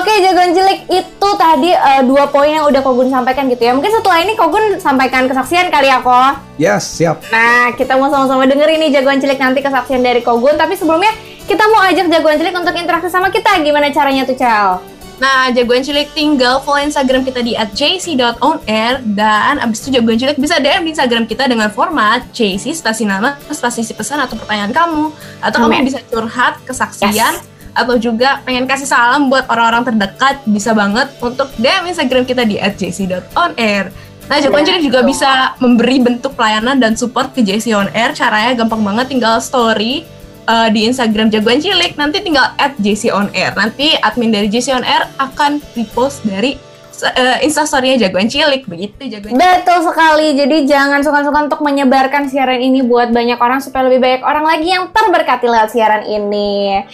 Oke, 0.00 0.12
jagoan 0.24 0.56
cilik 0.56 0.80
itu 0.88 1.28
tadi 1.36 1.70
eh, 1.72 2.02
dua 2.08 2.28
poin 2.28 2.48
yang 2.48 2.64
udah 2.68 2.80
Kogun 2.80 3.12
sampaikan 3.12 3.46
gitu 3.52 3.60
ya. 3.60 3.72
Mungkin 3.76 3.92
setelah 3.92 4.18
ini 4.24 4.32
Kogun 4.34 4.80
sampaikan 4.80 5.28
kesaksian 5.28 5.68
kali 5.68 5.88
ya, 5.88 6.00
Ko. 6.00 6.16
Yes, 6.56 6.88
siap. 6.88 7.24
Nah, 7.28 7.72
kita 7.76 7.96
mau 8.00 8.08
sama-sama 8.08 8.44
dengerin 8.48 8.80
nih 8.88 9.00
jagoan 9.00 9.20
cilik 9.20 9.38
nanti 9.40 9.60
kesaksian 9.60 10.00
dari 10.00 10.24
Kogun. 10.24 10.56
Tapi 10.56 10.76
sebelumnya 10.76 11.12
kita 11.44 11.64
mau 11.68 11.84
ajak 11.84 12.08
jagoan 12.08 12.36
cilik 12.40 12.54
untuk 12.56 12.74
interaksi 12.76 13.08
sama 13.12 13.28
kita. 13.28 13.56
Gimana 13.60 13.92
caranya 13.92 14.24
tuh, 14.24 14.36
Cal? 14.36 14.80
Nah, 15.20 15.52
jagoan 15.52 15.84
cilik 15.84 16.08
tinggal 16.16 16.64
follow 16.64 16.80
Instagram 16.80 17.28
kita 17.28 17.44
di 17.44 17.52
@jc.onair 17.52 19.04
dan 19.12 19.60
abis 19.60 19.84
itu 19.84 20.00
jagoan 20.00 20.16
cilik 20.16 20.40
bisa 20.40 20.56
DM 20.56 20.88
di 20.88 20.96
Instagram 20.96 21.28
kita 21.28 21.44
dengan 21.44 21.68
format 21.68 22.24
JC 22.32 22.72
stasi 22.72 23.04
nama, 23.04 23.36
stasi 23.52 23.84
pesan 23.92 24.24
atau 24.24 24.40
pertanyaan 24.40 24.72
kamu 24.72 25.12
atau 25.44 25.58
Amin. 25.60 25.84
kamu 25.84 25.88
bisa 25.92 26.00
curhat 26.08 26.56
kesaksian 26.64 27.12
Yes. 27.12 27.49
Atau 27.72 27.96
juga 27.96 28.42
pengen 28.42 28.66
kasih 28.66 28.88
salam 28.88 29.30
buat 29.30 29.46
orang-orang 29.46 29.94
terdekat 29.94 30.42
bisa 30.46 30.74
banget 30.74 31.10
untuk 31.22 31.50
DM 31.58 31.90
Instagram 31.90 32.24
kita 32.26 32.42
di 32.46 32.56
@jc.onair. 32.58 33.90
Nah, 34.30 34.38
jagoan 34.38 34.62
cilik 34.62 34.86
juga 34.86 35.02
bisa 35.02 35.58
memberi 35.58 35.98
bentuk 35.98 36.38
pelayanan 36.38 36.78
dan 36.78 36.94
support 36.94 37.34
ke 37.34 37.42
JC 37.42 37.74
on 37.74 37.90
Air. 37.90 38.14
Caranya 38.14 38.54
gampang 38.54 38.78
banget, 38.78 39.10
tinggal 39.10 39.42
story 39.42 40.06
uh, 40.50 40.68
di 40.70 40.86
Instagram 40.86 41.30
jagoan 41.30 41.62
cilik 41.62 41.94
nanti 41.94 42.18
tinggal 42.22 42.50
at 42.58 42.74
JC 42.82 43.14
on 43.14 43.30
air 43.36 43.54
nanti 43.54 43.94
admin 44.02 44.34
dari 44.34 44.50
JC 44.50 44.74
on 44.74 44.82
air 44.86 45.06
akan 45.22 45.62
repost 45.78 46.26
dari 46.26 46.58
uh, 47.02 47.38
instastorynya 47.40 48.08
jagoan 48.08 48.28
cilik 48.28 48.64
begitu 48.68 48.96
jagoan 49.08 49.34
cilik. 49.34 49.40
Betul 49.40 49.78
sekali. 49.88 50.28
Jadi 50.36 50.56
jangan 50.68 51.00
suka-suka 51.00 51.38
untuk 51.50 51.60
menyebarkan 51.64 52.28
siaran 52.28 52.60
ini 52.60 52.80
buat 52.84 53.10
banyak 53.10 53.38
orang 53.40 53.60
supaya 53.60 53.88
lebih 53.88 54.00
banyak 54.00 54.22
orang 54.24 54.44
lagi 54.46 54.68
yang 54.70 54.88
terberkati 54.92 55.46
lewat 55.48 55.70
siaran 55.72 56.04
ini. 56.06 56.84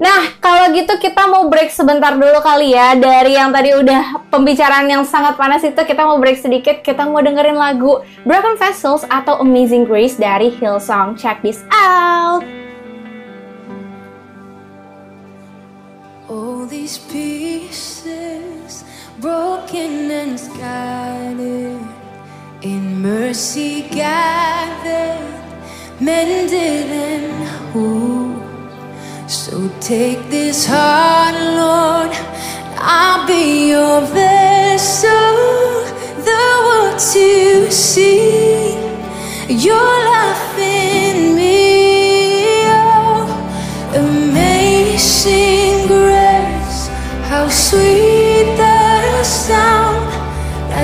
Nah, 0.00 0.36
kalau 0.38 0.72
gitu 0.72 0.96
kita 1.00 1.26
mau 1.28 1.46
break 1.48 1.72
sebentar 1.72 2.14
dulu 2.14 2.40
kali 2.40 2.72
ya 2.76 2.96
dari 2.96 3.36
yang 3.36 3.50
tadi 3.50 3.74
udah 3.74 4.28
pembicaraan 4.30 4.86
yang 4.88 5.02
sangat 5.04 5.36
panas 5.36 5.64
itu 5.64 5.80
kita 5.84 6.04
mau 6.04 6.16
break 6.20 6.38
sedikit. 6.38 6.80
Kita 6.84 7.06
mau 7.08 7.20
dengerin 7.20 7.56
lagu 7.56 8.00
Broken 8.22 8.56
Vessels 8.56 9.04
atau 9.08 9.40
Amazing 9.42 9.84
Grace 9.84 10.16
dari 10.16 10.52
Hillsong. 10.54 11.16
Check 11.18 11.42
this 11.42 11.62
out. 11.72 12.44
All 16.24 16.64
these 16.64 16.96
pieces 16.96 18.53
broken 19.24 20.10
and 20.10 20.38
scattered 20.38 21.80
in 22.60 23.00
mercy 23.00 23.88
gathered, 23.88 25.24
mended 25.98 26.90
and 27.08 27.48
whole. 27.72 28.36
So 29.26 29.70
take 29.80 30.20
this 30.28 30.66
heart, 30.66 31.36
Lord, 31.62 32.12
I'll 32.76 33.26
be 33.26 33.70
your 33.70 34.02
vessel, 34.12 35.38
the 36.28 36.44
world 36.66 36.98
to 37.14 37.72
see 37.72 38.74
your 39.48 39.94
life 40.12 40.58
in 40.58 41.34
me. 41.34 42.66
Oh, 42.76 43.24
amazing 44.04 45.86
grace, 45.86 46.88
how 47.30 47.48
sweet 47.48 48.13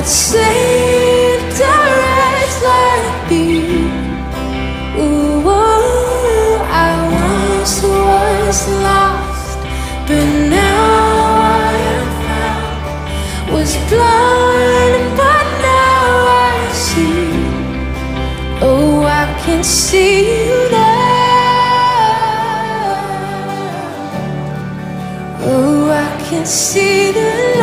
that 0.01 0.09
oh, 5.47 6.57
I 6.71 6.91
once 7.13 7.83
was 7.83 8.69
lost, 8.83 9.59
but 10.09 10.27
now 10.49 10.83
I 11.37 11.73
am 11.97 12.09
found. 12.25 13.53
Was 13.53 13.73
blind, 13.91 15.05
but 15.21 15.47
now 15.69 16.09
I 16.49 16.73
see. 16.73 17.29
Oh, 18.63 19.05
I 19.05 19.27
can 19.45 19.63
see 19.63 20.47
you 20.47 20.71
now. 20.71 21.01
Oh, 25.43 25.91
I 25.91 26.09
can 26.31 26.47
see 26.47 27.13
the 27.13 27.21
love 27.21 27.60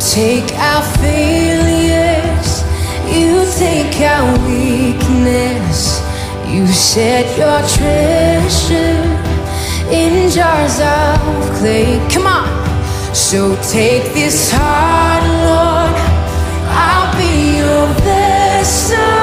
take 0.00 0.52
our 0.54 0.82
failures, 0.98 2.62
you 3.10 3.44
take 3.58 4.00
our 4.00 4.30
weakness, 4.46 6.00
you 6.46 6.66
set 6.68 7.26
your 7.36 7.60
treasure 7.76 9.02
in 9.90 10.30
jars 10.30 10.78
of 10.80 11.18
clay. 11.58 11.98
Come 12.12 12.26
on, 12.26 13.14
so 13.14 13.56
take 13.70 14.14
this 14.14 14.50
heart, 14.52 15.24
Lord. 15.48 15.96
I'll 16.70 17.12
be 17.18 17.58
your 17.58 17.86
vessel, 18.04 19.17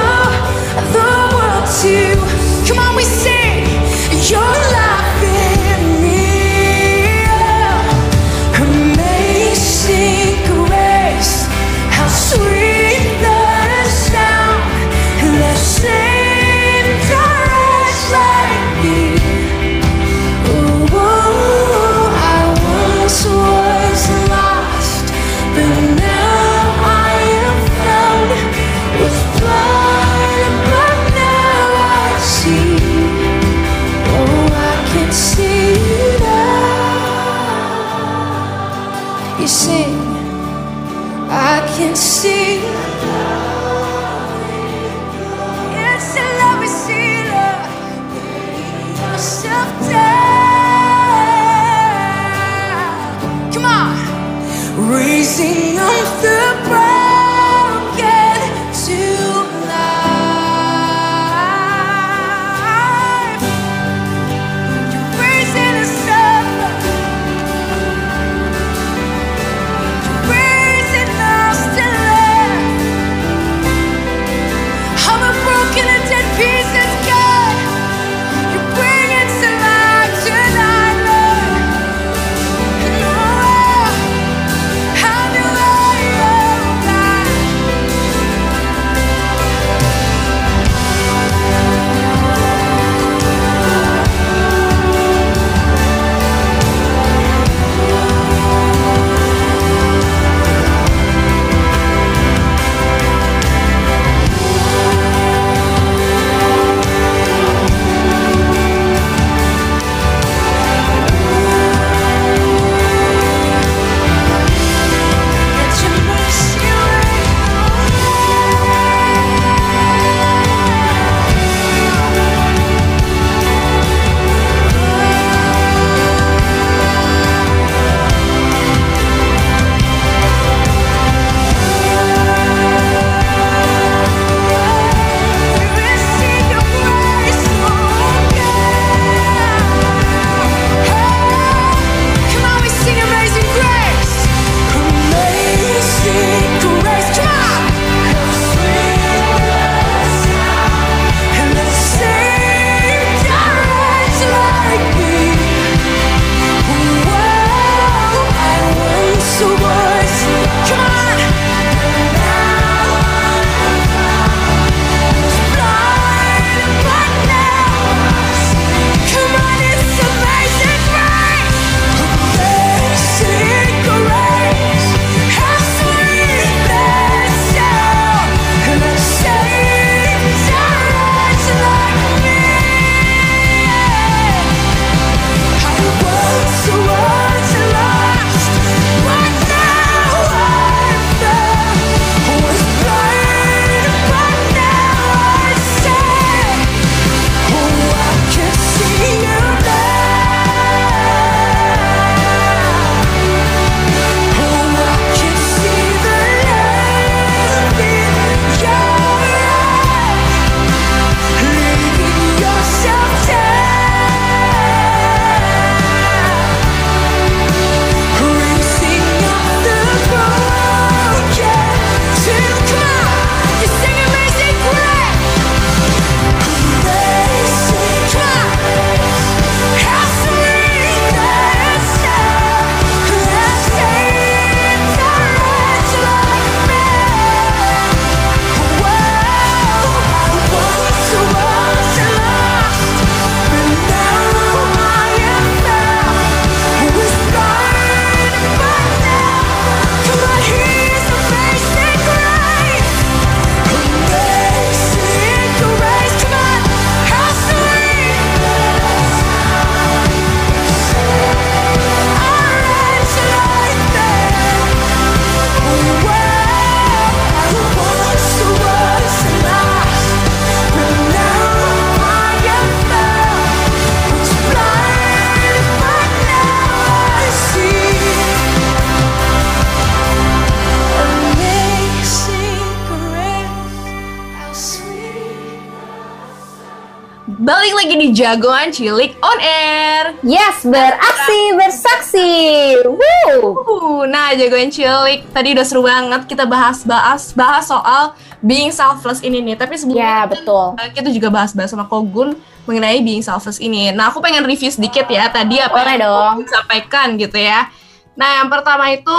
Jagoan 288.26 288.74
Cilik 288.74 289.14
On 289.22 289.38
Air. 289.38 290.18
Yes, 290.26 290.66
beraksi 290.66 291.42
bersaksi. 291.54 292.34
Woo. 292.82 293.54
Uh, 293.54 294.10
nah, 294.10 294.34
Jagoan 294.34 294.74
Cilik 294.74 295.30
tadi 295.30 295.54
udah 295.54 295.62
seru 295.62 295.86
banget 295.86 296.26
kita 296.26 296.50
bahas-bahas 296.50 297.38
bahas 297.38 297.70
soal 297.70 298.18
being 298.42 298.74
selfless 298.74 299.22
ini 299.22 299.46
nih. 299.46 299.54
Tapi 299.54 299.78
sebelumnya 299.78 300.02
Ya, 300.02 300.18
betul. 300.26 300.74
Kita 300.98 301.14
juga 301.14 301.30
bahas-bahas 301.30 301.70
sama 301.70 301.86
Kogun 301.86 302.34
mengenai 302.66 303.06
being 303.06 303.22
selfless 303.22 303.62
ini. 303.62 303.94
Nah, 303.94 304.10
aku 304.10 304.26
pengen 304.26 304.42
review 304.42 304.74
sedikit 304.74 305.06
ya 305.06 305.30
tadi 305.30 305.62
apa 305.62 305.86
Boleh 305.86 305.94
yang 305.94 306.02
dong. 306.10 306.34
Kogun 306.42 306.50
sampaikan 306.50 307.08
gitu 307.22 307.38
ya. 307.38 307.70
Nah, 308.18 308.42
yang 308.42 308.50
pertama 308.50 308.90
itu 308.90 309.18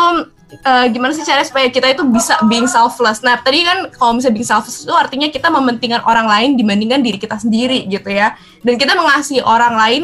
uh, 0.63 0.87
gimana 0.91 1.13
sih 1.15 1.27
cara 1.27 1.43
supaya 1.43 1.67
kita 1.71 1.91
itu 1.93 2.03
bisa 2.07 2.39
being 2.47 2.67
selfless. 2.71 3.23
Nah, 3.23 3.39
tadi 3.41 3.67
kan 3.67 3.91
kalau 3.95 4.19
misalnya 4.19 4.37
being 4.39 4.49
selfless 4.49 4.87
itu 4.87 4.95
artinya 4.95 5.29
kita 5.31 5.49
mementingkan 5.51 6.03
orang 6.07 6.27
lain 6.27 6.51
dibandingkan 6.55 7.01
diri 7.03 7.19
kita 7.19 7.37
sendiri 7.41 7.87
gitu 7.91 8.11
ya. 8.11 8.35
Dan 8.63 8.79
kita 8.79 8.95
mengasihi 8.95 9.43
orang 9.43 9.75
lain 9.75 10.03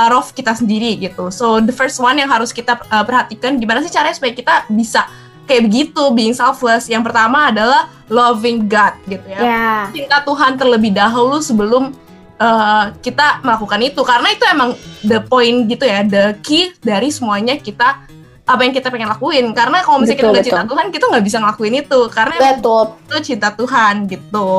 out 0.00 0.12
of 0.12 0.26
kita 0.32 0.56
sendiri 0.56 0.96
gitu. 0.96 1.28
So, 1.28 1.60
the 1.60 1.74
first 1.74 2.00
one 2.00 2.16
yang 2.16 2.32
harus 2.32 2.50
kita 2.50 2.80
uh, 2.88 3.04
perhatikan 3.04 3.60
gimana 3.60 3.84
sih 3.84 3.92
caranya 3.92 4.16
supaya 4.16 4.32
kita 4.32 4.64
bisa 4.72 5.04
kayak 5.44 5.68
begitu 5.68 6.02
being 6.16 6.32
selfless. 6.32 6.88
Yang 6.88 7.12
pertama 7.12 7.52
adalah 7.52 7.92
loving 8.12 8.68
God 8.68 8.92
gitu 9.08 9.24
ya 9.24 9.40
Ya. 9.40 9.68
cinta 9.88 10.20
Tuhan 10.20 10.60
terlebih 10.60 10.92
dahulu 10.92 11.40
sebelum 11.40 11.96
uh, 12.36 12.92
kita 13.00 13.40
melakukan 13.40 13.80
itu 13.80 14.00
karena 14.04 14.28
itu 14.36 14.44
emang 14.44 14.70
the 15.00 15.18
point 15.24 15.64
gitu 15.66 15.88
ya 15.88 16.04
the 16.04 16.36
key 16.44 16.76
dari 16.84 17.08
semuanya 17.08 17.56
kita 17.56 18.04
apa 18.52 18.62
yang 18.68 18.74
kita 18.76 18.88
pengen 18.92 19.08
lakuin 19.08 19.46
karena 19.56 19.80
kalau 19.80 19.98
misalnya 20.04 20.18
kita 20.20 20.28
Betul, 20.28 20.36
nggak 20.36 20.46
cinta. 20.46 20.64
Tuhan 20.68 20.86
kita 20.92 21.04
nggak 21.08 21.24
bisa 21.24 21.36
ngelakuin 21.40 21.74
itu 21.80 22.00
karena 22.12 22.34
Betul. 22.36 22.84
itu 23.08 23.16
cinta 23.32 23.48
Tuhan 23.52 23.94
gitu 24.06 24.50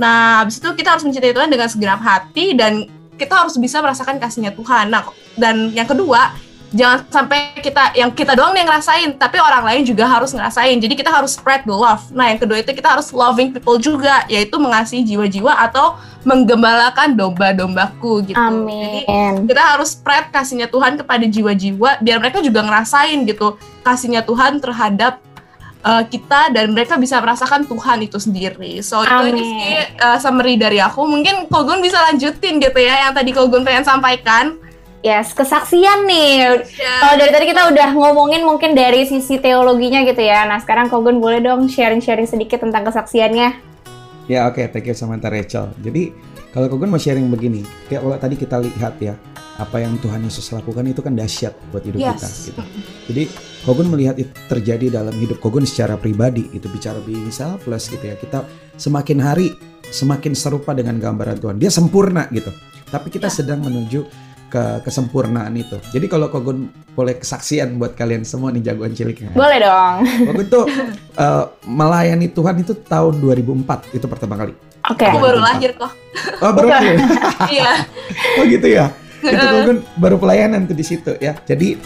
nah 0.00 0.42
habis 0.42 0.56
itu 0.58 0.68
kita 0.74 0.88
harus 0.96 1.04
mencintai 1.06 1.32
Tuhan 1.36 1.48
dengan 1.50 1.68
segenap 1.68 2.00
hati 2.02 2.56
dan 2.58 2.88
kita 3.14 3.34
harus 3.46 3.54
bisa 3.60 3.78
merasakan 3.84 4.16
kasihnya 4.18 4.52
Tuhan 4.56 4.90
nah 4.90 5.06
dan 5.38 5.70
yang 5.70 5.86
kedua 5.86 6.34
jangan 6.70 7.02
sampai 7.10 7.58
kita 7.58 7.98
yang 7.98 8.14
kita 8.14 8.38
doang 8.38 8.54
yang 8.54 8.70
ngerasain 8.70 9.18
tapi 9.18 9.42
orang 9.42 9.66
lain 9.66 9.82
juga 9.82 10.06
harus 10.06 10.30
ngerasain 10.30 10.78
jadi 10.78 10.94
kita 10.94 11.10
harus 11.10 11.34
spread 11.34 11.66
the 11.66 11.74
love 11.74 12.06
nah 12.14 12.30
yang 12.30 12.38
kedua 12.38 12.62
itu 12.62 12.70
kita 12.70 12.94
harus 12.94 13.10
loving 13.10 13.50
people 13.50 13.74
juga 13.76 14.22
yaitu 14.30 14.54
mengasihi 14.54 15.02
jiwa-jiwa 15.02 15.50
atau 15.66 15.98
menggembalakan 16.22 17.18
domba-dombaku 17.18 18.30
gitu 18.30 18.38
jadi 18.38 19.02
Amin. 19.02 19.50
kita 19.50 19.62
harus 19.76 19.98
spread 19.98 20.30
kasihnya 20.30 20.70
Tuhan 20.70 20.94
kepada 20.94 21.26
jiwa-jiwa 21.26 21.98
biar 21.98 22.22
mereka 22.22 22.38
juga 22.38 22.62
ngerasain 22.62 23.18
gitu 23.26 23.58
kasihnya 23.82 24.22
Tuhan 24.22 24.62
terhadap 24.62 25.18
uh, 25.84 26.04
kita 26.06 26.52
dan 26.52 26.72
mereka 26.72 26.96
bisa 27.00 27.20
merasakan 27.20 27.64
Tuhan 27.64 28.04
itu 28.04 28.18
sendiri. 28.20 28.80
So 28.84 29.00
itu 29.04 29.10
Amin. 29.12 29.36
ini 29.36 29.42
sih 29.42 29.72
uh, 30.00 30.18
summary 30.20 30.60
dari 30.60 30.78
aku. 30.80 31.04
Mungkin 31.08 31.48
Kogun 31.48 31.80
bisa 31.80 32.00
lanjutin 32.10 32.60
gitu 32.60 32.80
ya 32.80 33.08
yang 33.08 33.12
tadi 33.16 33.32
Kogun 33.32 33.64
pengen 33.64 33.84
sampaikan. 33.84 34.56
Yes, 35.00 35.32
kesaksian 35.32 36.04
nih. 36.04 36.60
Ya. 36.76 36.92
Kalau 37.00 37.14
dari 37.16 37.32
tadi 37.32 37.46
kita 37.48 37.72
udah 37.72 37.88
ngomongin 37.96 38.44
mungkin 38.44 38.76
dari 38.76 39.08
sisi 39.08 39.40
teologinya 39.40 40.04
gitu 40.04 40.20
ya. 40.20 40.44
Nah, 40.44 40.60
sekarang 40.60 40.92
Kogun 40.92 41.24
boleh 41.24 41.40
dong 41.40 41.72
sharing-sharing 41.72 42.28
sedikit 42.28 42.60
tentang 42.60 42.84
kesaksiannya. 42.84 43.72
Ya 44.28 44.44
oke, 44.46 44.60
thank 44.68 44.84
you 44.84 44.92
Samantha 44.92 45.32
Rachel. 45.32 45.72
Jadi 45.80 46.12
kalau 46.52 46.68
Kogun 46.68 46.92
mau 46.92 47.00
sharing 47.00 47.32
begini, 47.32 47.64
kayak 47.88 48.04
kalau 48.04 48.16
tadi 48.20 48.34
kita 48.36 48.60
lihat 48.60 49.00
ya, 49.00 49.16
apa 49.56 49.80
yang 49.80 49.96
Tuhan 50.04 50.20
Yesus 50.20 50.52
lakukan 50.52 50.84
itu 50.84 51.00
kan 51.00 51.16
dahsyat 51.16 51.56
buat 51.72 51.80
hidup 51.80 51.96
Yes. 51.96 52.20
kita. 52.20 52.28
Gitu. 52.28 52.62
Jadi 53.08 53.22
Kogun 53.64 53.88
melihat 53.88 54.20
itu 54.20 54.32
terjadi 54.52 55.00
dalam 55.00 55.16
hidup 55.16 55.40
Kogun 55.40 55.64
secara 55.64 55.96
pribadi, 55.96 56.44
itu 56.52 56.68
bicara 56.68 57.00
being 57.00 57.32
selfless 57.32 57.88
gitu 57.88 58.04
ya. 58.04 58.20
Kita 58.20 58.44
semakin 58.76 59.16
hari 59.20 59.56
semakin 59.88 60.36
serupa 60.36 60.76
dengan 60.76 61.00
gambaran 61.00 61.40
Tuhan. 61.40 61.56
Dia 61.56 61.72
sempurna 61.72 62.28
gitu. 62.30 62.52
Tapi 62.90 63.06
kita 63.08 63.30
sedang 63.30 63.62
menuju 63.62 64.02
ke 64.50 64.82
kesempurnaan 64.82 65.54
itu. 65.54 65.78
Jadi 65.94 66.10
kalau 66.10 66.26
Kogun 66.26 66.68
boleh 66.98 67.16
kesaksian 67.22 67.78
buat 67.78 67.94
kalian 67.94 68.26
semua 68.26 68.50
nih 68.50 68.66
jagoan 68.66 68.90
ciliknya. 68.92 69.30
Boleh 69.32 69.62
dong. 69.62 69.96
Kogun 70.26 70.46
tuh 70.50 70.64
eh, 71.14 71.44
melayani 71.70 72.26
Tuhan 72.28 72.58
itu 72.58 72.74
tahun 72.74 73.22
2004 73.22 73.94
itu 73.94 74.06
pertama 74.10 74.34
kali. 74.34 74.52
Oke. 74.90 75.06
Aku 75.06 75.22
baru 75.22 75.38
2004. 75.38 75.46
lahir 75.46 75.70
kok. 75.78 75.92
Oh 76.42 76.50
baru 76.50 76.66
ya? 76.68 76.80
Iya. 77.54 77.70
Oh 78.36 78.44
gitu 78.50 78.66
ya. 78.66 78.86
Itu 79.22 79.44
Kogun 79.46 79.78
baru 79.94 80.16
pelayanan 80.18 80.66
tuh 80.66 80.74
di 80.74 80.82
situ 80.82 81.14
ya. 81.22 81.38
Jadi 81.46 81.78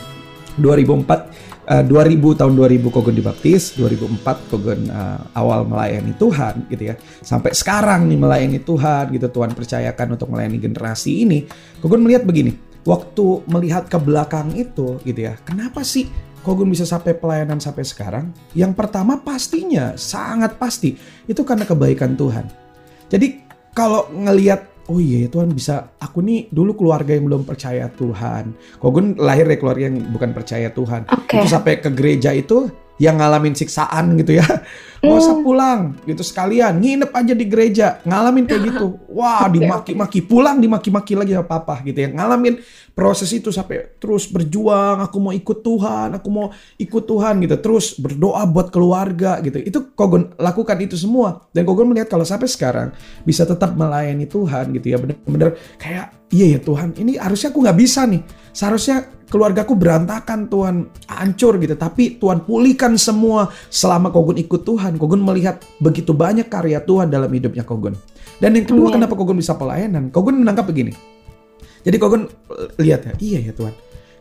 2004 0.57 1.44
eh, 1.69 1.85
2000 1.85 2.41
tahun 2.41 2.53
2000 2.57 2.95
Kogun 2.95 3.17
dibaptis, 3.17 3.77
2004 3.77 4.51
Kogun 4.51 4.81
eh, 4.89 5.19
awal 5.37 5.65
melayani 5.65 6.13
Tuhan 6.17 6.69
gitu 6.69 6.93
ya. 6.93 6.95
Sampai 7.21 7.57
sekarang 7.57 8.09
nih 8.09 8.19
melayani 8.19 8.61
Tuhan 8.61 9.13
gitu 9.13 9.29
Tuhan 9.31 9.53
percayakan 9.53 10.17
untuk 10.19 10.29
melayani 10.33 10.59
generasi 10.61 11.25
ini. 11.25 11.49
Kogun 11.81 12.05
melihat 12.05 12.29
begini, 12.29 12.57
waktu 12.85 13.47
melihat 13.49 13.89
ke 13.89 13.99
belakang 14.01 14.53
itu 14.57 15.01
gitu 15.03 15.21
ya. 15.21 15.39
Kenapa 15.43 15.81
sih 15.87 16.09
Kogun 16.45 16.69
bisa 16.69 16.85
sampai 16.85 17.17
pelayanan 17.17 17.57
sampai 17.57 17.89
sekarang? 17.89 18.29
Yang 18.53 18.77
pertama 18.77 19.17
pastinya 19.17 19.97
sangat 19.97 20.61
pasti 20.61 20.93
itu 21.25 21.41
karena 21.41 21.65
kebaikan 21.65 22.13
Tuhan. 22.21 22.45
Jadi 23.09 23.41
kalau 23.73 24.07
ngelihat 24.13 24.74
oh 24.89 24.99
iya 25.01 25.25
ya 25.25 25.29
Tuhan 25.33 25.53
bisa 25.53 25.97
aku 25.97 26.21
nih 26.21 26.53
dulu 26.53 26.77
keluarga 26.77 27.17
yang 27.17 27.27
belum 27.29 27.43
percaya 27.49 27.89
Tuhan. 27.89 28.53
Kogun 28.81 29.17
lahir 29.17 29.49
dari 29.49 29.59
keluarga 29.61 29.89
yang 29.89 29.97
bukan 30.13 30.31
percaya 30.37 30.69
Tuhan. 30.69 31.09
Oke. 31.09 31.41
Itu 31.41 31.49
sampai 31.49 31.81
ke 31.81 31.91
gereja 31.93 32.31
itu 32.37 32.69
yang 32.99 33.19
ngalamin 33.19 33.55
siksaan 33.59 34.15
gitu 34.19 34.39
ya. 34.39 34.47
Gak 35.05 35.21
usah 35.21 35.37
pulang 35.45 35.81
gitu 36.09 36.25
sekalian. 36.25 36.81
Nginep 36.81 37.13
aja 37.13 37.35
di 37.37 37.45
gereja. 37.45 38.01
Ngalamin 38.09 38.49
kayak 38.49 38.63
gitu. 38.73 38.97
Wah 39.19 39.45
dimaki-maki. 39.53 40.25
pulang 40.25 40.57
dimaki-maki 40.65 41.13
lagi 41.13 41.37
sama 41.37 41.45
papa 41.45 41.85
gitu 41.85 42.01
ya. 42.01 42.09
Ngalamin 42.09 42.57
proses 42.97 43.29
itu 43.37 43.53
sampai 43.53 44.01
terus 44.01 44.25
berjuang. 44.33 45.05
Aku 45.05 45.21
mau 45.21 45.35
ikut 45.37 45.61
Tuhan 45.61 46.17
aku 46.17 46.29
mau 46.33 46.47
ikut 46.81 47.05
Tuhan 47.05 47.45
gitu. 47.45 47.57
Terus 47.61 48.01
berdoa 48.01 48.49
buat 48.49 48.73
keluarga 48.73 49.45
gitu. 49.45 49.61
Itu 49.61 49.93
Kogon 49.93 50.41
lakukan 50.41 50.81
itu 50.81 50.97
semua. 50.97 51.45
Dan 51.53 51.69
Kogon 51.69 51.93
melihat 51.93 52.09
kalau 52.09 52.25
sampai 52.25 52.49
sekarang 52.49 52.89
bisa 53.29 53.45
tetap 53.45 53.77
melayani 53.77 54.25
Tuhan 54.25 54.73
gitu 54.73 54.87
ya. 54.89 54.97
Bener-bener 54.97 55.61
kayak 55.77 56.17
iya 56.33 56.57
ya 56.57 56.61
Tuhan 56.65 56.97
ini 56.97 57.21
harusnya 57.21 57.53
aku 57.53 57.61
nggak 57.61 57.77
bisa 57.77 58.09
nih. 58.09 58.25
Seharusnya 58.57 59.05
keluargaku 59.35 59.75
berantakan 59.75 60.47
Tuhan 60.47 60.87
hancur 61.11 61.59
gitu 61.59 61.75
tapi 61.75 62.23
Tuhan 62.23 62.47
pulihkan 62.47 62.95
semua 62.95 63.51
selama 63.67 64.15
Kogon 64.15 64.39
ikut 64.39 64.63
Tuhan 64.63 64.95
Kogon 64.95 65.27
melihat 65.27 65.59
begitu 65.83 66.15
banyak 66.15 66.47
karya 66.47 66.79
Tuhan 66.79 67.11
dalam 67.11 67.27
hidupnya 67.27 67.67
Kogon 67.67 67.99
dan 68.39 68.55
yang 68.55 68.63
kedua 68.63 68.95
Amin. 68.95 69.03
kenapa 69.03 69.19
Kogon 69.19 69.35
bisa 69.35 69.59
pelayanan 69.59 70.15
Kogon 70.15 70.39
menangkap 70.39 70.71
begini 70.71 70.95
jadi 71.85 71.97
Kogon 72.01 72.25
eh, 72.27 72.69
lihat 72.81 73.01
ya, 73.05 73.13
iya 73.21 73.39
ya 73.45 73.53
Tuhan. 73.53 73.75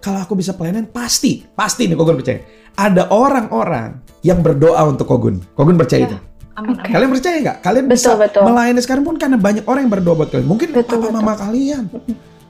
Kalau 0.04 0.20
aku 0.20 0.36
bisa 0.36 0.52
pelayanan 0.52 0.92
pasti, 0.92 1.48
pasti 1.56 1.88
nih 1.88 1.96
Kogon 1.96 2.20
percaya. 2.20 2.44
Ada 2.76 3.08
orang-orang 3.08 4.04
yang 4.20 4.44
berdoa 4.44 4.84
untuk 4.84 5.08
Kogun. 5.08 5.40
Kogun 5.56 5.80
percaya 5.80 6.04
Ya. 6.04 6.08
itu. 6.12 6.18
Amin. 6.60 6.76
Kalian 6.76 7.10
percaya 7.10 7.36
nggak? 7.40 7.58
Kalian 7.64 7.86
Betul, 7.88 7.96
bisa 7.98 8.12
betul. 8.20 8.44
melayani 8.46 8.82
sekarang 8.84 9.04
pun 9.08 9.16
karena 9.18 9.40
banyak 9.40 9.64
orang 9.66 9.88
yang 9.88 9.94
berdoa 9.96 10.14
buat 10.20 10.30
kalian. 10.30 10.46
Mungkin 10.52 10.70
Betul, 10.76 10.86
papa 10.86 11.08
betul. 11.08 11.16
mama 11.16 11.34
kalian. 11.40 11.84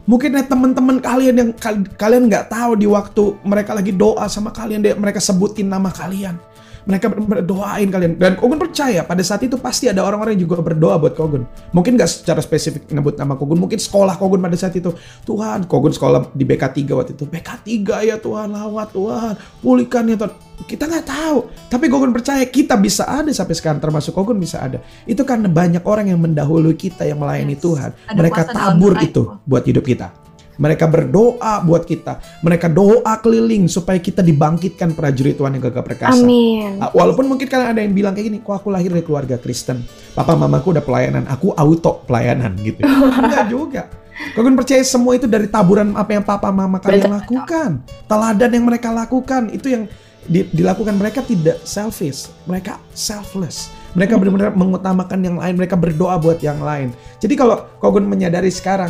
Mungkin 0.03 0.35
ya 0.35 0.43
teman-teman 0.43 0.99
kalian 0.99 1.35
yang 1.39 1.49
kal- 1.55 1.87
kalian 1.95 2.27
nggak 2.27 2.51
tahu 2.51 2.75
di 2.75 2.83
waktu 2.83 3.39
mereka 3.47 3.71
lagi 3.71 3.95
doa 3.95 4.27
sama 4.27 4.51
kalian, 4.51 4.83
mereka 4.99 5.23
sebutin 5.23 5.71
nama 5.71 5.87
kalian. 5.95 6.35
Mereka 6.83 7.07
ber- 7.07 7.39
berdoain 7.39 7.87
kalian 7.87 8.15
dan 8.15 8.35
Kogun 8.35 8.59
percaya 8.59 9.01
pada 9.01 9.19
saat 9.19 9.39
itu 9.39 9.55
pasti 9.55 9.87
ada 9.87 10.01
orang-orang 10.01 10.35
yang 10.35 10.45
juga 10.45 10.59
berdoa 10.59 10.95
buat 10.97 11.13
Kogun. 11.13 11.43
Mungkin 11.71 11.95
nggak 11.95 12.09
secara 12.09 12.39
spesifik 12.39 12.89
nyebut 12.89 13.15
nama 13.15 13.33
Kogun, 13.33 13.55
mungkin 13.55 13.77
sekolah 13.77 14.15
Kogun 14.15 14.39
pada 14.39 14.53
saat 14.53 14.73
itu. 14.73 14.91
Tuhan, 15.23 15.63
Kogun 15.63 15.91
sekolah 15.91 16.31
di 16.31 16.43
BK3 16.43 16.79
waktu 16.91 17.11
itu. 17.13 17.23
BK3 17.23 17.71
ya 18.03 18.15
Tuhan, 18.17 18.49
lawat 18.49 18.91
Tuhan, 18.91 19.33
pulihkan 19.59 20.03
ya 20.05 20.17
Tuhan. 20.17 20.33
Kita 20.63 20.85
nggak 20.85 21.05
tahu, 21.05 21.37
tapi 21.67 21.85
Kogun 21.87 22.11
percaya 22.11 22.43
kita 22.43 22.75
bisa 22.75 23.03
ada 23.03 23.31
sampai 23.31 23.53
sekarang 23.53 23.79
termasuk 23.79 24.11
Kogun 24.11 24.37
bisa 24.37 24.59
ada. 24.59 24.79
Itu 25.03 25.23
karena 25.23 25.47
banyak 25.47 25.81
orang 25.81 26.09
yang 26.09 26.19
mendahului 26.19 26.73
kita 26.73 27.03
yang 27.03 27.17
melayani 27.17 27.53
Yes. 27.53 27.61
Tuhan. 27.61 27.89
Ada 28.05 28.17
Mereka 28.17 28.41
tabur 28.49 28.93
itu. 28.99 29.23
buat 29.43 29.63
hidup 29.63 29.83
kita. 29.83 30.22
Mereka 30.57 30.85
berdoa 30.85 31.63
buat 31.65 31.83
kita. 31.83 32.21
Mereka 32.45 32.69
doa 32.69 33.13
keliling 33.17 33.65
supaya 33.65 33.97
kita 33.97 34.21
dibangkitkan 34.21 34.93
prajurit 34.93 35.37
Tuhan 35.37 35.57
yang 35.57 35.63
gagah 35.65 35.85
perkasa. 35.85 36.21
Amin. 36.21 36.77
Ah, 36.77 36.93
Walaupun 36.93 37.25
mungkin 37.25 37.49
kalian 37.49 37.73
ada 37.73 37.81
yang 37.81 37.93
bilang 37.93 38.13
kayak 38.13 38.29
gini, 38.29 38.39
kok 38.41 38.61
aku 38.61 38.69
lahir 38.69 38.93
dari 38.93 39.01
keluarga 39.01 39.41
Kristen. 39.41 39.81
Papa 40.13 40.37
mamaku 40.37 40.77
udah 40.77 40.85
pelayanan, 40.85 41.25
aku 41.25 41.53
auto 41.57 42.05
pelayanan 42.05 42.53
gitu. 42.61 42.85
Enggak 43.21 43.45
juga. 43.49 43.83
Kalian 44.13 44.53
percaya 44.53 44.83
semua 44.85 45.17
itu 45.17 45.25
dari 45.25 45.49
taburan 45.49 45.97
apa 45.97 46.13
yang 46.13 46.21
papa 46.21 46.53
mama 46.53 46.77
kalian 46.77 47.17
lakukan. 47.17 47.81
Teladan 48.05 48.51
yang 48.53 48.65
mereka 48.69 48.93
lakukan 48.93 49.49
itu 49.49 49.73
yang 49.73 49.83
di- 50.29 50.47
dilakukan 50.53 50.95
mereka 50.95 51.25
tidak 51.25 51.59
selfish, 51.65 52.29
mereka 52.45 52.79
selfless. 52.93 53.73
Mereka 53.93 54.17
benar-benar 54.17 54.57
mengutamakan 54.57 55.19
yang 55.21 55.37
lain, 55.37 55.53
mereka 55.53 55.77
berdoa 55.77 56.17
buat 56.17 56.41
yang 56.41 56.61
lain. 56.61 56.89
Jadi 57.21 57.33
kalau 57.37 57.61
Kogun 57.77 58.09
menyadari 58.09 58.49
sekarang 58.49 58.89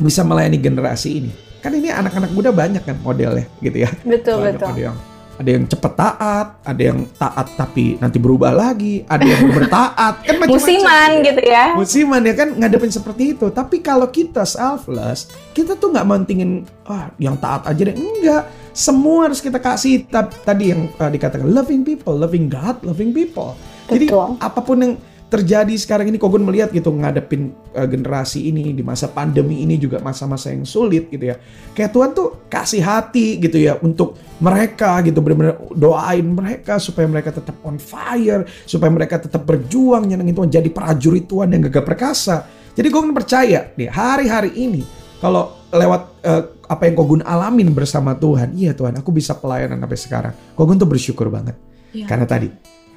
bisa 0.00 0.26
melayani 0.26 0.58
generasi 0.58 1.22
ini, 1.22 1.30
kan 1.62 1.70
ini 1.70 1.90
anak-anak 1.90 2.30
muda 2.34 2.50
banyak 2.50 2.82
kan 2.82 2.98
modelnya 3.02 3.46
gitu 3.62 3.86
ya 3.86 3.90
Betul, 4.02 4.42
banyak 4.42 4.58
betul. 4.58 4.70
ada 4.74 4.82
yang 4.90 4.96
ada 5.34 5.50
yang 5.50 5.64
cepet 5.66 5.92
taat, 5.98 6.46
ada 6.62 6.78
yang 6.78 6.98
taat 7.18 7.46
tapi 7.58 7.98
nanti 7.98 8.22
berubah 8.22 8.54
lagi, 8.54 9.02
ada 9.10 9.26
yang 9.26 9.50
bertaat, 9.50 10.22
kan 10.22 10.34
macam-macam 10.38 10.62
Musiman 10.62 11.10
gitu 11.26 11.42
ya. 11.42 11.64
Musiman 11.74 12.22
ya 12.22 12.34
kan 12.38 12.48
ngadepin 12.54 12.94
seperti 12.94 13.34
itu. 13.34 13.50
Tapi 13.50 13.82
kalau 13.82 14.06
kita 14.14 14.46
selfless, 14.46 15.34
kita 15.50 15.74
tuh 15.74 15.90
nggak 15.90 16.06
mentingin 16.06 16.62
ah 16.86 17.10
yang 17.18 17.34
taat 17.34 17.66
aja 17.66 17.82
deh. 17.82 17.98
Enggak. 17.98 18.46
Semua 18.70 19.26
harus 19.26 19.42
kita 19.42 19.58
kasih. 19.58 20.06
Ta- 20.06 20.30
Tadi 20.30 20.70
yang 20.70 20.86
uh, 21.02 21.10
dikatakan 21.10 21.50
loving 21.50 21.82
people, 21.82 22.14
loving 22.14 22.46
God, 22.46 22.78
loving 22.86 23.10
people. 23.10 23.58
Jadi 23.90 24.06
Betul. 24.06 24.38
apa 24.38 24.60
pun 24.62 24.76
yang 24.86 24.94
terjadi 25.32 25.74
sekarang 25.74 26.12
ini 26.12 26.18
Kogun 26.20 26.46
melihat 26.46 26.70
gitu 26.70 26.94
ngadepin 26.94 27.56
uh, 27.74 27.88
generasi 27.88 28.48
ini 28.52 28.70
di 28.70 28.84
masa 28.86 29.10
pandemi 29.10 29.64
ini 29.64 29.80
juga 29.80 29.98
masa-masa 29.98 30.54
yang 30.54 30.62
sulit 30.62 31.10
gitu 31.10 31.32
ya. 31.32 31.36
Kayak 31.74 31.90
Tuhan 31.90 32.10
tuh 32.14 32.28
kasih 32.46 32.82
hati 32.84 33.40
gitu 33.42 33.58
ya 33.58 33.80
untuk 33.82 34.14
mereka 34.38 35.02
gitu 35.02 35.18
benar-benar 35.24 35.58
doain 35.74 36.26
mereka 36.26 36.78
supaya 36.78 37.08
mereka 37.10 37.34
tetap 37.34 37.58
on 37.66 37.80
fire, 37.80 38.46
supaya 38.68 38.90
mereka 38.92 39.18
tetap 39.18 39.42
berjuang 39.42 40.06
nyenengin 40.06 40.38
Tuhan 40.38 40.50
jadi 40.52 40.68
prajurit 40.70 41.26
Tuhan 41.26 41.50
yang 41.50 41.66
gagah 41.66 41.84
perkasa. 41.84 42.46
Jadi 42.74 42.88
Kogun 42.90 43.14
percaya 43.14 43.70
nih 43.74 43.90
hari-hari 43.90 44.50
ini 44.54 44.82
kalau 45.22 45.56
lewat 45.72 46.02
eh, 46.22 46.42
apa 46.68 46.82
yang 46.84 46.94
Kogun 46.96 47.22
alamin 47.24 47.72
bersama 47.72 48.12
Tuhan, 48.12 48.52
iya 48.56 48.76
Tuhan, 48.76 48.96
aku 48.98 49.10
bisa 49.10 49.36
pelayanan 49.36 49.80
sampai 49.80 49.98
sekarang. 49.98 50.34
Kogun 50.52 50.76
tuh 50.76 50.88
bersyukur 50.88 51.28
banget. 51.32 51.56
Iya. 51.94 52.06
Karena 52.10 52.26
tadi, 52.26 52.48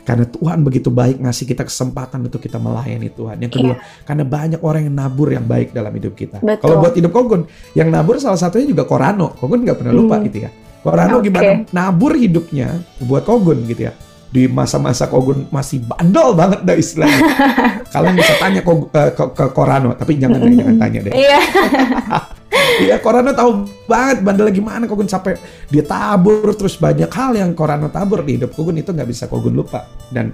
karena 0.08 0.24
Tuhan 0.24 0.64
begitu 0.64 0.88
baik 0.88 1.20
ngasih 1.20 1.44
kita 1.44 1.68
kesempatan 1.68 2.24
untuk 2.24 2.40
kita 2.40 2.56
melayani 2.56 3.12
Tuhan. 3.12 3.44
Yang 3.44 3.52
kedua, 3.60 3.76
karena 4.08 4.24
banyak 4.24 4.60
orang 4.64 4.88
yang 4.88 4.96
nabur 4.96 5.28
yang 5.28 5.44
baik 5.44 5.76
dalam 5.76 5.92
hidup 5.92 6.16
kita. 6.16 6.40
Betul. 6.40 6.64
Kalau 6.64 6.76
buat 6.80 6.96
hidup 6.96 7.12
Kogun, 7.12 7.44
yang 7.76 7.92
nabur 7.92 8.16
salah 8.16 8.40
satunya 8.40 8.72
juga 8.72 8.88
Korano. 8.88 9.36
Kogun 9.36 9.68
nggak 9.68 9.84
pernah 9.84 9.92
lupa 9.92 10.16
Hmm. 10.16 10.26
gitu 10.32 10.48
ya. 10.48 10.52
Korano 10.80 11.20
Oke. 11.20 11.28
gimana 11.28 11.68
nabur 11.76 12.16
hidupnya 12.16 12.80
buat 13.04 13.28
Kogun 13.28 13.68
gitu 13.68 13.92
ya. 13.92 13.94
Di 14.28 14.44
masa-masa 14.46 15.08
Kogun 15.08 15.48
masih 15.50 15.80
bandel 15.82 16.36
banget 16.36 16.60
dah 16.62 16.76
istilahnya. 16.76 17.20
Kalian 17.96 18.14
bisa 18.16 18.34
tanya 18.38 18.62
Kog- 18.62 18.92
eh, 18.92 19.12
ke, 19.16 19.24
ke 19.32 19.46
Korano, 19.52 19.96
tapi 19.96 20.20
jangan 20.20 20.44
deh, 20.44 20.52
jangan 20.52 20.76
tanya 20.78 21.00
deh. 21.08 21.14
Iya. 21.16 21.40
Iya, 22.78 23.02
Korano 23.02 23.34
tahu 23.34 23.66
banget 23.90 24.22
bandel 24.22 24.54
gimana 24.54 24.86
Kogun 24.86 25.10
sampai 25.10 25.38
dia 25.68 25.82
tabur 25.82 26.46
terus 26.54 26.78
banyak 26.78 27.10
hal 27.10 27.34
yang 27.34 27.52
Korano 27.54 27.90
tabur 27.90 28.22
di 28.22 28.38
hidup 28.38 28.54
Kogun 28.54 28.78
itu 28.78 28.94
nggak 28.94 29.10
bisa 29.10 29.26
Kogun 29.26 29.54
lupa 29.54 29.86
dan 30.14 30.30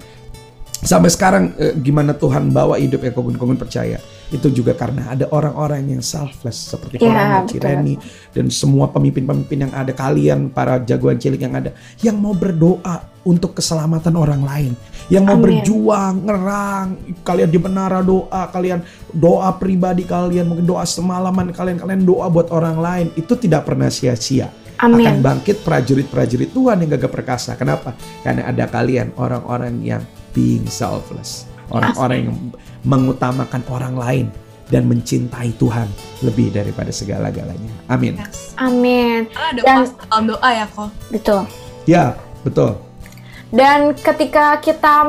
sampai 0.75 1.07
sekarang 1.07 1.55
eh, 1.55 1.71
gimana 1.79 2.11
Tuhan 2.11 2.51
bawa 2.51 2.75
hidup 2.79 2.99
ya 2.99 3.11
Kogun 3.15 3.39
Kogun 3.39 3.55
percaya 3.55 3.95
itu 4.27 4.49
juga 4.51 4.75
karena 4.75 5.13
ada 5.15 5.29
orang-orang 5.31 5.87
yang 5.87 6.03
selfless 6.03 6.73
seperti 6.73 6.99
Iya, 6.99 7.07
Korano. 7.07 7.47
Cireni 7.47 7.95
dan 8.31 8.45
semua 8.51 8.91
pemimpin-pemimpin 8.91 9.69
yang 9.69 9.73
ada 9.73 9.91
kalian 9.95 10.51
para 10.51 10.83
jagoan 10.83 11.15
cilik 11.15 11.39
yang 11.39 11.55
ada 11.55 11.71
yang 12.03 12.19
mau 12.19 12.35
berdoa 12.35 13.12
untuk 13.23 13.55
keselamatan 13.55 14.13
orang 14.13 14.43
lain 14.43 14.71
yang 15.07 15.23
mau 15.23 15.35
Amin. 15.35 15.59
berjuang 15.59 16.27
ngerang 16.27 16.87
kalian 17.23 17.49
di 17.49 17.59
menara 17.59 17.99
doa 17.99 18.47
kalian 18.51 18.83
doa 19.11 19.51
pribadi 19.55 20.03
kalian 20.03 20.47
mungkin 20.47 20.63
doa 20.63 20.83
semalaman 20.83 21.51
kalian 21.51 21.79
kalian 21.79 22.03
doa 22.03 22.27
buat 22.27 22.51
orang 22.51 22.77
lain 22.79 23.07
itu 23.15 23.35
tidak 23.35 23.67
pernah 23.67 23.87
sia-sia 23.87 24.51
akan 24.75 25.23
bangkit 25.23 25.63
prajurit-prajurit 25.63 26.51
Tuhan 26.51 26.83
yang 26.83 26.91
gagah 26.91 27.07
perkasa 27.07 27.55
kenapa 27.55 27.95
karena 28.21 28.47
ada 28.47 28.67
kalian 28.67 29.15
orang-orang 29.15 29.79
yang 29.79 30.03
being 30.35 30.67
selfless 30.67 31.47
orang-orang 31.71 32.27
yang 32.27 32.37
mengutamakan 32.83 33.63
orang 33.71 33.95
lain 33.95 34.27
dan 34.67 34.87
mencintai 34.87 35.55
Tuhan 35.55 35.87
lebih 36.19 36.51
daripada 36.51 36.91
segala-galanya 36.91 37.71
amin 37.87 38.19
Yes. 38.19 38.55
Amin. 38.55 39.27
Karena 39.31 39.49
ada 39.49 39.61
Dan- 40.07 40.27
doa 40.27 40.49
ya 40.49 40.65
kok. 40.69 40.89
Betul. 41.09 41.41
ya 41.83 42.05
betul 42.43 42.79
Dan 43.53 43.93
ketika 43.93 44.57
kita 44.57 45.05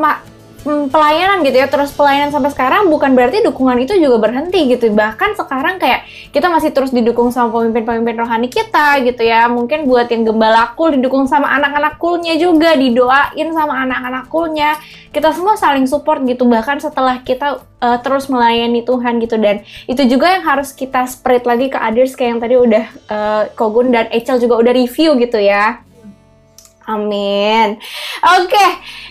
mm, 0.69 0.93
pelayanan 0.93 1.41
gitu 1.49 1.57
ya, 1.57 1.65
terus 1.65 1.97
pelayanan 1.97 2.29
sampai 2.29 2.53
sekarang 2.53 2.93
bukan 2.93 3.17
berarti 3.17 3.41
dukungan 3.41 3.81
itu 3.81 3.97
juga 3.97 4.21
berhenti 4.21 4.69
gitu. 4.69 4.93
Bahkan 4.93 5.33
sekarang 5.33 5.81
kayak 5.81 6.05
kita 6.29 6.53
masih 6.53 6.69
terus 6.77 6.93
didukung 6.93 7.33
sama 7.33 7.49
pemimpin-pemimpin 7.57 8.21
rohani 8.21 8.53
kita 8.53 9.01
gitu 9.01 9.25
ya. 9.25 9.49
Mungkin 9.49 9.89
buat 9.89 10.13
yang 10.13 10.29
gembala 10.29 10.77
kul 10.77 10.93
didukung 10.93 11.25
sama 11.25 11.57
anak-anak 11.57 11.97
kulnya 11.97 12.37
juga, 12.37 12.77
didoain 12.77 13.49
sama 13.57 13.81
anak-anak 13.89 14.29
kulnya. 14.29 14.77
Kita 15.09 15.33
semua 15.33 15.57
saling 15.57 15.89
support 15.89 16.21
gitu 16.29 16.45
bahkan 16.45 16.77
setelah 16.77 17.25
kita 17.25 17.65
uh, 17.81 17.99
terus 18.05 18.29
melayani 18.29 18.85
Tuhan 18.85 19.25
gitu 19.25 19.41
dan 19.41 19.65
itu 19.89 20.05
juga 20.05 20.37
yang 20.37 20.45
harus 20.45 20.77
kita 20.77 21.09
spread 21.09 21.49
lagi 21.49 21.73
ke 21.73 21.81
others 21.81 22.13
kayak 22.13 22.29
yang 22.37 22.41
tadi 22.45 22.55
udah 22.61 22.85
uh, 23.09 23.43
Kogun 23.57 23.89
dan 23.89 24.13
Echel 24.13 24.37
juga 24.37 24.61
udah 24.61 24.73
review 24.77 25.17
gitu 25.17 25.41
ya. 25.41 25.81
Amin. 26.85 27.81
Oke, 28.41 28.67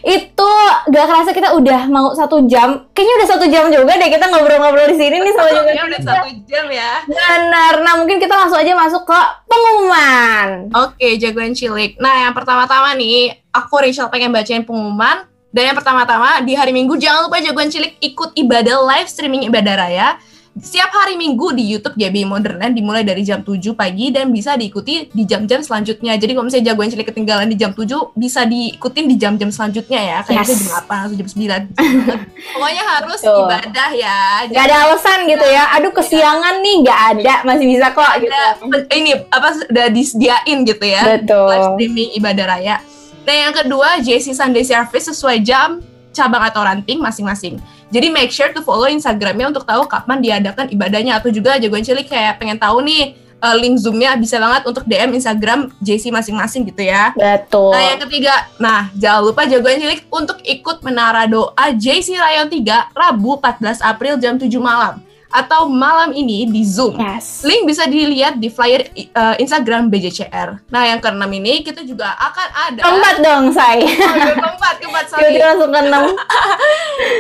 itu 0.06 0.52
gak 0.94 1.06
kerasa 1.10 1.34
kita 1.34 1.58
udah 1.58 1.90
mau 1.90 2.14
satu 2.14 2.46
jam. 2.46 2.86
Kayaknya 2.94 3.16
udah 3.18 3.30
satu 3.34 3.46
jam 3.50 3.66
juga 3.74 3.98
deh 3.98 4.10
kita 4.14 4.30
ngobrol-ngobrol 4.30 4.94
di 4.94 4.98
sini 4.98 5.18
nih 5.18 5.34
sama 5.34 5.50
juga. 5.50 5.72
Udah 5.74 6.02
satu 6.06 6.30
jam 6.46 6.66
ya. 6.70 7.02
Benar. 7.10 7.74
Nah 7.82 7.94
mungkin 7.98 8.22
kita 8.22 8.38
langsung 8.38 8.62
aja 8.62 8.78
masuk 8.78 9.10
ke 9.10 9.20
pengumuman. 9.50 10.70
Oke, 10.86 11.18
jagoan 11.18 11.58
cilik. 11.58 11.98
Nah, 11.98 12.30
yang 12.30 12.34
pertama-tama 12.38 12.94
nih, 12.94 13.42
aku 13.50 13.74
Rachel 13.82 14.10
pengen 14.14 14.30
bacain 14.30 14.62
pengumuman. 14.62 15.26
Dan 15.54 15.70
yang 15.70 15.78
pertama-tama, 15.78 16.42
di 16.42 16.58
hari 16.58 16.74
Minggu 16.74 16.98
jangan 16.98 17.30
lupa 17.30 17.38
jagoan 17.38 17.70
cilik 17.70 18.02
ikut 18.02 18.34
ibadah 18.34 18.82
live 18.90 19.10
streaming 19.10 19.46
ibadah 19.46 19.74
raya. 19.78 20.08
Setiap 20.54 20.94
hari 20.94 21.18
Minggu 21.18 21.50
di 21.58 21.66
YouTube 21.66 21.98
GBI 21.98 22.30
Modern 22.30 22.62
dimulai 22.78 23.02
dari 23.02 23.26
jam 23.26 23.42
7 23.42 23.74
pagi 23.74 24.14
dan 24.14 24.30
bisa 24.30 24.54
diikuti 24.54 25.10
di 25.10 25.26
jam-jam 25.26 25.66
selanjutnya. 25.66 26.14
Jadi 26.14 26.30
kalau 26.38 26.46
misalnya 26.46 26.70
jagoan 26.70 26.94
cilik 26.94 27.10
ketinggalan 27.10 27.50
di 27.50 27.58
jam 27.58 27.74
7, 27.74 28.14
bisa 28.14 28.46
diikutin 28.46 29.10
di 29.10 29.18
jam-jam 29.18 29.50
selanjutnya 29.50 29.98
ya. 29.98 30.18
Kayak 30.22 30.46
Yes. 30.46 30.50
jam 30.54 30.62
8 30.86 31.10
atau 31.10 31.16
jam 31.18 31.28
9. 31.28 31.74
Pokoknya 32.54 32.84
harus 32.86 33.18
Betul. 33.18 33.40
ibadah 33.50 33.90
ya. 33.98 34.20
Gak 34.46 34.64
ada 34.70 34.76
alasan 34.86 35.20
gitu 35.26 35.46
ya. 35.50 35.64
Aduh 35.74 35.90
kesiangan 35.90 36.56
nih 36.62 36.76
gak 36.86 37.00
ada, 37.18 37.34
masih 37.42 37.66
bisa 37.66 37.88
kok 37.90 38.12
gitu. 38.22 38.30
ada 38.30 38.78
ini 38.94 39.12
apa 39.34 39.48
udah 39.74 39.88
disediain 39.90 40.58
gitu 40.70 40.86
ya 40.86 41.18
Betul. 41.18 41.50
live 41.50 41.66
streaming 41.74 42.10
ibadah 42.22 42.46
raya. 42.46 42.78
Nah 43.26 43.36
yang 43.42 43.54
kedua 43.58 43.98
JC 44.06 44.38
Sunday 44.38 44.62
Service 44.62 45.10
sesuai 45.10 45.42
jam 45.42 45.82
cabang 46.14 46.46
atau 46.46 46.62
ranting 46.62 47.02
masing-masing. 47.02 47.58
Jadi 47.94 48.10
make 48.10 48.34
sure 48.34 48.50
to 48.50 48.66
follow 48.66 48.90
Instagramnya 48.90 49.54
untuk 49.54 49.70
tahu 49.70 49.86
kapan 49.86 50.18
diadakan 50.18 50.66
ibadahnya 50.74 51.22
atau 51.22 51.30
juga 51.30 51.62
jagoan 51.62 51.86
cilik 51.86 52.10
kayak 52.10 52.42
pengen 52.42 52.58
tahu 52.58 52.82
nih 52.82 53.14
eh, 53.14 53.56
link 53.62 53.78
zoomnya 53.78 54.18
bisa 54.18 54.42
banget 54.42 54.66
untuk 54.66 54.82
DM 54.90 55.14
Instagram 55.14 55.70
JC 55.78 56.10
masing-masing 56.10 56.66
gitu 56.74 56.82
ya. 56.82 57.14
Betul. 57.14 57.78
Nah 57.78 57.84
yang 57.94 58.02
ketiga, 58.10 58.34
nah 58.58 58.90
jangan 58.98 59.22
lupa 59.30 59.46
jagoan 59.46 59.78
cilik 59.78 60.02
untuk 60.10 60.42
ikut 60.42 60.82
menara 60.82 61.30
doa 61.30 61.66
JC 61.70 62.18
Rayon 62.18 62.50
3 62.50 62.98
Rabu 62.98 63.38
14 63.38 63.86
April 63.86 64.18
jam 64.18 64.42
7 64.42 64.50
malam 64.58 64.98
atau 65.34 65.66
malam 65.66 66.14
ini 66.14 66.46
di 66.46 66.62
Zoom. 66.62 66.94
Yes. 66.94 67.42
Link 67.42 67.66
bisa 67.66 67.90
dilihat 67.90 68.38
di 68.38 68.54
flyer 68.54 68.86
uh, 69.18 69.34
Instagram 69.42 69.90
BJCR. 69.90 70.62
Nah, 70.70 70.84
yang 70.86 71.02
keenam 71.02 71.28
ini 71.34 71.66
kita 71.66 71.82
juga 71.82 72.14
akan 72.22 72.48
ada 72.54 72.82
Keempat 72.86 73.16
dong, 73.26 73.44
say. 73.50 73.82
Oh, 73.82 74.14
yang 74.14 74.38
keempat, 74.38 74.76
keempat 74.78 75.06
sorry. 75.10 75.34
Tiba-tiba 75.34 75.46
langsung 75.58 75.72
ke 75.74 75.80
enam. 75.82 76.04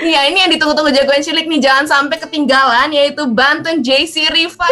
Iya, 0.03 0.29
ini 0.29 0.37
yang 0.45 0.51
ditunggu-tunggu 0.53 0.93
jagoan 0.93 1.25
cilik 1.25 1.49
nih 1.49 1.57
jangan 1.63 1.89
sampai 1.89 2.21
ketinggalan 2.21 2.93
yaitu 2.93 3.25
Banten 3.25 3.81
JC 3.81 4.29
Revival. 4.29 4.69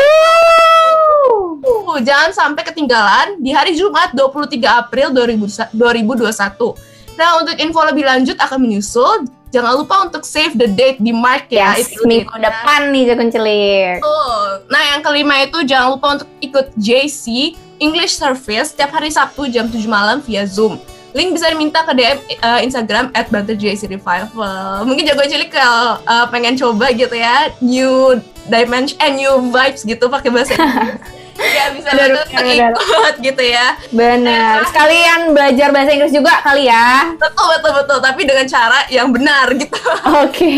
Uh, 1.65 1.97
jangan 2.05 2.29
sampai 2.29 2.61
ketinggalan 2.61 3.41
di 3.41 3.49
hari 3.49 3.73
Jumat 3.73 4.13
23 4.13 4.61
April 4.61 5.09
2000 5.09 5.73
2021. 5.73 7.17
Nah, 7.17 7.41
untuk 7.41 7.55
info 7.57 7.81
lebih 7.81 8.05
lanjut 8.05 8.37
akan 8.37 8.57
menyusul. 8.61 9.25
Jangan 9.51 9.83
lupa 9.83 9.95
untuk 10.07 10.23
save 10.23 10.55
the 10.55 10.67
date 10.71 11.03
di 11.03 11.11
Mark 11.11 11.51
ya. 11.51 11.75
Yes, 11.75 11.91
Itu 11.91 12.07
minggu 12.07 12.31
depan 12.39 12.95
nih 12.95 13.11
Jagon 13.11 13.29
Cilik. 13.29 13.99
Betul. 13.99 14.47
Nah, 14.71 14.81
yang 14.95 15.01
kelima 15.03 15.35
itu 15.43 15.59
jangan 15.67 15.87
lupa 15.99 16.07
untuk 16.15 16.29
ikut 16.39 16.71
JC 16.79 17.55
English 17.83 18.15
Service 18.15 18.71
setiap 18.71 18.95
hari 18.95 19.11
Sabtu 19.11 19.51
jam 19.51 19.67
7 19.67 19.83
malam 19.91 20.23
via 20.23 20.47
Zoom. 20.47 20.79
Link 21.11 21.35
bisa 21.35 21.51
diminta 21.51 21.83
ke 21.83 21.91
DM 21.91 22.17
uh, 22.39 22.63
Instagram 22.63 23.11
at 23.11 23.27
Revival. 23.27 24.87
Mungkin 24.87 25.03
jagoan 25.03 25.27
cilik 25.27 25.51
kalau 25.51 25.99
uh, 26.07 26.25
pengen 26.31 26.55
coba 26.55 26.95
gitu 26.95 27.11
ya, 27.11 27.51
new 27.59 28.15
dimension, 28.47 28.95
eh, 29.03 29.11
new 29.11 29.51
vibes 29.51 29.83
gitu 29.83 30.07
pakai 30.07 30.31
bahasa 30.31 30.55
Inggris. 30.55 31.03
ya 31.43 31.65
bisa 31.73 31.89
Benar, 31.91 32.07
untuk 32.11 32.27
benar, 32.31 32.71
ikut 32.73 33.15
gitu 33.21 33.43
ya. 33.43 33.67
Bener. 33.89 34.55
Sekalian 34.69 35.19
belajar 35.33 35.67
bahasa 35.73 35.91
Inggris 35.91 36.13
juga 36.13 36.41
kali 36.45 36.69
ya. 36.69 37.15
Betul, 37.17 37.45
betul, 37.57 37.71
betul. 37.83 37.97
Tapi 38.01 38.21
dengan 38.23 38.45
cara 38.45 38.79
yang 38.89 39.09
benar 39.09 39.45
gitu. 39.57 39.81
Oke. 40.25 40.55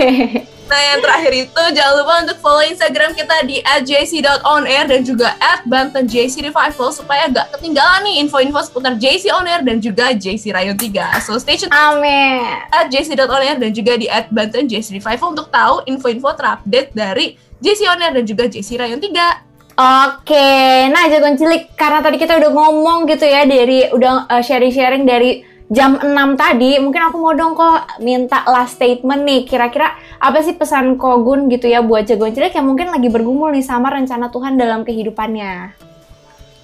Nah 0.63 0.79
yang 0.79 0.99
terakhir 1.03 1.33
itu 1.35 1.63
jangan 1.75 1.93
lupa 2.01 2.13
untuk 2.23 2.37
follow 2.39 2.63
Instagram 2.63 3.11
kita 3.13 3.45
di 3.45 3.59
@jc.onair 3.61 4.87
dan 4.87 5.05
juga 5.05 5.35
@bantenjcrevival 5.69 6.89
supaya 6.89 7.27
gak 7.29 7.53
ketinggalan 7.53 8.01
nih 8.07 8.15
info-info 8.25 8.57
seputar 8.63 8.95
JC 8.97 9.29
On 9.35 9.45
Air 9.45 9.61
dan 9.61 9.83
juga 9.83 10.15
JC 10.15 10.55
Rayon 10.55 10.79
3. 10.79 11.21
So 11.21 11.37
stay 11.37 11.59
tune 11.59 11.69
Amin. 11.69 12.63
at 12.71 12.87
jc.onair 12.89 13.59
dan 13.59 13.69
juga 13.75 13.99
di 13.99 14.07
@bantenjcrevival 14.09 15.35
untuk 15.35 15.53
tahu 15.53 15.83
info-info 15.85 16.31
terupdate 16.33 16.89
dari 16.95 17.37
JC 17.61 17.85
On 17.91 17.99
Air 17.99 18.17
dan 18.17 18.25
juga 18.25 18.49
JC 18.49 18.79
Rayon 18.79 18.97
3. 18.97 19.52
Oke, 19.73 20.85
nah 20.93 21.09
jagoan 21.09 21.33
cilik 21.33 21.73
karena 21.73 22.05
tadi 22.05 22.21
kita 22.21 22.37
udah 22.37 22.51
ngomong 22.53 23.09
gitu 23.09 23.25
ya 23.25 23.41
dari 23.49 23.89
udah 23.89 24.29
uh, 24.29 24.43
sharing-sharing 24.45 25.01
dari 25.01 25.41
jam 25.73 25.97
6 25.97 26.13
tadi, 26.37 26.77
mungkin 26.77 27.09
aku 27.09 27.17
mau 27.17 27.33
dong 27.33 27.57
kok 27.57 27.97
minta 28.05 28.45
last 28.45 28.77
statement 28.77 29.25
nih. 29.25 29.49
Kira-kira 29.49 29.97
apa 30.21 30.45
sih 30.45 30.53
pesan 30.53 31.01
Kogun 31.01 31.49
gitu 31.49 31.65
ya 31.65 31.81
buat 31.81 32.05
jagoan 32.05 32.37
cilik 32.37 32.53
yang 32.53 32.69
mungkin 32.69 32.93
lagi 32.93 33.09
bergumul 33.09 33.49
nih 33.49 33.65
sama 33.65 33.89
rencana 33.89 34.29
Tuhan 34.29 34.61
dalam 34.61 34.85
kehidupannya? 34.85 35.73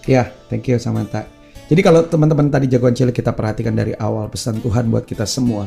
Ya, 0.05 0.29
thank 0.45 0.69
you 0.69 0.77
Samantha. 0.77 1.25
Jadi 1.65 1.81
kalau 1.81 2.05
teman-teman 2.05 2.53
tadi 2.53 2.69
jagoan 2.69 2.93
cilik 2.93 3.17
kita 3.17 3.33
perhatikan 3.33 3.73
dari 3.73 3.97
awal 3.97 4.29
pesan 4.29 4.61
Tuhan 4.61 4.85
buat 4.85 5.09
kita 5.09 5.25
semua. 5.25 5.65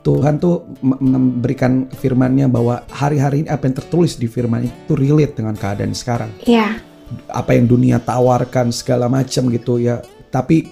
Tuhan 0.00 0.40
tuh 0.40 0.64
memberikan 0.80 1.84
firman-Nya 1.92 2.48
bahwa 2.48 2.80
hari-hari 2.88 3.44
ini 3.44 3.48
apa 3.52 3.68
yang 3.68 3.76
tertulis 3.76 4.16
di 4.16 4.24
firman 4.24 4.64
itu 4.64 4.96
relate 4.96 5.36
dengan 5.36 5.52
keadaan 5.52 5.92
sekarang. 5.92 6.32
Iya. 6.48 6.80
Apa 7.28 7.52
yang 7.52 7.68
dunia 7.68 8.00
tawarkan 8.00 8.72
segala 8.72 9.12
macam 9.12 9.52
gitu 9.52 9.76
ya. 9.76 10.00
Tapi 10.32 10.64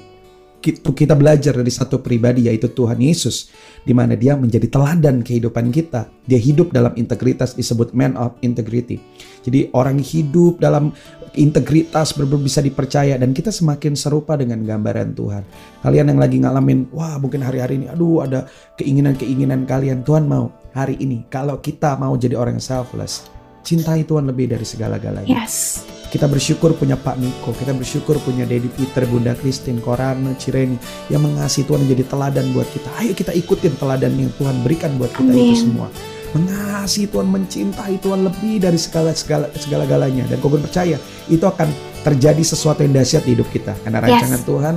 ki- 0.65 0.81
kita 0.81 1.13
belajar 1.13 1.55
dari 1.61 1.69
satu 1.69 2.01
pribadi 2.01 2.49
yaitu 2.49 2.73
Tuhan 2.73 2.97
Yesus 2.99 3.53
di 3.85 3.93
mana 3.93 4.17
dia 4.17 4.33
menjadi 4.33 4.65
teladan 4.65 5.21
kehidupan 5.21 5.69
kita. 5.77 6.09
Dia 6.25 6.41
hidup 6.41 6.73
dalam 6.73 6.97
integritas 6.97 7.53
disebut 7.53 7.93
man 7.93 8.17
of 8.17 8.33
integrity. 8.41 8.97
Jadi 9.45 9.69
orang 9.77 10.01
hidup 10.01 10.57
dalam 10.57 10.93
integritas 11.39 12.13
benar 12.19 12.43
bisa 12.43 12.59
dipercaya 12.59 13.15
dan 13.15 13.31
kita 13.31 13.55
semakin 13.55 13.95
serupa 13.95 14.35
dengan 14.35 14.67
gambaran 14.67 15.15
Tuhan. 15.15 15.43
Kalian 15.87 16.11
yang 16.11 16.21
lagi 16.21 16.43
ngalamin, 16.43 16.91
wah 16.91 17.17
mungkin 17.23 17.47
hari-hari 17.47 17.79
ini 17.79 17.87
aduh 17.87 18.27
ada 18.27 18.51
keinginan-keinginan 18.77 19.65
kalian. 19.65 20.03
Tuhan 20.03 20.27
mau 20.27 20.51
hari 20.75 20.99
ini 20.99 21.25
kalau 21.31 21.63
kita 21.63 21.95
mau 21.95 22.19
jadi 22.19 22.35
orang 22.35 22.59
yang 22.59 22.67
selfless, 22.67 23.31
cintai 23.63 24.03
Tuhan 24.03 24.27
lebih 24.27 24.51
dari 24.51 24.67
segala-galanya. 24.67 25.31
Yes. 25.31 25.87
Kita 26.09 26.25
bersyukur 26.25 26.73
punya 26.73 26.97
Pak 26.97 27.21
Niko, 27.21 27.53
kita 27.53 27.77
bersyukur 27.77 28.17
punya 28.25 28.49
Dedi 28.49 28.73
Peter, 28.73 29.05
Bunda 29.05 29.37
Christine, 29.37 29.77
Korana, 29.77 30.33
Cireni 30.41 30.81
yang 31.13 31.21
mengasihi 31.21 31.69
Tuhan 31.69 31.85
menjadi 31.85 32.09
teladan 32.09 32.49
buat 32.57 32.65
kita. 32.73 32.89
Ayo 32.97 33.13
kita 33.13 33.37
ikutin 33.37 33.77
teladan 33.77 34.17
yang 34.17 34.33
Tuhan 34.41 34.65
berikan 34.65 34.97
buat 34.97 35.13
kita 35.13 35.29
Amin. 35.29 35.53
itu 35.53 35.69
semua. 35.69 35.93
Mengasihi 36.37 37.09
Tuhan, 37.09 37.25
mencintai 37.25 37.97
Tuhan 38.05 38.21
lebih 38.25 38.61
dari 38.61 38.77
segala 38.77 39.17
segala 39.17 39.49
segala 39.57 39.89
galanya 39.89 40.29
dan 40.29 40.37
kau 40.45 40.53
percaya 40.53 41.01
itu 41.27 41.45
akan 41.45 41.69
terjadi 42.05 42.43
sesuatu 42.45 42.85
yang 42.85 42.93
dahsyat 42.93 43.25
di 43.25 43.33
hidup 43.33 43.49
kita 43.49 43.73
karena 43.81 44.05
Yes. 44.05 44.09
rancangan 44.23 44.43
Tuhan 44.45 44.75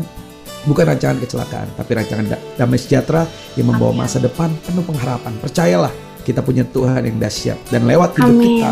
bukan 0.61 0.85
rancangan 0.95 1.17
kecelakaan 1.19 1.67
tapi 1.75 1.91
rancangan 1.97 2.25
da- 2.31 2.41
damai 2.55 2.79
sejahtera 2.79 3.27
yang 3.59 3.67
membawa 3.67 3.91
Amin. 3.93 4.01
masa 4.07 4.17
depan 4.23 4.49
penuh 4.63 4.83
pengharapan. 4.85 5.33
Percayalah 5.43 5.91
kita 6.23 6.39
punya 6.39 6.63
Tuhan 6.63 7.01
yang 7.03 7.17
dahsyat 7.19 7.57
dan 7.67 7.83
lewat 7.83 8.15
hidup 8.15 8.31
Amin. 8.31 8.47
kita 8.61 8.71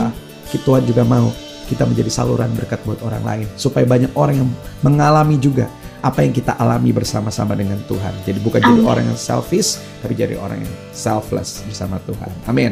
kita 0.50 0.64
Tuhan 0.66 0.84
juga 0.86 1.04
mau 1.06 1.28
kita 1.70 1.86
menjadi 1.86 2.10
saluran 2.10 2.50
berkat 2.58 2.82
buat 2.82 2.98
orang 3.06 3.22
lain 3.22 3.48
supaya 3.54 3.86
banyak 3.86 4.10
orang 4.18 4.42
yang 4.42 4.50
mengalami 4.82 5.38
juga 5.38 5.70
apa 6.00 6.24
yang 6.24 6.32
kita 6.32 6.56
alami 6.56 6.96
bersama-sama 6.96 7.56
dengan 7.60 7.80
Tuhan. 7.84 8.14
Jadi 8.24 8.40
bukan 8.40 8.60
jadi 8.64 8.80
Amin. 8.80 8.88
orang 8.88 9.04
yang 9.08 9.20
selfish 9.20 9.80
tapi 10.00 10.16
jadi 10.16 10.40
orang 10.40 10.64
yang 10.64 10.74
selfless 10.96 11.64
bersama 11.68 12.00
Tuhan. 12.08 12.32
Amin. 12.48 12.72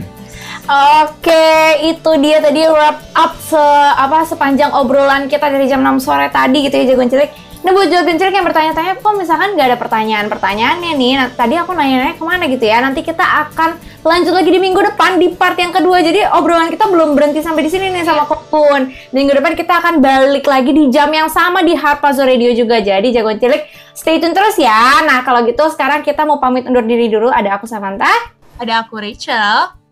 Oke, 1.02 1.48
itu 1.84 2.12
dia 2.24 2.40
tadi 2.40 2.64
wrap 2.68 3.04
up 3.16 3.34
se 3.40 3.60
apa 3.95 4.24
sepanjang 4.24 4.72
obrolan 4.72 5.28
kita 5.28 5.48
dari 5.52 5.68
jam 5.68 5.84
6 5.84 6.04
sore 6.04 6.32
tadi 6.32 6.68
gitu 6.68 6.76
ya 6.76 6.95
jagoan 6.95 7.12
cilik. 7.12 7.47
Nah 7.68 7.76
buat 7.76 7.91
jagoan 7.91 8.15
cilik 8.15 8.31
yang 8.31 8.48
bertanya-tanya 8.48 8.95
kok 9.03 9.11
misalkan 9.19 9.60
nggak 9.60 9.68
ada 9.68 9.76
pertanyaan-pertanyaannya 9.76 10.91
nih. 10.95 11.14
Nah, 11.19 11.27
tadi 11.35 11.60
aku 11.60 11.76
nanya-nanya 11.76 12.15
ke 12.15 12.23
mana 12.23 12.48
gitu 12.48 12.64
ya. 12.64 12.80
Nanti 12.80 13.03
kita 13.03 13.19
akan 13.19 13.76
lanjut 14.07 14.31
lagi 14.31 14.56
di 14.56 14.60
minggu 14.64 14.80
depan 14.80 15.19
di 15.19 15.35
part 15.35 15.60
yang 15.60 15.76
kedua. 15.76 15.99
Jadi 15.99 16.23
obrolan 16.31 16.72
kita 16.72 16.88
belum 16.88 17.11
berhenti 17.11 17.44
sampai 17.44 17.68
di 17.68 17.72
sini 17.76 17.91
nih 17.91 18.07
sama 18.07 18.23
Kokun. 18.23 18.88
Minggu 19.11 19.35
depan 19.35 19.60
kita 19.60 19.84
akan 19.84 19.99
balik 19.99 20.48
lagi 20.48 20.72
di 20.72 20.88
jam 20.88 21.11
yang 21.11 21.27
sama 21.27 21.60
di 21.60 21.76
Harpazo 21.76 22.23
Radio 22.23 22.56
juga. 22.56 22.80
Jadi 22.80 23.11
jagoan 23.11 23.35
cilik 23.35 23.68
stay 23.91 24.23
tune 24.23 24.31
terus 24.31 24.56
ya. 24.56 25.03
Nah 25.03 25.27
kalau 25.27 25.44
gitu 25.44 25.68
sekarang 25.68 26.07
kita 26.07 26.23
mau 26.23 26.39
pamit 26.39 26.64
undur 26.72 26.88
diri 26.88 27.11
dulu. 27.11 27.27
Ada 27.27 27.60
aku 27.60 27.68
Samantha. 27.68 28.31
Ada 28.64 28.88
aku 28.88 28.95
Rachel. 28.95 29.86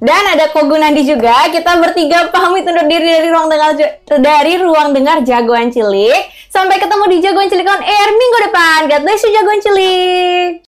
Dan 0.00 0.22
ada 0.32 0.48
Kogun 0.48 0.80
Nandi 0.80 1.04
juga. 1.04 1.44
Kita 1.52 1.76
bertiga 1.76 2.32
pamit 2.32 2.64
undur 2.64 2.88
diri 2.88 3.04
dari 3.04 3.28
ruang 3.28 3.52
dengar 3.52 3.76
dari 4.08 4.56
ruang 4.56 4.96
dengar 4.96 5.20
Jagoan 5.20 5.68
Cilik. 5.68 6.48
Sampai 6.48 6.80
ketemu 6.80 7.04
di 7.12 7.16
Jagoan 7.20 7.52
Cilik 7.52 7.68
on 7.68 7.84
Air 7.84 8.08
minggu 8.16 8.38
depan. 8.48 8.78
God 8.88 9.00
bless 9.04 9.20
you 9.20 9.30
Jagoan 9.36 9.60
Cilik. 9.60 10.50